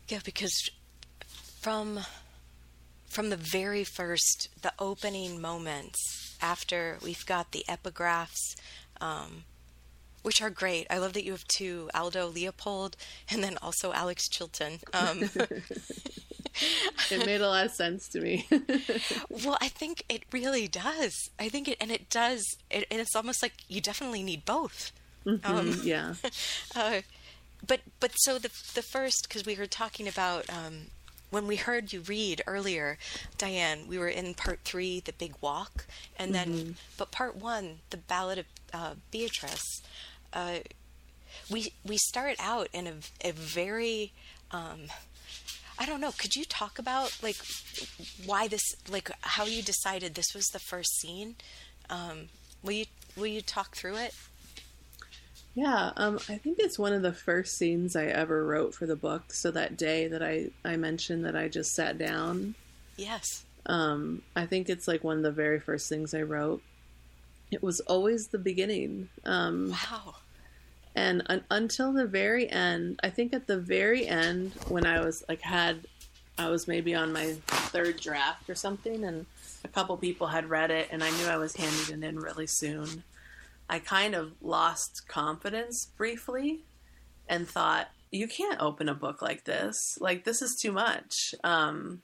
Yeah, 0.09 0.19
because 0.25 0.69
from 1.61 2.01
from 3.13 3.29
the 3.29 3.37
very 3.37 3.85
first, 3.85 4.49
the 4.63 4.73
opening 4.79 5.39
moments 5.39 6.35
after 6.41 6.97
we've 7.05 7.27
got 7.27 7.53
the 7.53 7.63
epigraphs, 7.69 8.57
um, 9.03 9.45
which 10.23 10.41
are 10.41 10.49
great. 10.49 10.87
I 10.89 10.97
love 10.97 11.13
that 11.13 11.23
you 11.23 11.33
have 11.33 11.47
two 11.47 11.91
Aldo 11.95 12.29
Leopold 12.29 12.97
and 13.31 13.45
then 13.45 13.59
also 13.61 13.93
Alex 13.93 14.29
Chilton. 14.31 14.79
Um, 14.95 15.25
it 17.11 17.27
made 17.27 17.43
a 17.43 17.49
lot 17.49 17.67
of 17.67 17.73
sense 17.73 18.09
to 18.09 18.21
me. 18.23 18.49
well, 19.29 19.59
I 19.61 19.69
think 19.69 20.05
it 20.09 20.23
really 20.33 20.67
does. 20.67 21.29
I 21.39 21.51
think 21.51 21.69
it, 21.69 21.77
and 21.83 21.91
it 21.91 22.09
does. 22.09 22.43
It, 22.71 22.87
and 22.91 22.99
it's 22.99 23.15
almost 23.15 23.43
like 23.43 23.53
you 23.69 23.83
definitely 23.83 24.23
need 24.23 24.47
both. 24.47 24.91
Mm-hmm, 25.27 25.47
um, 25.47 25.81
yeah. 25.85 26.15
Uh, 26.75 27.03
but 27.65 27.81
but 28.01 28.13
so 28.17 28.39
the 28.39 28.51
the 28.75 28.83
first 28.83 29.27
because 29.29 29.45
we 29.45 29.55
were 29.55 29.67
talking 29.67 30.09
about 30.09 30.49
um, 30.49 30.87
when 31.33 31.47
we 31.47 31.57
heard 31.57 31.93
you 31.93 32.01
read 32.03 32.43
earlier, 32.47 32.99
Diane, 33.39 33.89
we 33.89 33.99
were 33.99 34.09
in 34.09 34.35
part 34.35 34.61
three, 34.65 35.01
the 35.01 35.15
big 35.15 35.35
walk, 35.41 35.87
and 36.19 36.35
then, 36.35 36.53
mm-hmm. 36.53 36.71
but 36.99 37.11
part 37.11 37.35
one, 37.35 37.79
the 37.89 37.97
Ballad 37.97 38.39
of 38.39 38.47
uh, 38.73 38.95
Beatrice. 39.11 39.83
Uh, 40.33 40.59
we 41.51 41.73
we 41.85 41.97
start 41.97 42.37
out 42.39 42.69
in 42.75 42.87
a, 42.87 42.93
a 43.25 43.33
very 43.33 44.13
um, 44.51 44.83
I 45.79 45.87
don't 45.87 46.01
know. 46.01 46.13
Could 46.13 46.37
you 46.37 46.45
talk 46.45 46.79
about 46.79 47.19
like 47.23 47.37
why 48.25 48.47
this, 48.47 48.63
like 48.91 49.11
how 49.23 49.47
you 49.47 49.63
decided 49.63 50.15
this 50.15 50.35
was 50.35 50.47
the 50.53 50.59
first 50.59 51.01
scene? 51.01 51.37
Um, 51.89 52.29
will 52.63 52.73
you 52.73 52.85
will 53.17 53.27
you 53.27 53.41
talk 53.41 53.75
through 53.75 53.97
it? 53.97 54.15
Yeah, 55.55 55.93
um, 55.97 56.17
I 56.29 56.39
think 56.39 56.59
it's 56.59 56.79
one 56.79 56.93
of 56.95 57.03
the 57.03 57.13
first 57.13 57.59
scenes 57.59 57.95
I 57.95 58.07
ever 58.07 58.45
wrote 58.47 58.75
for 58.75 58.87
the 58.87 58.97
book. 58.97 59.33
So 59.33 59.51
that 59.51 59.77
day 59.77 60.09
that 60.09 60.23
I, 60.23 60.51
I 60.65 60.77
mentioned 60.77 61.25
that 61.27 61.37
I 61.37 61.49
just 61.49 61.73
sat 61.75 61.99
down, 61.99 62.55
Yes. 62.97 63.45
um, 63.67 64.23
I 64.35 64.47
think 64.47 64.71
it's 64.71 64.89
like 64.89 65.05
one 65.05 65.19
of 65.19 65.23
the 65.23 65.31
very 65.31 65.61
first 65.61 65.89
things 65.89 66.15
I 66.15 66.23
wrote. 66.23 66.63
It 67.51 67.63
was 67.63 67.81
always 67.81 68.29
the 68.29 68.39
beginning. 68.39 69.11
Um, 69.27 69.71
Wow. 69.71 70.15
and 70.95 71.23
un- 71.27 71.45
until 71.51 71.93
the 71.93 72.07
very 72.07 72.51
end 72.51 73.01
i 73.03 73.09
think 73.09 73.33
at 73.33 73.47
the 73.47 73.57
very 73.59 74.07
end 74.07 74.53
when 74.69 74.85
i 74.85 75.01
was 75.03 75.25
like 75.27 75.41
had 75.41 75.87
i 76.39 76.51
was 76.51 76.69
maybe 76.69 76.95
on 76.95 77.11
my 77.15 77.33
third 77.47 77.99
draft 77.99 78.51
or 78.51 78.55
something 78.55 79.03
and 79.05 79.25
a 79.65 79.69
couple 79.69 79.97
people 79.97 80.27
had 80.27 80.51
read 80.51 80.71
it 80.71 80.89
and 80.93 81.03
i 81.03 81.11
knew 81.13 81.27
i 81.29 81.37
was 81.39 81.57
handing 81.57 82.03
it 82.03 82.07
in 82.07 82.19
really 82.19 82.47
soon 82.47 83.03
i 83.73 83.79
kind 83.79 84.15
of 84.15 84.35
lost 84.43 85.09
confidence 85.09 85.87
briefly 85.97 86.63
and 87.27 87.49
thought 87.49 87.89
you 88.11 88.29
can't 88.29 88.61
open 88.61 88.91
a 88.91 88.95
book 88.95 89.23
like 89.23 89.45
this. 89.45 89.97
Like 89.99 90.25
this 90.25 90.43
is 90.43 90.59
too 90.61 90.71
much. 90.71 91.35
Um, 91.43 92.03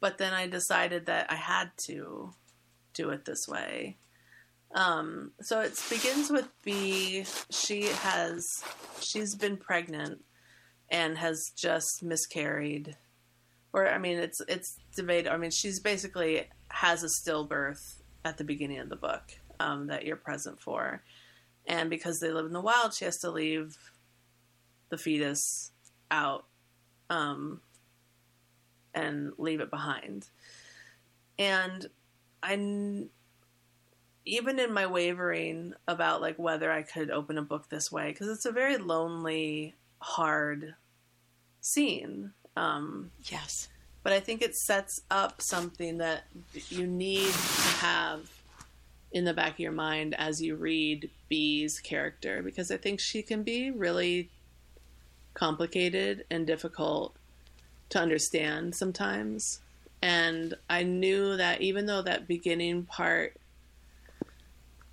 but 0.00 0.16
then 0.16 0.32
i 0.32 0.46
decided 0.46 1.06
that 1.06 1.30
i 1.30 1.34
had 1.34 1.70
to 1.86 2.30
do 2.94 3.10
it 3.10 3.26
this 3.26 3.46
way. 3.46 3.98
Um, 4.74 5.32
so 5.42 5.60
it 5.60 5.78
begins 5.90 6.30
with 6.30 6.48
Bea. 6.64 7.24
She 7.50 7.82
has 7.82 8.42
she's 9.00 9.34
been 9.34 9.58
pregnant 9.58 10.24
and 10.90 11.18
has 11.18 11.52
just 11.56 12.02
miscarried, 12.02 12.96
or 13.72 13.86
I 13.88 13.98
mean, 13.98 14.18
it's 14.18 14.40
it's 14.48 14.78
debated. 14.96 15.30
I 15.30 15.36
mean, 15.36 15.50
she's 15.50 15.80
basically 15.80 16.48
has 16.68 17.04
a 17.04 17.08
stillbirth 17.08 18.00
at 18.24 18.38
the 18.38 18.44
beginning 18.44 18.78
of 18.78 18.88
the 18.88 18.96
book 18.96 19.22
um, 19.60 19.86
that 19.88 20.04
you're 20.04 20.16
present 20.16 20.60
for, 20.60 21.02
and 21.66 21.90
because 21.90 22.18
they 22.20 22.30
live 22.30 22.46
in 22.46 22.52
the 22.52 22.60
wild, 22.60 22.94
she 22.94 23.04
has 23.04 23.18
to 23.18 23.30
leave 23.30 23.76
the 24.88 24.98
fetus 24.98 25.72
out 26.10 26.44
um, 27.10 27.60
and 28.94 29.32
leave 29.38 29.60
it 29.60 29.70
behind, 29.70 30.28
and 31.38 31.86
I 32.42 33.06
even 34.26 34.58
in 34.58 34.72
my 34.72 34.86
wavering 34.86 35.72
about 35.86 36.20
like 36.20 36.36
whether 36.36 36.70
I 36.70 36.82
could 36.82 37.10
open 37.10 37.38
a 37.38 37.42
book 37.42 37.68
this 37.68 37.92
way 37.92 38.08
because 38.08 38.28
it's 38.28 38.44
a 38.44 38.50
very 38.52 38.76
lonely, 38.76 39.74
hard 40.00 40.74
scene. 41.60 42.32
Um, 42.56 43.12
Yes. 43.24 43.68
but 44.02 44.12
I 44.12 44.20
think 44.20 44.42
it 44.42 44.54
sets 44.56 45.00
up 45.10 45.40
something 45.40 45.98
that 45.98 46.24
you 46.68 46.86
need 46.86 47.32
to 47.32 47.68
have 47.80 48.28
in 49.12 49.24
the 49.24 49.34
back 49.34 49.54
of 49.54 49.60
your 49.60 49.72
mind 49.72 50.14
as 50.18 50.42
you 50.42 50.56
read 50.56 51.10
Bea's 51.28 51.80
character 51.80 52.42
because 52.42 52.70
I 52.70 52.76
think 52.76 53.00
she 53.00 53.22
can 53.22 53.42
be 53.42 53.70
really 53.70 54.30
complicated 55.34 56.24
and 56.30 56.46
difficult 56.46 57.14
to 57.90 58.00
understand 58.00 58.74
sometimes. 58.74 59.60
And 60.02 60.54
I 60.68 60.82
knew 60.82 61.36
that 61.36 61.60
even 61.60 61.86
though 61.86 62.02
that 62.02 62.28
beginning 62.28 62.84
part 62.84 63.36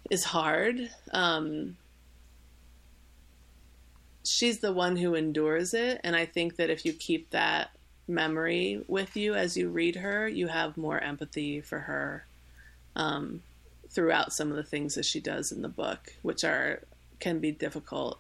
is 0.10 0.24
hard, 0.24 0.90
um, 1.12 1.78
she's 4.24 4.60
the 4.60 4.72
one 4.72 4.96
who 4.98 5.16
endures 5.16 5.74
it. 5.74 6.00
And 6.04 6.16
I 6.16 6.26
think 6.26 6.56
that 6.58 6.70
if 6.70 6.86
you 6.86 6.94
keep 6.94 7.30
that 7.32 7.72
memory 8.08 8.84
with 8.88 9.16
you 9.16 9.34
as 9.34 9.58
you 9.58 9.70
read 9.70 9.96
her, 9.98 10.28
you 10.28 10.48
have 10.48 10.78
more 10.78 11.00
empathy 11.00 11.62
for 11.62 11.80
her 11.80 12.26
um, 12.96 13.42
throughout 13.94 14.34
some 14.34 14.50
of 14.50 14.56
the 14.58 14.64
things 14.64 14.96
that 14.96 15.06
she 15.06 15.20
does 15.20 15.52
in 15.52 15.62
the 15.62 15.70
book, 15.70 16.14
which 16.22 16.44
are 16.44 16.82
can 17.20 17.40
be 17.40 17.52
difficult 17.52 18.20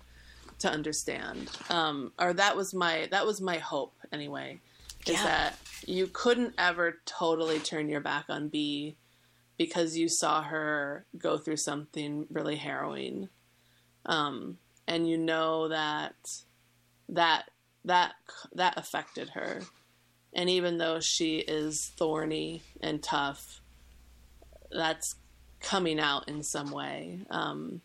to 0.60 0.70
understand. 0.70 1.50
Um, 1.70 2.14
or 2.20 2.34
that 2.34 2.56
was 2.56 2.74
my 2.74 3.08
that 3.12 3.26
was 3.26 3.42
my 3.42 3.58
hope 3.58 3.94
anyway, 4.12 4.60
is 5.08 5.16
Yeah. 5.16 5.24
that 5.24 5.60
you 5.86 6.08
couldn't 6.08 6.54
ever 6.58 7.00
totally 7.06 7.60
turn 7.60 7.90
your 7.90 8.00
back 8.02 8.26
on 8.30 8.48
Bea 8.50 8.96
because 9.58 9.98
you 9.98 10.08
saw 10.10 10.42
her 10.44 11.06
go 11.18 11.38
through 11.38 11.58
something 11.58 12.28
really 12.30 12.56
harrowing, 12.56 13.30
um, 14.06 14.58
and 14.88 15.08
you 15.10 15.18
know 15.18 15.68
that 15.68 16.16
that 17.10 17.50
that 17.84 18.14
that 18.54 18.78
affected 18.78 19.30
her. 19.30 19.62
And 20.36 20.50
even 20.50 20.78
though 20.80 21.00
she 21.00 21.38
is 21.38 21.92
thorny 21.96 22.64
and 22.82 23.04
tough, 23.04 23.62
that's 24.72 25.16
coming 25.64 26.00
out 26.00 26.28
in 26.28 26.44
some 26.44 26.70
way. 26.70 27.20
Um, 27.30 27.82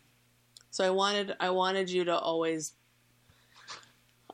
so 0.71 0.85
I 0.85 0.91
wanted 0.91 1.33
I 1.39 1.49
wanted 1.49 1.89
you 1.89 2.03
to 2.05 2.17
always 2.17 2.73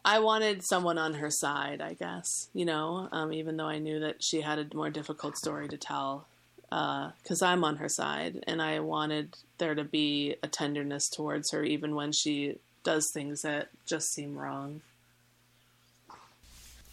I 0.03 0.19
wanted 0.19 0.63
someone 0.63 0.99
on 0.99 1.15
her 1.15 1.31
side, 1.31 1.81
I 1.81 1.93
guess, 1.93 2.27
you 2.53 2.65
know, 2.65 3.09
um, 3.11 3.33
even 3.33 3.57
though 3.57 3.67
I 3.67 3.79
knew 3.79 3.99
that 4.01 4.17
she 4.21 4.41
had 4.41 4.59
a 4.59 4.75
more 4.75 4.91
difficult 4.91 5.35
story 5.35 5.67
to 5.67 5.77
tell, 5.77 6.27
because 6.69 7.41
I'm 7.41 7.63
on 7.63 7.77
her 7.77 7.89
side, 7.89 8.43
and 8.45 8.61
I 8.61 8.81
wanted 8.81 9.35
there 9.57 9.73
to 9.73 9.83
be 9.83 10.35
a 10.43 10.47
tenderness 10.47 11.09
towards 11.09 11.51
her, 11.51 11.63
even 11.63 11.95
when 11.95 12.11
she 12.11 12.59
does 12.83 13.09
things 13.15 13.41
that 13.41 13.69
just 13.87 14.13
seem 14.13 14.37
wrong. 14.37 14.81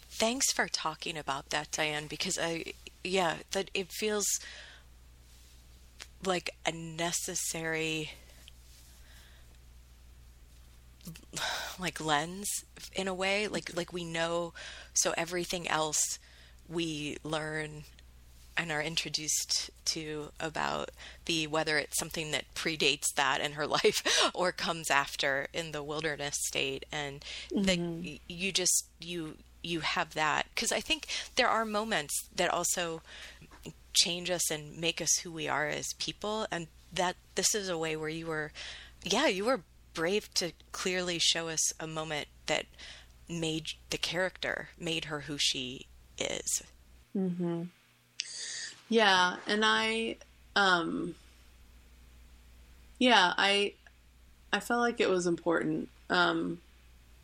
Thanks 0.09 0.51
for 0.51 0.67
talking 0.69 1.19
about 1.19 1.51
that, 1.51 1.71
Diane, 1.71 2.07
because 2.07 2.39
I, 2.39 2.73
yeah, 3.05 3.37
that 3.51 3.71
it 3.75 3.93
feels 3.93 4.27
like 6.25 6.51
a 6.67 6.73
necessary 6.73 8.13
like 11.81 12.01
lens 12.01 12.49
in 12.95 13.09
a 13.09 13.15
way 13.15 13.49
like 13.49 13.77
like 13.77 13.93
we 13.93 14.05
know 14.05 14.53
so 14.95 15.13
everything 15.17 15.69
else 15.69 16.19
we 16.69 17.17
learn 17.25 17.83
and 18.57 18.71
are 18.71 18.83
introduced 18.83 19.71
to 19.85 20.31
about 20.39 20.91
the 21.25 21.47
whether 21.47 21.79
it's 21.79 21.99
something 21.99 22.31
that 22.31 22.45
predates 22.55 23.13
that 23.17 23.41
in 23.41 23.53
her 23.53 23.67
life 23.79 24.31
or 24.35 24.53
comes 24.53 24.91
after 24.91 25.49
in 25.53 25.73
the 25.73 25.83
wilderness 25.83 26.37
state 26.47 26.85
and 26.93 27.25
that 27.51 27.79
mm-hmm. 27.79 28.03
y 28.03 28.21
you 28.29 28.53
just 28.53 28.87
you 29.01 29.37
you 29.65 29.81
have 29.81 30.15
that. 30.15 30.47
Because 30.55 30.73
i 30.73 30.81
think 30.81 31.07
there 31.37 31.49
are 31.49 31.65
moments 31.65 32.29
that 32.37 32.51
also 32.51 33.01
change 33.93 34.31
us 34.31 34.51
and 34.51 34.79
make 34.79 35.01
us 35.01 35.19
who 35.23 35.33
we 35.33 35.49
are 35.49 35.67
as 35.67 35.93
people 35.99 36.47
and 36.51 36.67
that 36.93 37.17
this 37.35 37.55
is 37.55 37.69
a 37.69 37.79
way 37.79 37.97
where 37.97 38.09
you 38.09 38.27
were 38.27 38.53
yeah 39.05 39.27
you 39.27 39.45
were 39.45 39.61
brave 39.95 40.33
to 40.35 40.53
clearly 40.73 41.19
show 41.19 41.49
us 41.49 41.73
a 41.79 41.87
moment 41.87 42.27
that 42.47 42.67
made 43.29 43.67
the 43.91 43.99
character 43.99 44.69
made 44.79 45.07
her 45.07 45.21
who 45.21 45.37
she 45.39 45.87
is 46.19 46.63
Mm-hmm. 47.17 47.63
Yeah, 48.89 49.37
and 49.47 49.65
I, 49.65 50.17
um, 50.57 51.15
yeah, 52.99 53.33
I, 53.37 53.73
I 54.53 54.61
felt 54.61 54.81
like 54.81 55.01
it 55.01 55.09
was 55.09 55.27
important. 55.27 55.89
Um, 56.11 56.61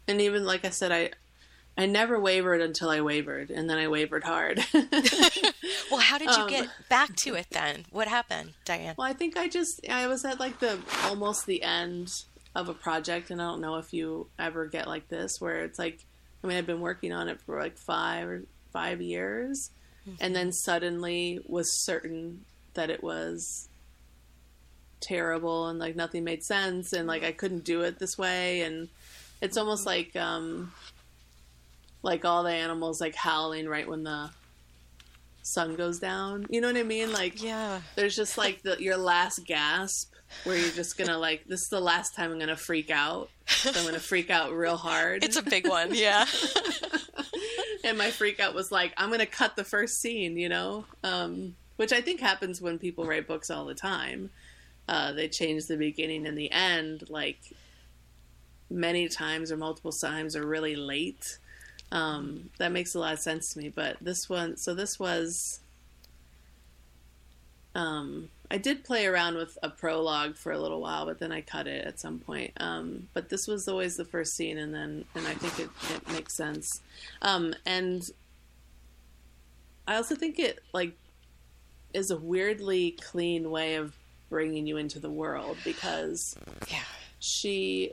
and 0.07 0.21
even 0.21 0.45
like 0.45 0.65
I 0.65 0.71
said, 0.71 0.93
I, 0.93 1.11
I 1.77 1.87
never 1.87 2.19
wavered 2.19 2.61
until 2.61 2.91
I 2.91 3.01
wavered, 3.01 3.51
and 3.51 3.69
then 3.69 3.79
I 3.79 3.89
wavered 3.89 4.25
hard. 4.25 4.65
well 5.91 6.01
how 6.01 6.19
did 6.19 6.31
you 6.31 6.43
Um, 6.43 6.49
get 6.49 6.69
back 6.89 7.15
to 7.25 7.35
it 7.35 7.47
then? 7.51 7.87
What 7.91 8.09
happened 8.09 8.55
diane? 8.65 8.95
Well, 8.97 9.07
I 9.07 9.13
think 9.13 9.37
I 9.37 9.49
just 9.49 9.81
I 9.89 10.07
was 10.07 10.25
at 10.25 10.39
like 10.41 10.59
the 10.61 10.79
almost 11.05 11.47
the 11.47 11.63
end 11.63 12.09
of 12.55 12.69
a 12.69 12.75
project, 12.75 13.31
and 13.31 13.41
I 13.41 13.45
don't 13.47 13.61
know 13.61 13.77
if 13.77 13.93
you 13.93 14.29
ever 14.39 14.67
get 14.67 14.87
like 14.89 15.09
this 15.09 15.33
where 15.41 15.65
it's 15.65 15.79
like, 15.79 16.05
I 16.43 16.47
mean, 16.47 16.57
I've 16.57 16.67
been 16.67 16.81
working 16.81 17.13
on 17.13 17.29
it 17.29 17.41
for 17.43 17.61
like 17.61 17.77
five 17.79 18.27
or 18.29 18.43
five 18.73 19.01
years, 19.01 19.71
and 20.21 20.35
then 20.35 20.53
suddenly 20.53 21.41
was 21.47 21.85
certain 21.85 22.45
that 22.75 22.91
it 22.91 23.03
was 23.03 23.69
terrible 25.01 25.69
and 25.69 25.79
like 25.79 25.95
nothing 25.95 26.25
made 26.25 26.43
sense 26.43 26.93
and 26.93 27.07
like 27.07 27.23
I 27.23 27.31
couldn't 27.31 27.65
do 27.65 27.83
it 27.83 27.99
this 28.01 28.19
way 28.19 28.63
and 28.63 28.89
it's 29.41 29.57
almost 29.57 29.87
like 29.87 30.17
um 30.17 30.73
like 32.03 32.25
all 32.25 32.43
the 32.43 32.51
animals 32.51 33.01
like 33.01 33.15
howling 33.15 33.69
right 33.69 33.87
when 33.89 34.03
the 34.03 34.31
sun 35.43 35.77
goes 35.77 35.99
down. 35.99 36.47
You 36.51 36.61
know 36.61 36.69
what 36.69 36.77
I 36.77 36.83
mean? 36.83 37.13
Like 37.13 37.43
yeah 37.43 37.81
there's 37.97 38.17
just 38.17 38.39
like 38.39 38.63
the 38.63 38.77
your 38.83 38.97
last 38.97 39.45
gasp 39.47 40.13
where 40.45 40.57
you're 40.57 40.71
just 40.71 40.99
gonna 40.99 41.19
like 41.19 41.45
this 41.47 41.63
is 41.63 41.69
the 41.69 41.81
last 41.81 42.15
time 42.15 42.33
I'm 42.33 42.39
gonna 42.39 42.57
freak 42.57 42.91
out. 42.91 43.31
So 43.47 43.71
I'm 43.75 43.85
gonna 43.85 43.99
freak 43.99 44.31
out 44.31 44.53
real 44.53 44.77
hard. 44.77 45.25
it's 45.25 45.37
a 45.37 45.43
big 45.43 45.67
one 45.67 45.95
yeah 45.95 46.27
and 47.85 47.99
my 47.99 48.11
freak 48.11 48.41
out 48.41 48.55
was 48.55 48.71
like, 48.71 48.93
I'm 48.97 49.11
gonna 49.11 49.27
cut 49.27 49.57
the 49.57 49.65
first 49.65 50.01
scene, 50.01 50.37
you 50.37 50.49
know? 50.49 50.85
Um, 51.03 51.57
which 51.77 51.93
I 51.93 52.01
think 52.01 52.21
happens 52.21 52.61
when 52.61 52.79
people 52.79 53.05
write 53.07 53.27
books 53.27 53.51
all 53.51 53.65
the 53.65 53.75
time. 53.75 54.31
Uh, 54.89 55.13
they 55.13 55.29
change 55.29 55.67
the 55.67 55.77
beginning 55.77 56.27
and 56.27 56.37
the 56.37 56.51
end 56.51 57.05
like 57.09 57.39
many 58.71 59.09
times 59.09 59.53
or 59.53 59.57
multiple 59.57 59.93
times 59.93 60.35
or 60.35 60.47
really 60.47 60.77
late. 60.77 61.39
Um, 61.91 62.51
that 62.59 62.71
makes 62.73 62.95
a 62.95 62.99
lot 62.99 63.15
of 63.15 63.21
sense 63.21 63.53
to 63.55 63.59
me. 63.61 63.69
But 63.69 63.97
this 64.01 64.29
one, 64.29 64.57
so 64.57 64.75
this 64.75 64.99
was. 64.99 65.61
Um, 67.75 68.29
I 68.51 68.57
did 68.59 68.83
play 68.83 69.07
around 69.07 69.37
with 69.37 69.57
a 69.63 69.69
prologue 69.69 70.37
for 70.37 70.53
a 70.53 70.59
little 70.59 70.81
while, 70.81 71.05
but 71.07 71.19
then 71.19 71.31
I 71.33 71.43
cut 71.43 71.67
it 71.67 71.87
at 71.87 72.01
some 72.01 72.19
point. 72.19 72.53
Um, 72.59 73.09
but 73.15 73.29
this 73.29 73.47
was 73.47 73.69
always 73.69 73.97
the 73.97 74.05
first 74.05 74.35
scene, 74.35 74.59
and 74.59 74.75
then 74.75 75.05
and 75.15 75.27
I 75.27 75.35
think 75.35 75.59
it, 75.61 75.71
it 75.95 76.09
makes 76.13 76.35
sense. 76.35 76.81
Um, 77.23 77.55
and 77.67 78.03
I 79.87 79.97
also 79.97 80.15
think 80.15 80.39
it 80.39 80.61
like 80.73 80.93
is 81.95 82.11
a 82.11 82.17
weirdly 82.17 82.93
clean 82.93 83.51
way 83.51 83.77
of 83.77 83.95
bringing 84.29 84.67
you 84.67 84.77
into 84.77 84.99
the 84.99 85.11
world 85.11 85.57
because 85.65 86.37
Yeah. 86.71 86.83
she 87.19 87.93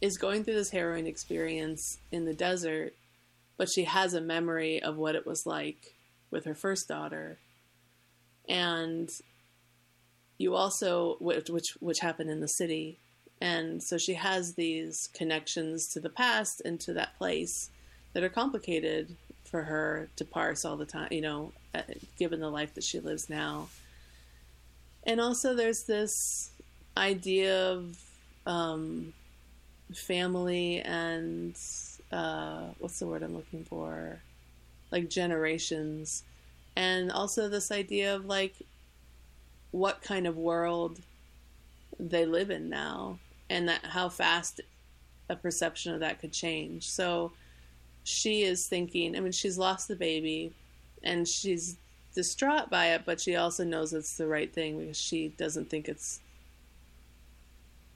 is 0.00 0.16
going 0.18 0.44
through 0.44 0.54
this 0.54 0.70
harrowing 0.70 1.06
experience 1.06 1.98
in 2.12 2.24
the 2.24 2.34
desert, 2.34 2.94
but 3.56 3.70
she 3.70 3.84
has 3.84 4.14
a 4.14 4.20
memory 4.20 4.82
of 4.82 4.96
what 4.96 5.14
it 5.14 5.26
was 5.26 5.46
like 5.46 5.94
with 6.30 6.44
her 6.44 6.54
first 6.54 6.88
daughter, 6.88 7.38
and 8.48 9.10
you 10.38 10.54
also 10.54 11.16
which 11.20 11.76
which, 11.80 11.98
happened 12.00 12.30
in 12.30 12.40
the 12.40 12.48
city, 12.48 12.98
and 13.40 13.82
so 13.82 13.98
she 13.98 14.14
has 14.14 14.54
these 14.54 15.08
connections 15.14 15.88
to 15.88 16.00
the 16.00 16.10
past 16.10 16.62
and 16.64 16.80
to 16.80 16.92
that 16.94 17.16
place 17.16 17.70
that 18.12 18.22
are 18.22 18.28
complicated 18.28 19.16
for 19.44 19.62
her 19.62 20.08
to 20.16 20.24
parse 20.24 20.64
all 20.64 20.76
the 20.76 20.86
time. 20.86 21.08
You 21.10 21.22
know, 21.22 21.52
uh, 21.74 21.82
given 22.18 22.40
the 22.40 22.50
life 22.50 22.74
that 22.74 22.84
she 22.84 23.00
lives 23.00 23.30
now. 23.30 23.68
And 25.04 25.20
also, 25.20 25.54
there's 25.54 25.84
this 25.84 26.50
idea 26.96 27.70
of 27.70 27.96
um, 28.44 29.12
family 29.94 30.80
and 30.80 31.56
uh, 32.12 32.68
what's 32.78 32.98
the 32.98 33.06
word 33.06 33.22
I'm 33.22 33.34
looking 33.34 33.64
for? 33.64 34.20
Like 34.90 35.08
generations. 35.08 36.22
And 36.76 37.10
also, 37.10 37.48
this 37.48 37.70
idea 37.70 38.14
of 38.14 38.26
like 38.26 38.54
what 39.70 40.02
kind 40.02 40.26
of 40.26 40.36
world 40.36 41.00
they 41.98 42.26
live 42.26 42.50
in 42.50 42.68
now 42.68 43.18
and 43.48 43.68
that 43.68 43.84
how 43.84 44.08
fast 44.08 44.60
a 45.28 45.36
perception 45.36 45.94
of 45.94 46.00
that 46.00 46.20
could 46.20 46.32
change. 46.32 46.88
So 46.88 47.32
she 48.04 48.42
is 48.42 48.66
thinking, 48.66 49.16
I 49.16 49.20
mean, 49.20 49.32
she's 49.32 49.58
lost 49.58 49.88
the 49.88 49.96
baby 49.96 50.52
and 51.02 51.26
she's 51.26 51.76
distraught 52.14 52.70
by 52.70 52.86
it, 52.92 53.02
but 53.04 53.20
she 53.20 53.36
also 53.36 53.64
knows 53.64 53.92
it's 53.92 54.16
the 54.16 54.26
right 54.26 54.52
thing 54.52 54.78
because 54.78 54.98
she 54.98 55.28
doesn't 55.28 55.68
think 55.68 55.88
it's 55.88 56.20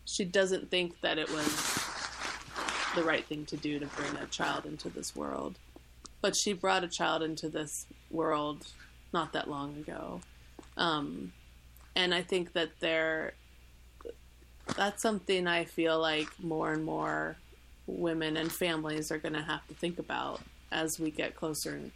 she 0.05 0.25
doesn't 0.25 0.71
think 0.71 1.01
that 1.03 1.19
it 1.19 1.31
was 1.31 1.80
the 2.95 3.03
right 3.03 3.25
thing 3.25 3.45
to 3.47 3.57
do 3.57 3.79
to 3.79 3.87
bring 3.87 4.17
a 4.17 4.27
child 4.27 4.67
into 4.67 4.89
this 4.89 5.15
world. 5.15 5.59
But 6.21 6.37
she 6.37 6.53
brought 6.53 6.85
a 6.85 6.89
child 6.89 7.23
into 7.23 7.49
this 7.49 7.87
world 8.11 8.67
not 9.13 9.33
that 9.33 9.49
long 9.49 9.77
ago. 9.77 10.21
Um, 10.77 11.33
and 11.97 12.15
I 12.15 12.23
think 12.23 12.53
that 12.53 12.81
there 12.81 13.35
that's 14.77 15.03
something 15.03 15.47
I 15.47 15.65
feel 15.65 15.99
like 15.99 16.29
more 16.41 16.73
and 16.73 16.85
more 16.85 17.37
women 17.87 18.37
and 18.37 18.51
families 18.51 19.11
are 19.11 19.19
going 19.19 19.35
to 19.35 19.43
have 19.43 19.67
to 19.69 19.75
think 19.75 19.99
about 19.99 20.41
as 20.71 21.01
we 21.01 21.11
get 21.11 21.35
closer 21.35 21.75
and, 21.75 21.91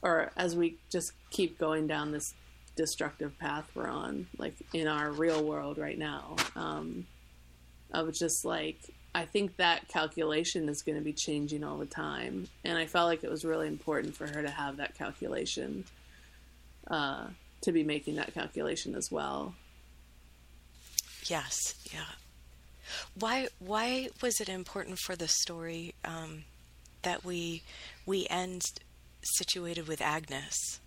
or 0.00 0.30
as 0.36 0.54
we 0.54 0.76
just 0.90 1.12
keep 1.30 1.58
going 1.58 1.86
down 1.86 2.12
this 2.12 2.34
destructive 2.76 3.36
path 3.38 3.70
we're 3.74 3.88
on 3.88 4.26
like 4.38 4.54
in 4.72 4.86
our 4.86 5.10
real 5.10 5.44
world 5.44 5.76
right 5.76 5.98
now 5.98 6.36
um 6.56 7.06
of 7.92 8.14
just 8.14 8.44
like 8.46 8.78
i 9.14 9.24
think 9.24 9.56
that 9.56 9.86
calculation 9.88 10.68
is 10.68 10.82
going 10.82 10.96
to 10.96 11.04
be 11.04 11.12
changing 11.12 11.62
all 11.64 11.76
the 11.78 11.86
time 11.86 12.48
and 12.64 12.78
i 12.78 12.86
felt 12.86 13.08
like 13.08 13.22
it 13.24 13.30
was 13.30 13.44
really 13.44 13.66
important 13.68 14.14
for 14.16 14.26
her 14.26 14.42
to 14.42 14.50
have 14.50 14.76
that 14.78 14.96
calculation 14.96 15.84
uh 16.88 17.26
to 17.60 17.72
be 17.72 17.84
making 17.84 18.16
that 18.16 18.32
calculation 18.34 18.94
as 18.94 19.10
well 19.10 19.54
Yes, 21.26 21.74
yeah. 21.92 22.00
Why 23.18 23.48
why 23.58 24.08
was 24.20 24.40
it 24.40 24.48
important 24.48 24.98
for 24.98 25.14
the 25.14 25.28
story 25.28 25.94
um, 26.04 26.44
that 27.02 27.24
we 27.24 27.62
we 28.04 28.26
end 28.28 28.62
situated 29.22 29.86
with 29.88 30.00
Agnes? 30.00 30.80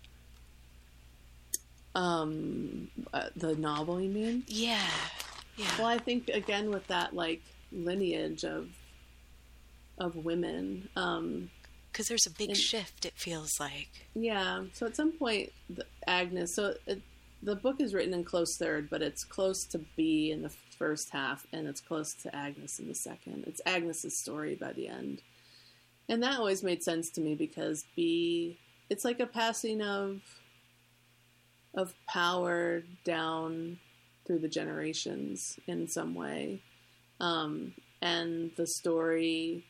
um 1.96 2.90
uh, 3.14 3.30
the 3.38 3.56
novel 3.56 4.02
you 4.02 4.10
mean 4.10 4.44
Yeah, 4.48 4.82
yeah. 5.56 5.66
Well, 5.78 5.88
I 5.88 5.98
think 5.98 6.28
again 6.28 6.70
with 6.70 6.86
that 6.88 7.16
like 7.16 7.42
lineage 7.76 8.44
of 8.44 8.70
of 9.98 10.16
women. 10.16 10.90
Um, 10.96 11.50
Because 11.92 12.08
there's 12.10 12.26
a 12.28 12.32
big 12.32 12.50
And- 12.50 12.58
shift. 12.58 13.06
It 13.06 13.14
feels 13.16 13.60
like. 13.60 13.90
yeah. 14.14 14.66
So 14.74 14.86
at 14.86 14.96
some 14.96 15.14
point, 15.14 15.54
the, 15.70 15.86
Agnes. 16.08 16.54
So 16.54 16.76
it, 16.86 17.02
the 17.42 17.56
book 17.56 17.80
is 17.80 17.94
written 17.94 18.14
in 18.14 18.24
close 18.26 18.58
third, 18.58 18.90
but 18.90 19.02
it's 19.02 19.24
close 19.24 19.64
to 19.66 19.78
Bea 19.96 20.32
in 20.32 20.42
the 20.42 20.50
first 20.50 21.12
half, 21.12 21.46
and 21.54 21.68
it's 21.68 21.80
close 21.80 22.14
to 22.24 22.36
Agnes 22.36 22.80
in 22.80 22.88
the 22.90 22.96
second. 22.96 23.46
It's 23.48 23.62
Agnes's 23.66 24.18
story 24.20 24.56
by 24.56 24.74
the 24.74 24.88
end, 24.90 25.22
and 26.10 26.22
that 26.24 26.38
always 26.38 26.64
made 26.64 26.84
sense 26.84 27.10
to 27.12 27.22
me 27.22 27.36
because 27.36 27.86
Bea. 27.96 28.58
It's 28.90 29.06
like 29.06 29.20
a 29.22 29.26
passing 29.26 29.82
of 29.82 30.22
of 31.74 31.94
power 32.08 32.84
down 33.04 33.80
through 34.26 34.40
the 34.40 34.48
generations 34.50 35.60
in 35.68 35.88
some 35.88 36.14
way. 36.16 36.62
Um, 37.20 37.74
and 38.02 38.52
the 38.58 38.68
story, 38.68 39.66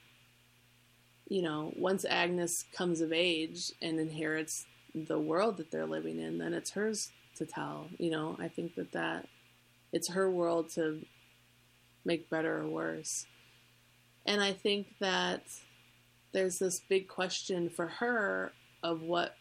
you 1.28 1.42
know, 1.42 1.72
once 1.76 2.06
Agnes 2.06 2.66
comes 2.76 3.02
of 3.02 3.14
age 3.14 3.72
and 3.82 4.00
inherits 4.00 4.66
the 4.94 5.20
world 5.20 5.58
that 5.58 5.72
they're 5.72 5.86
living 5.86 6.20
in, 6.20 6.38
then 6.38 6.54
it's 6.54 6.72
hers 6.72 7.12
to 7.38 7.46
tell. 7.46 7.88
You 7.98 8.12
know, 8.12 8.38
I 8.40 8.48
think 8.48 8.76
that 8.76 8.92
that 8.94 9.28
it's 9.92 10.10
her 10.10 10.30
world 10.30 10.70
to 10.72 11.06
make 12.04 12.30
better 12.30 12.62
or 12.62 12.68
worse. 12.68 13.26
And 14.26 14.42
I 14.42 14.54
think 14.54 14.88
that 15.00 15.44
there's 16.34 16.60
this 16.60 16.80
big 16.80 17.08
question 17.08 17.70
for 17.70 17.88
her 17.88 18.52
of 18.84 19.02
what 19.02 19.36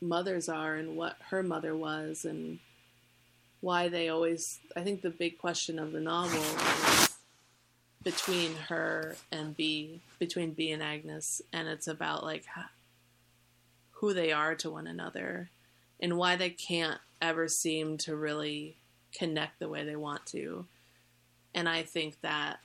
mothers 0.00 0.48
are 0.48 0.76
and 0.76 0.96
what 0.96 1.16
her 1.30 1.42
mother 1.42 1.76
was 1.76 2.24
and 2.24 2.58
why 3.60 3.88
they 3.88 4.08
always 4.08 4.60
I 4.76 4.82
think 4.82 5.02
the 5.02 5.10
big 5.10 5.38
question 5.38 5.78
of 5.78 5.90
the 5.92 6.00
novel 6.00 7.07
between 8.08 8.56
her 8.70 9.16
and 9.30 9.54
Bea, 9.54 10.00
between 10.18 10.52
Bea 10.52 10.72
and 10.72 10.82
Agnes, 10.82 11.42
and 11.52 11.68
it's 11.68 11.86
about 11.86 12.24
like 12.24 12.46
who 13.90 14.14
they 14.14 14.32
are 14.32 14.54
to 14.54 14.70
one 14.70 14.86
another 14.86 15.50
and 16.00 16.16
why 16.16 16.34
they 16.34 16.48
can't 16.48 17.02
ever 17.20 17.48
seem 17.48 17.98
to 17.98 18.16
really 18.16 18.76
connect 19.12 19.58
the 19.58 19.68
way 19.68 19.84
they 19.84 19.94
want 19.94 20.24
to. 20.24 20.64
And 21.54 21.68
I 21.68 21.82
think 21.82 22.18
that 22.22 22.60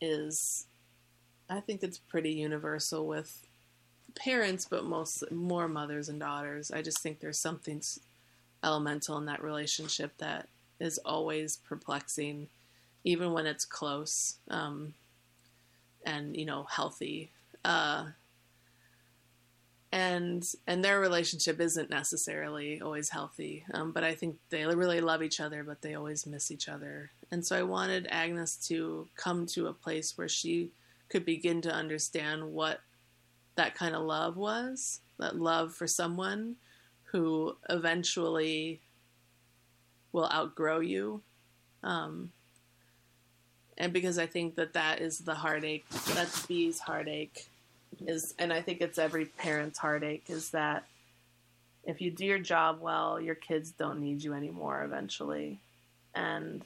is 0.00 0.66
I 1.48 1.60
think 1.60 1.84
it's 1.84 1.98
pretty 1.98 2.32
universal 2.32 3.06
with 3.06 3.46
parents, 4.16 4.66
but 4.68 4.84
most 4.84 5.30
more 5.30 5.68
mothers 5.68 6.08
and 6.08 6.18
daughters. 6.18 6.72
I 6.72 6.82
just 6.82 7.00
think 7.04 7.20
there's 7.20 7.38
something 7.38 7.80
elemental 8.64 9.16
in 9.16 9.26
that 9.26 9.44
relationship 9.44 10.10
that 10.18 10.48
is 10.80 10.98
always 11.04 11.58
perplexing, 11.58 12.48
even 13.04 13.32
when 13.32 13.46
it's 13.46 13.64
close 13.64 14.36
um, 14.50 14.94
and 16.04 16.36
you 16.36 16.44
know 16.44 16.64
healthy. 16.64 17.30
Uh, 17.64 18.06
and 19.92 20.44
and 20.66 20.84
their 20.84 20.98
relationship 20.98 21.60
isn't 21.60 21.88
necessarily 21.88 22.80
always 22.80 23.10
healthy, 23.10 23.64
um, 23.72 23.92
but 23.92 24.02
I 24.02 24.14
think 24.14 24.36
they 24.50 24.66
really 24.66 25.00
love 25.00 25.22
each 25.22 25.38
other, 25.38 25.62
but 25.62 25.82
they 25.82 25.94
always 25.94 26.26
miss 26.26 26.50
each 26.50 26.68
other. 26.68 27.10
And 27.30 27.46
so 27.46 27.56
I 27.56 27.62
wanted 27.62 28.08
Agnes 28.10 28.56
to 28.68 29.06
come 29.16 29.46
to 29.46 29.68
a 29.68 29.72
place 29.72 30.18
where 30.18 30.28
she 30.28 30.70
could 31.08 31.24
begin 31.24 31.60
to 31.62 31.72
understand 31.72 32.52
what 32.52 32.80
that 33.54 33.76
kind 33.76 33.94
of 33.94 34.02
love 34.02 34.36
was 34.36 35.00
that 35.18 35.36
love 35.36 35.72
for 35.72 35.86
someone 35.86 36.56
who 37.04 37.56
eventually 37.70 38.80
will 40.12 40.28
outgrow 40.32 40.80
you 40.80 41.22
um, 41.82 42.32
and 43.78 43.92
because 43.92 44.18
i 44.18 44.26
think 44.26 44.54
that 44.54 44.72
that 44.72 45.00
is 45.00 45.20
the 45.20 45.34
heartache 45.34 45.84
that's 46.14 46.46
Bea's 46.46 46.80
heartache 46.80 47.48
is 48.06 48.34
and 48.38 48.52
i 48.52 48.60
think 48.60 48.80
it's 48.80 48.98
every 48.98 49.26
parent's 49.26 49.78
heartache 49.78 50.24
is 50.28 50.50
that 50.50 50.84
if 51.84 52.00
you 52.00 52.10
do 52.10 52.24
your 52.24 52.38
job 52.38 52.80
well 52.80 53.20
your 53.20 53.34
kids 53.34 53.70
don't 53.70 54.00
need 54.00 54.22
you 54.22 54.34
anymore 54.34 54.82
eventually 54.84 55.58
and 56.14 56.64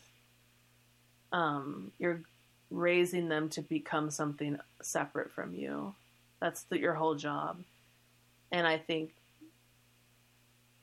um, 1.30 1.92
you're 1.98 2.22
raising 2.70 3.28
them 3.28 3.50
to 3.50 3.60
become 3.60 4.10
something 4.10 4.58
separate 4.80 5.30
from 5.30 5.54
you 5.54 5.94
that's 6.40 6.62
the, 6.62 6.78
your 6.78 6.94
whole 6.94 7.14
job. 7.14 7.58
And 8.52 8.66
I 8.66 8.78
think 8.78 9.10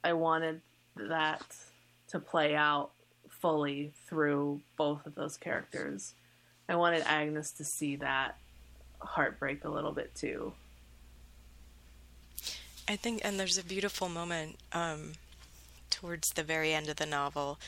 I 0.03 0.13
wanted 0.13 0.61
that 0.95 1.43
to 2.09 2.19
play 2.19 2.55
out 2.55 2.91
fully 3.41 3.91
through 4.07 4.61
both 4.77 5.05
of 5.05 5.15
those 5.15 5.37
characters. 5.37 6.13
I 6.67 6.75
wanted 6.75 7.03
Agnes 7.05 7.51
to 7.53 7.63
see 7.63 7.97
that 7.97 8.37
heartbreak 8.99 9.63
a 9.65 9.69
little 9.69 9.91
bit 9.91 10.13
too. 10.15 10.53
I 12.87 12.95
think, 12.95 13.21
and 13.23 13.39
there's 13.39 13.57
a 13.57 13.63
beautiful 13.63 14.09
moment 14.09 14.57
um, 14.71 15.13
towards 15.89 16.29
the 16.29 16.43
very 16.43 16.73
end 16.73 16.87
of 16.87 16.97
the 16.97 17.05
novel, 17.05 17.59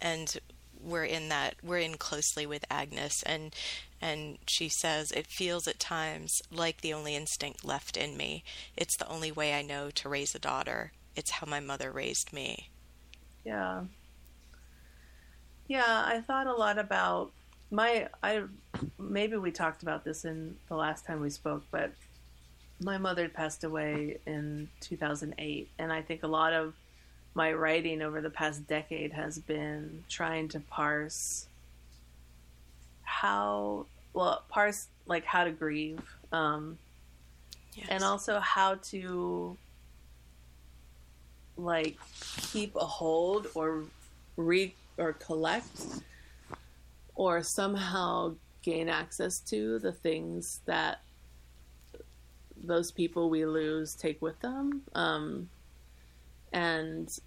and 0.00 0.36
we're 0.82 1.04
in 1.04 1.30
that 1.30 1.54
we're 1.62 1.78
in 1.78 1.96
closely 1.96 2.46
with 2.46 2.64
Agnes, 2.70 3.22
and 3.24 3.54
and 4.02 4.38
she 4.46 4.68
says 4.68 5.10
it 5.12 5.26
feels 5.26 5.66
at 5.66 5.78
times 5.78 6.42
like 6.50 6.82
the 6.82 6.92
only 6.92 7.14
instinct 7.16 7.64
left 7.64 7.96
in 7.96 8.16
me. 8.16 8.44
It's 8.76 8.96
the 8.96 9.08
only 9.08 9.32
way 9.32 9.54
I 9.54 9.62
know 9.62 9.90
to 9.90 10.08
raise 10.08 10.34
a 10.34 10.38
daughter. 10.38 10.92
It's 11.16 11.30
how 11.30 11.46
my 11.46 11.60
mother 11.60 11.90
raised 11.90 12.32
me. 12.32 12.68
Yeah. 13.44 13.84
Yeah, 15.68 16.04
I 16.06 16.20
thought 16.20 16.46
a 16.46 16.52
lot 16.52 16.78
about 16.78 17.32
my 17.70 18.08
I 18.22 18.42
maybe 18.98 19.36
we 19.36 19.50
talked 19.50 19.82
about 19.82 20.04
this 20.04 20.24
in 20.24 20.56
the 20.68 20.76
last 20.76 21.04
time 21.06 21.20
we 21.20 21.30
spoke, 21.30 21.64
but 21.70 21.92
my 22.82 22.98
mother 22.98 23.28
passed 23.28 23.64
away 23.64 24.18
in 24.26 24.68
2008 24.80 25.68
and 25.78 25.92
I 25.92 26.02
think 26.02 26.22
a 26.22 26.26
lot 26.28 26.52
of 26.52 26.74
my 27.34 27.52
writing 27.52 28.02
over 28.02 28.20
the 28.20 28.30
past 28.30 28.66
decade 28.66 29.12
has 29.12 29.38
been 29.38 30.04
trying 30.08 30.48
to 30.48 30.60
parse 30.60 31.46
how 33.02 33.86
well 34.12 34.42
parse 34.48 34.88
like 35.06 35.24
how 35.24 35.44
to 35.44 35.50
grieve 35.50 36.00
um 36.32 36.78
Yes. 37.74 37.86
and 37.90 38.04
also 38.04 38.38
how 38.38 38.76
to 38.76 39.56
like 41.56 41.96
keep 42.52 42.76
a 42.76 42.84
hold 42.84 43.48
or 43.56 43.84
read 44.36 44.72
or 44.98 45.12
collect 45.14 46.02
or 47.14 47.42
somehow 47.42 48.34
gain 48.62 48.88
access 48.88 49.38
to 49.38 49.78
the 49.78 49.92
things 49.92 50.60
that 50.66 51.00
those 52.62 52.90
people 52.90 53.28
we 53.28 53.44
lose 53.44 53.94
take 53.94 54.20
with 54.22 54.40
them 54.40 54.82
um, 54.94 55.48
and 56.52 57.18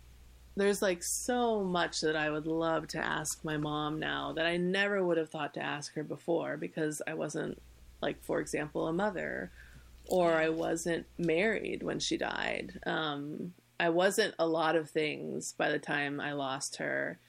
there's 0.55 0.81
like 0.81 1.03
so 1.03 1.63
much 1.63 2.01
that 2.01 2.15
I 2.15 2.31
would 2.31 2.47
love 2.47 2.87
to 2.89 2.97
ask 2.97 3.45
my 3.45 3.57
mom 3.57 3.99
now 3.99 4.33
that 4.33 4.47
I 4.47 4.57
never 4.57 5.03
would 5.03 5.17
have 5.17 5.29
thought 5.29 5.53
to 5.53 5.61
ask 5.61 5.93
her 5.93 6.03
before 6.03 6.57
because 6.57 7.01
I 7.05 7.13
wasn't 7.13 7.61
like 8.01 8.23
for 8.23 8.39
example 8.39 8.87
a 8.87 8.93
mother 8.93 9.51
or 10.07 10.33
I 10.33 10.49
wasn't 10.49 11.05
married 11.17 11.83
when 11.83 11.99
she 11.99 12.17
died. 12.17 12.79
Um, 12.85 13.53
I 13.79 13.89
wasn't 13.89 14.33
a 14.39 14.47
lot 14.47 14.75
of 14.75 14.89
things 14.89 15.53
by 15.53 15.69
the 15.69 15.79
time 15.79 16.19
I 16.19 16.33
lost 16.33 16.77
her. 16.77 17.19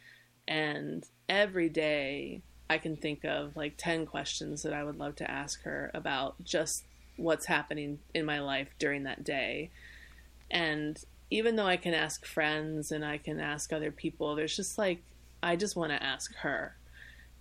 And 0.49 1.07
every 1.29 1.69
day 1.69 2.43
I 2.69 2.79
can 2.79 2.97
think 2.97 3.25
of 3.25 3.55
like 3.55 3.75
10 3.77 4.07
questions 4.07 4.63
that 4.63 4.73
I 4.73 4.83
would 4.83 4.97
love 4.99 5.15
to 5.17 5.31
ask 5.31 5.63
her 5.63 5.91
about 5.95 6.43
just 6.43 6.85
what's 7.17 7.47
happening 7.47 7.99
in 8.15 8.25
my 8.25 8.41
life 8.41 8.69
during 8.79 9.05
that 9.05 9.23
day. 9.23 9.71
And 10.51 10.99
even 11.31 11.57
though 11.57 11.67
I 11.67 11.77
can 11.77 11.95
ask 11.95 12.25
friends 12.25 12.91
and 12.91 13.05
I 13.05 13.19
can 13.19 13.39
ask 13.39 13.73
other 13.73 13.93
people, 13.93 14.35
there's 14.35 14.57
just 14.57 14.79
like, 14.79 15.03
I 15.43 15.55
just 15.55 15.77
want 15.77 15.93
to 15.93 16.03
ask 16.03 16.35
her. 16.37 16.77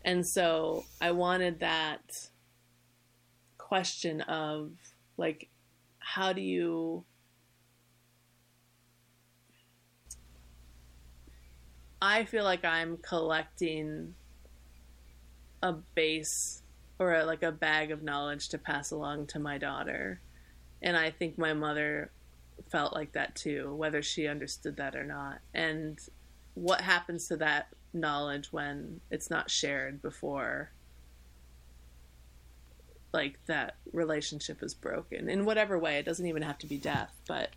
And 0.04 0.28
so 0.28 0.86
I 1.02 1.12
wanted 1.12 1.60
that 1.60 2.30
question 3.58 4.22
of 4.22 4.72
like 5.18 5.50
how 6.00 6.32
do 6.32 6.42
you 6.42 7.04
I 12.08 12.24
feel 12.24 12.46
like 12.46 12.64
I'm 12.64 12.96
collecting 12.96 14.16
a 15.62 15.74
base 15.74 16.62
or 17.00 17.14
a, 17.14 17.26
like 17.26 17.44
a 17.44 17.52
bag 17.52 17.92
of 17.92 18.02
knowledge 18.02 18.48
to 18.50 18.58
pass 18.58 18.92
along 18.92 19.28
to 19.28 19.40
my 19.40 19.58
daughter. 19.58 20.22
And 20.82 20.96
I 20.96 21.12
think 21.12 21.38
my 21.38 21.52
mother 21.52 22.10
felt 22.72 22.94
like 22.94 23.12
that 23.12 23.36
too, 23.36 23.76
whether 23.76 24.02
she 24.02 24.26
understood 24.26 24.78
that 24.78 24.96
or 24.96 25.04
not. 25.04 25.40
And 25.54 26.00
what 26.54 26.80
happens 26.80 27.28
to 27.28 27.36
that 27.38 27.68
knowledge 27.92 28.54
when 28.54 29.02
it's 29.12 29.30
not 29.30 29.52
shared 29.52 30.02
before 30.02 30.72
like 33.12 33.38
that 33.48 33.76
relationship 33.92 34.64
is 34.64 34.74
broken 34.74 35.30
in 35.30 35.44
whatever 35.44 35.78
way 35.78 35.98
it 35.98 36.06
doesn't 36.06 36.26
even 36.28 36.42
have 36.42 36.58
to 36.58 36.68
be 36.68 36.78
death 36.78 37.14
but 37.26 37.50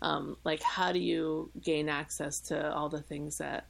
um, 0.00 0.36
like 0.42 0.62
how 0.62 0.90
do 0.90 0.98
you 0.98 1.50
gain 1.62 1.88
access 1.88 2.40
to 2.40 2.74
all 2.74 2.88
the 2.88 3.02
things 3.02 3.38
that 3.38 3.66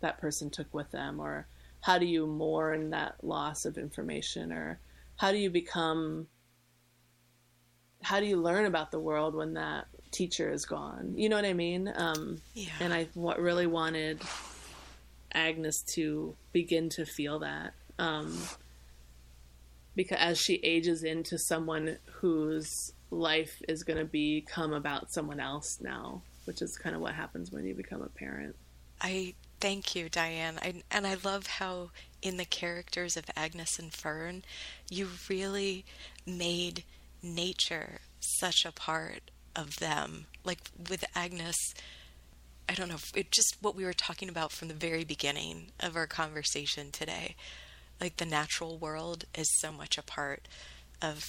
that 0.00 0.18
person 0.18 0.50
took 0.50 0.72
with 0.74 0.90
them 0.90 1.20
or 1.20 1.46
how 1.82 1.98
do 1.98 2.06
you 2.06 2.26
mourn 2.26 2.90
that 2.90 3.16
loss 3.22 3.64
of 3.64 3.78
information 3.78 4.52
or 4.52 4.78
how 5.16 5.30
do 5.32 5.38
you 5.38 5.50
become 5.50 6.26
how 8.02 8.18
do 8.20 8.26
you 8.26 8.36
learn 8.36 8.64
about 8.64 8.90
the 8.90 8.98
world 9.00 9.34
when 9.34 9.54
that 9.54 9.86
teacher 10.10 10.50
is 10.50 10.64
gone 10.64 11.12
you 11.16 11.28
know 11.28 11.36
what 11.36 11.44
i 11.44 11.52
mean 11.52 11.92
um, 11.96 12.38
Yeah. 12.54 12.70
and 12.80 12.92
i 12.92 13.04
w- 13.14 13.40
really 13.40 13.66
wanted 13.66 14.20
agnes 15.32 15.82
to 15.94 16.34
begin 16.52 16.88
to 16.90 17.04
feel 17.06 17.38
that 17.40 17.74
um, 17.98 18.36
because 19.94 20.18
as 20.18 20.38
she 20.40 20.54
ages 20.54 21.04
into 21.04 21.38
someone 21.38 21.98
whose 22.20 22.92
life 23.10 23.60
is 23.68 23.82
going 23.82 23.98
to 23.98 24.04
become 24.04 24.72
about 24.72 25.12
someone 25.12 25.40
else 25.40 25.78
now, 25.80 26.22
which 26.44 26.62
is 26.62 26.76
kind 26.78 26.94
of 26.94 27.02
what 27.02 27.12
happens 27.14 27.50
when 27.50 27.66
you 27.66 27.74
become 27.74 28.00
a 28.02 28.08
parent. 28.08 28.54
I 29.00 29.34
thank 29.60 29.94
you, 29.94 30.08
Diane. 30.08 30.58
I, 30.62 30.82
and 30.90 31.06
I 31.06 31.16
love 31.22 31.46
how 31.46 31.90
in 32.22 32.36
the 32.36 32.44
characters 32.44 33.16
of 33.16 33.24
Agnes 33.36 33.78
and 33.78 33.92
Fern, 33.92 34.42
you 34.90 35.08
really 35.28 35.84
made 36.26 36.84
nature 37.22 38.00
such 38.20 38.64
a 38.64 38.72
part 38.72 39.30
of 39.54 39.76
them. 39.78 40.26
Like 40.44 40.70
with 40.88 41.04
Agnes, 41.14 41.56
I 42.68 42.74
don't 42.74 42.88
know, 42.88 42.98
it 43.14 43.30
just 43.30 43.56
what 43.60 43.74
we 43.74 43.84
were 43.84 43.92
talking 43.92 44.28
about 44.28 44.52
from 44.52 44.68
the 44.68 44.74
very 44.74 45.04
beginning 45.04 45.66
of 45.80 45.96
our 45.96 46.06
conversation 46.06 46.90
today. 46.90 47.36
Like 48.00 48.16
the 48.16 48.26
natural 48.26 48.78
world 48.78 49.24
is 49.34 49.48
so 49.60 49.72
much 49.72 49.98
a 49.98 50.02
part 50.02 50.46
of 51.02 51.24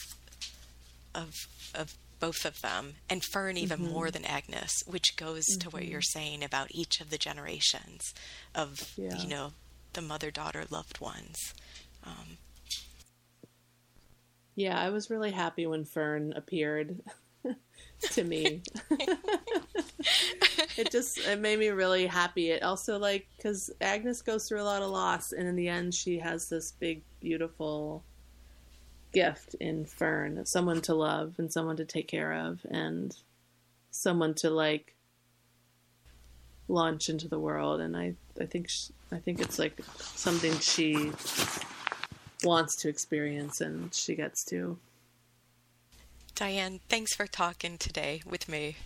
of 1.13 1.33
of 1.73 1.95
both 2.21 2.45
of 2.45 2.61
them 2.61 2.93
and 3.09 3.21
Fern 3.23 3.57
even 3.57 3.81
more 3.81 4.09
than 4.11 4.23
Agnes, 4.23 4.71
which 4.87 5.17
goes 5.17 5.45
to 5.59 5.69
what 5.69 5.85
you're 5.85 6.01
saying 6.01 6.41
about 6.43 6.67
each 6.71 7.01
of 7.01 7.09
the 7.09 7.17
generations 7.17 8.13
of 8.55 8.93
Yeah. 8.95 9.17
you 9.17 9.27
know 9.27 9.51
the 9.93 10.01
mother 10.01 10.31
daughter 10.31 10.63
loved 10.69 11.01
ones. 11.01 11.35
Um, 12.05 12.37
Yeah, 14.55 14.79
I 14.79 14.89
was 14.89 15.09
really 15.09 15.31
happy 15.31 15.65
when 15.65 15.83
Fern 15.85 16.33
appeared 16.35 17.01
to 18.11 18.23
me. 18.23 18.61
it 20.77 20.91
just 20.91 21.17
it 21.19 21.39
made 21.39 21.59
me 21.59 21.69
really 21.69 22.05
happy. 22.05 22.51
It 22.51 22.63
also 22.63 22.97
like 22.99 23.27
cuz 23.41 23.69
Agnes 23.81 24.21
goes 24.21 24.47
through 24.47 24.61
a 24.61 24.63
lot 24.71 24.81
of 24.81 24.89
loss 24.91 25.31
and 25.31 25.47
in 25.47 25.55
the 25.55 25.67
end 25.67 25.93
she 25.95 26.19
has 26.19 26.47
this 26.49 26.71
big 26.73 27.03
beautiful 27.19 28.03
gift 29.11 29.55
in 29.55 29.85
Fern, 29.85 30.45
someone 30.45 30.81
to 30.81 30.93
love 30.93 31.35
and 31.37 31.51
someone 31.51 31.77
to 31.77 31.85
take 31.85 32.07
care 32.07 32.33
of 32.33 32.65
and 32.69 33.15
someone 33.91 34.33
to 34.35 34.49
like 34.49 34.95
launch 36.67 37.09
into 37.09 37.27
the 37.27 37.39
world 37.39 37.81
and 37.81 37.97
I 37.97 38.13
I 38.39 38.45
think 38.45 38.69
sh 38.69 38.91
I 39.11 39.17
think 39.17 39.41
it's 39.41 39.59
like 39.59 39.77
something 39.99 40.57
she 40.59 41.11
wants 42.43 42.75
to 42.77 42.89
experience 42.89 43.59
and 43.59 43.93
she 43.93 44.15
gets 44.15 44.43
to. 44.45 44.77
Diane, 46.33 46.79
thanks 46.87 47.13
for 47.13 47.27
talking 47.27 47.77
today 47.77 48.21
with 48.25 48.47
me. 48.47 48.77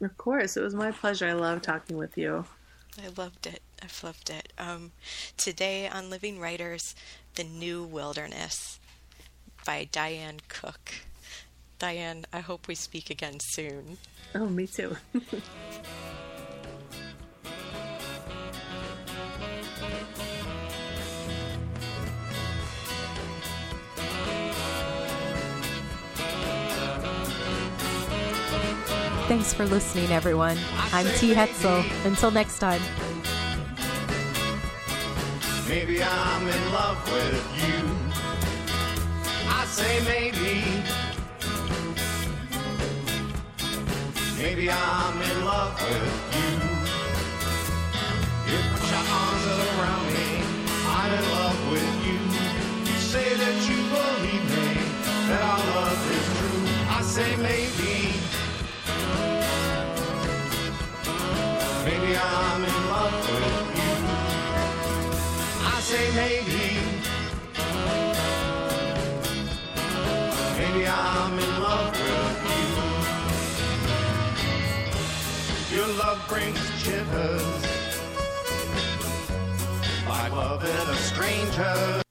Of 0.00 0.16
course, 0.16 0.56
it 0.56 0.62
was 0.62 0.74
my 0.74 0.92
pleasure. 0.92 1.26
I 1.26 1.32
love 1.32 1.62
talking 1.62 1.96
with 1.96 2.16
you. 2.16 2.44
I 3.02 3.08
loved 3.16 3.46
it. 3.46 3.60
I've 3.82 4.02
loved 4.04 4.30
it. 4.30 4.52
Um, 4.56 4.92
today 5.36 5.88
on 5.88 6.10
Living 6.10 6.38
Writers, 6.38 6.94
The 7.34 7.44
New 7.44 7.82
Wilderness 7.82 8.78
by 9.68 9.86
Diane 9.92 10.40
Cook. 10.48 10.94
Diane, 11.78 12.24
I 12.32 12.40
hope 12.40 12.68
we 12.68 12.74
speak 12.74 13.10
again 13.10 13.38
soon. 13.38 13.98
Oh, 14.34 14.46
me 14.46 14.66
too. 14.66 14.96
Thanks 29.28 29.52
for 29.52 29.66
listening, 29.66 30.10
everyone. 30.10 30.56
I'm 30.94 31.04
T. 31.18 31.34
Hetzel. 31.34 31.84
Until 32.06 32.30
next 32.30 32.58
time. 32.58 32.80
Maybe 35.68 36.02
I'm 36.02 36.48
in 36.48 36.72
love 36.72 37.12
with 37.12 37.44
you 37.68 37.87
say 39.78 40.00
maybe. 40.12 40.54
Maybe 44.42 44.68
I'm 44.68 45.16
in 45.30 45.44
love 45.44 45.74
with 45.86 46.14
you. 46.36 46.52
You 48.50 48.58
put 48.72 48.84
your 48.92 49.04
arms 49.20 49.44
around 49.68 50.06
me, 50.16 50.30
I'm 50.98 51.12
in 51.18 51.24
love 51.36 51.60
with 51.70 51.94
you. 52.06 52.18
You 52.88 52.98
say 53.12 53.28
that 53.42 53.56
you 53.68 53.78
believe 53.94 54.46
me, 54.56 54.68
that 55.28 55.42
our 55.52 55.62
love 55.74 56.02
is 56.18 56.26
true. 56.38 56.64
I 56.96 57.00
say 57.14 57.30
maybe. 57.36 57.94
Maybe 61.86 62.16
I'm. 62.16 62.47
Brings 76.28 76.58
shivers. 76.82 77.68
A 80.88 80.94
stranger. 80.94 82.02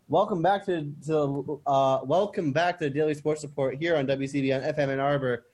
Welcome 0.09 0.42
back 0.42 0.64
to, 0.66 0.92
to 1.07 1.61
uh, 1.66 2.00
welcome 2.05 2.52
back 2.52 2.78
to 2.78 2.90
Daily 2.90 3.14
Sports 3.14 3.42
Report 3.42 3.76
here 3.76 3.96
on 3.96 4.07
WCBN 4.07 4.74
FM 4.74 4.88
Ann 4.88 5.00
Arbor, 5.00 5.46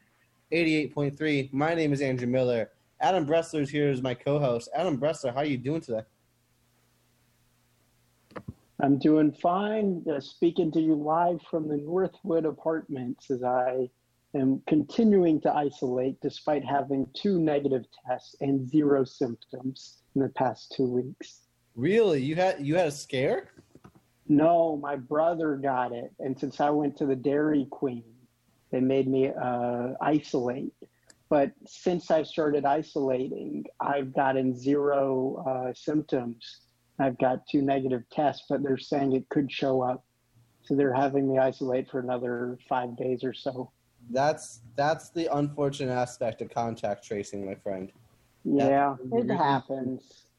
eighty-eight 0.52 0.94
point 0.94 1.16
three. 1.16 1.48
My 1.52 1.74
name 1.74 1.92
is 1.92 2.00
Andrew 2.00 2.26
Miller. 2.26 2.70
Adam 3.00 3.26
Bressler 3.26 3.62
is 3.62 3.70
here 3.70 3.88
as 3.88 4.02
my 4.02 4.12
co-host. 4.12 4.68
Adam 4.74 4.98
Bressler, 4.98 5.32
how 5.32 5.38
are 5.40 5.44
you 5.46 5.56
doing 5.56 5.80
today? 5.80 6.02
I'm 8.82 8.98
doing 8.98 9.32
fine. 9.32 10.04
Uh, 10.10 10.20
speaking 10.20 10.70
to 10.72 10.80
you 10.80 10.94
live 10.94 11.40
from 11.50 11.68
the 11.68 11.76
Northwood 11.76 12.44
Apartments 12.44 13.30
as 13.30 13.42
I 13.42 13.88
am 14.34 14.62
continuing 14.66 15.40
to 15.42 15.54
isolate 15.54 16.20
despite 16.20 16.64
having 16.64 17.06
two 17.14 17.38
negative 17.38 17.84
tests 18.06 18.36
and 18.40 18.68
zero 18.68 19.04
symptoms 19.04 20.02
in 20.14 20.22
the 20.22 20.28
past 20.30 20.72
two 20.76 20.86
weeks. 20.86 21.42
Really, 21.76 22.22
you 22.22 22.36
had 22.36 22.64
you 22.64 22.76
had 22.76 22.88
a 22.88 22.92
scare? 22.92 23.48
No, 24.28 24.76
my 24.76 24.96
brother 24.96 25.56
got 25.56 25.92
it, 25.92 26.12
and 26.20 26.38
since 26.38 26.60
I 26.60 26.70
went 26.70 26.96
to 26.98 27.06
the 27.06 27.16
Dairy 27.16 27.66
Queen, 27.70 28.04
they 28.70 28.80
made 28.80 29.08
me 29.08 29.28
uh, 29.28 29.94
isolate. 30.00 30.72
But 31.28 31.52
since 31.66 32.10
I've 32.10 32.26
started 32.26 32.64
isolating, 32.64 33.64
I've 33.80 34.12
gotten 34.12 34.56
zero 34.56 35.44
uh, 35.46 35.72
symptoms. 35.74 36.60
I've 36.98 37.18
got 37.18 37.46
two 37.48 37.62
negative 37.62 38.02
tests, 38.10 38.46
but 38.48 38.62
they're 38.62 38.76
saying 38.76 39.12
it 39.12 39.28
could 39.28 39.50
show 39.50 39.80
up. 39.80 40.04
So 40.62 40.74
they're 40.74 40.92
having 40.92 41.32
me 41.32 41.38
isolate 41.38 41.88
for 41.88 42.00
another 42.00 42.58
five 42.68 42.96
days 42.96 43.24
or 43.24 43.32
so. 43.32 43.70
That's 44.10 44.60
that's 44.76 45.10
the 45.10 45.34
unfortunate 45.36 45.92
aspect 45.92 46.42
of 46.42 46.50
contact 46.50 47.04
tracing, 47.04 47.46
my 47.46 47.54
friend. 47.54 47.92
Yeah, 48.44 48.96
That's- 49.10 49.30
it 49.30 49.36
happens. 49.36 50.29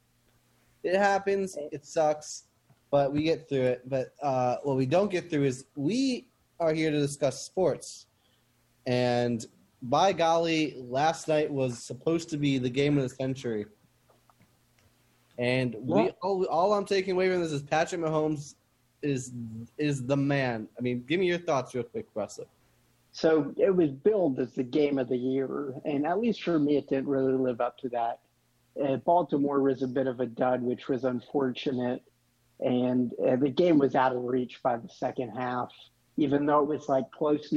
It 0.84 0.98
happens. 0.98 1.58
It 1.72 1.86
sucks, 1.86 2.44
but 2.90 3.12
we 3.14 3.24
get 3.24 3.48
through 3.48 3.64
it. 3.64 3.90
But 3.90 4.14
uh, 4.22 4.58
what 4.64 4.78
we 4.78 4.86
don't 4.86 5.12
get 5.12 5.30
through 5.30 5.44
is 5.46 5.66
we 5.76 6.28
are 6.60 6.74
here 6.74 6.92
to 6.92 7.00
discuss 7.00 7.44
sports. 7.44 8.08
And 8.86 9.46
by 9.84 10.14
golly, 10.14 10.76
last 10.78 11.28
night 11.28 11.52
was 11.52 11.84
supposed 11.84 12.30
to 12.30 12.38
be 12.38 12.58
the 12.58 12.70
game 12.70 12.98
of 12.98 13.04
the 13.04 13.10
century. 13.10 13.66
And 15.38 15.76
we 15.80 16.04
Yeah. 16.06 16.12
all, 16.22 16.46
all 16.46 16.74
I'm 16.74 16.86
taking 16.86 17.14
away 17.14 17.30
from 17.32 17.42
this 17.42 17.52
is 17.52 17.64
Patrick 17.64 18.02
Mahomes 18.02 18.56
is 19.02 19.32
is 19.80 20.06
the 20.06 20.18
man. 20.18 20.68
I 20.78 20.82
mean, 20.82 21.04
give 21.08 21.20
me 21.20 21.26
your 21.26 21.40
thoughts 21.40 21.74
real 21.74 21.84
quick, 21.84 22.06
Russell. 22.14 22.46
So 23.14 23.52
it 23.58 23.76
was 23.76 23.92
billed 23.92 24.40
as 24.40 24.54
the 24.54 24.64
game 24.64 24.98
of 25.00 25.10
the 25.10 25.18
year, 25.18 25.74
and 25.86 26.06
at 26.06 26.20
least 26.20 26.44
for 26.44 26.60
me, 26.60 26.78
it 26.78 26.88
didn't 26.88 27.08
really 27.08 27.34
live 27.34 27.60
up 27.60 27.78
to 27.80 27.90
that. 27.90 28.20
Uh, 28.82 28.98
Baltimore 28.98 29.62
was 29.62 29.82
a 29.82 29.88
bit 29.88 30.08
of 30.08 30.20
a 30.20 30.26
dud, 30.26 30.62
which 30.62 30.88
was 30.88 31.04
unfortunate, 31.04 32.04
and 32.60 33.12
uh, 33.26 33.36
the 33.36 33.50
game 33.50 33.80
was 33.80 33.96
out 33.96 34.16
of 34.16 34.24
reach 34.24 34.62
by 34.64 34.78
the 34.78 34.90
second 34.90 35.30
half. 35.30 35.72
Even 36.18 36.46
though 36.46 36.60
it 36.60 36.68
was 36.68 36.88
like 36.90 37.10
close 37.12 37.50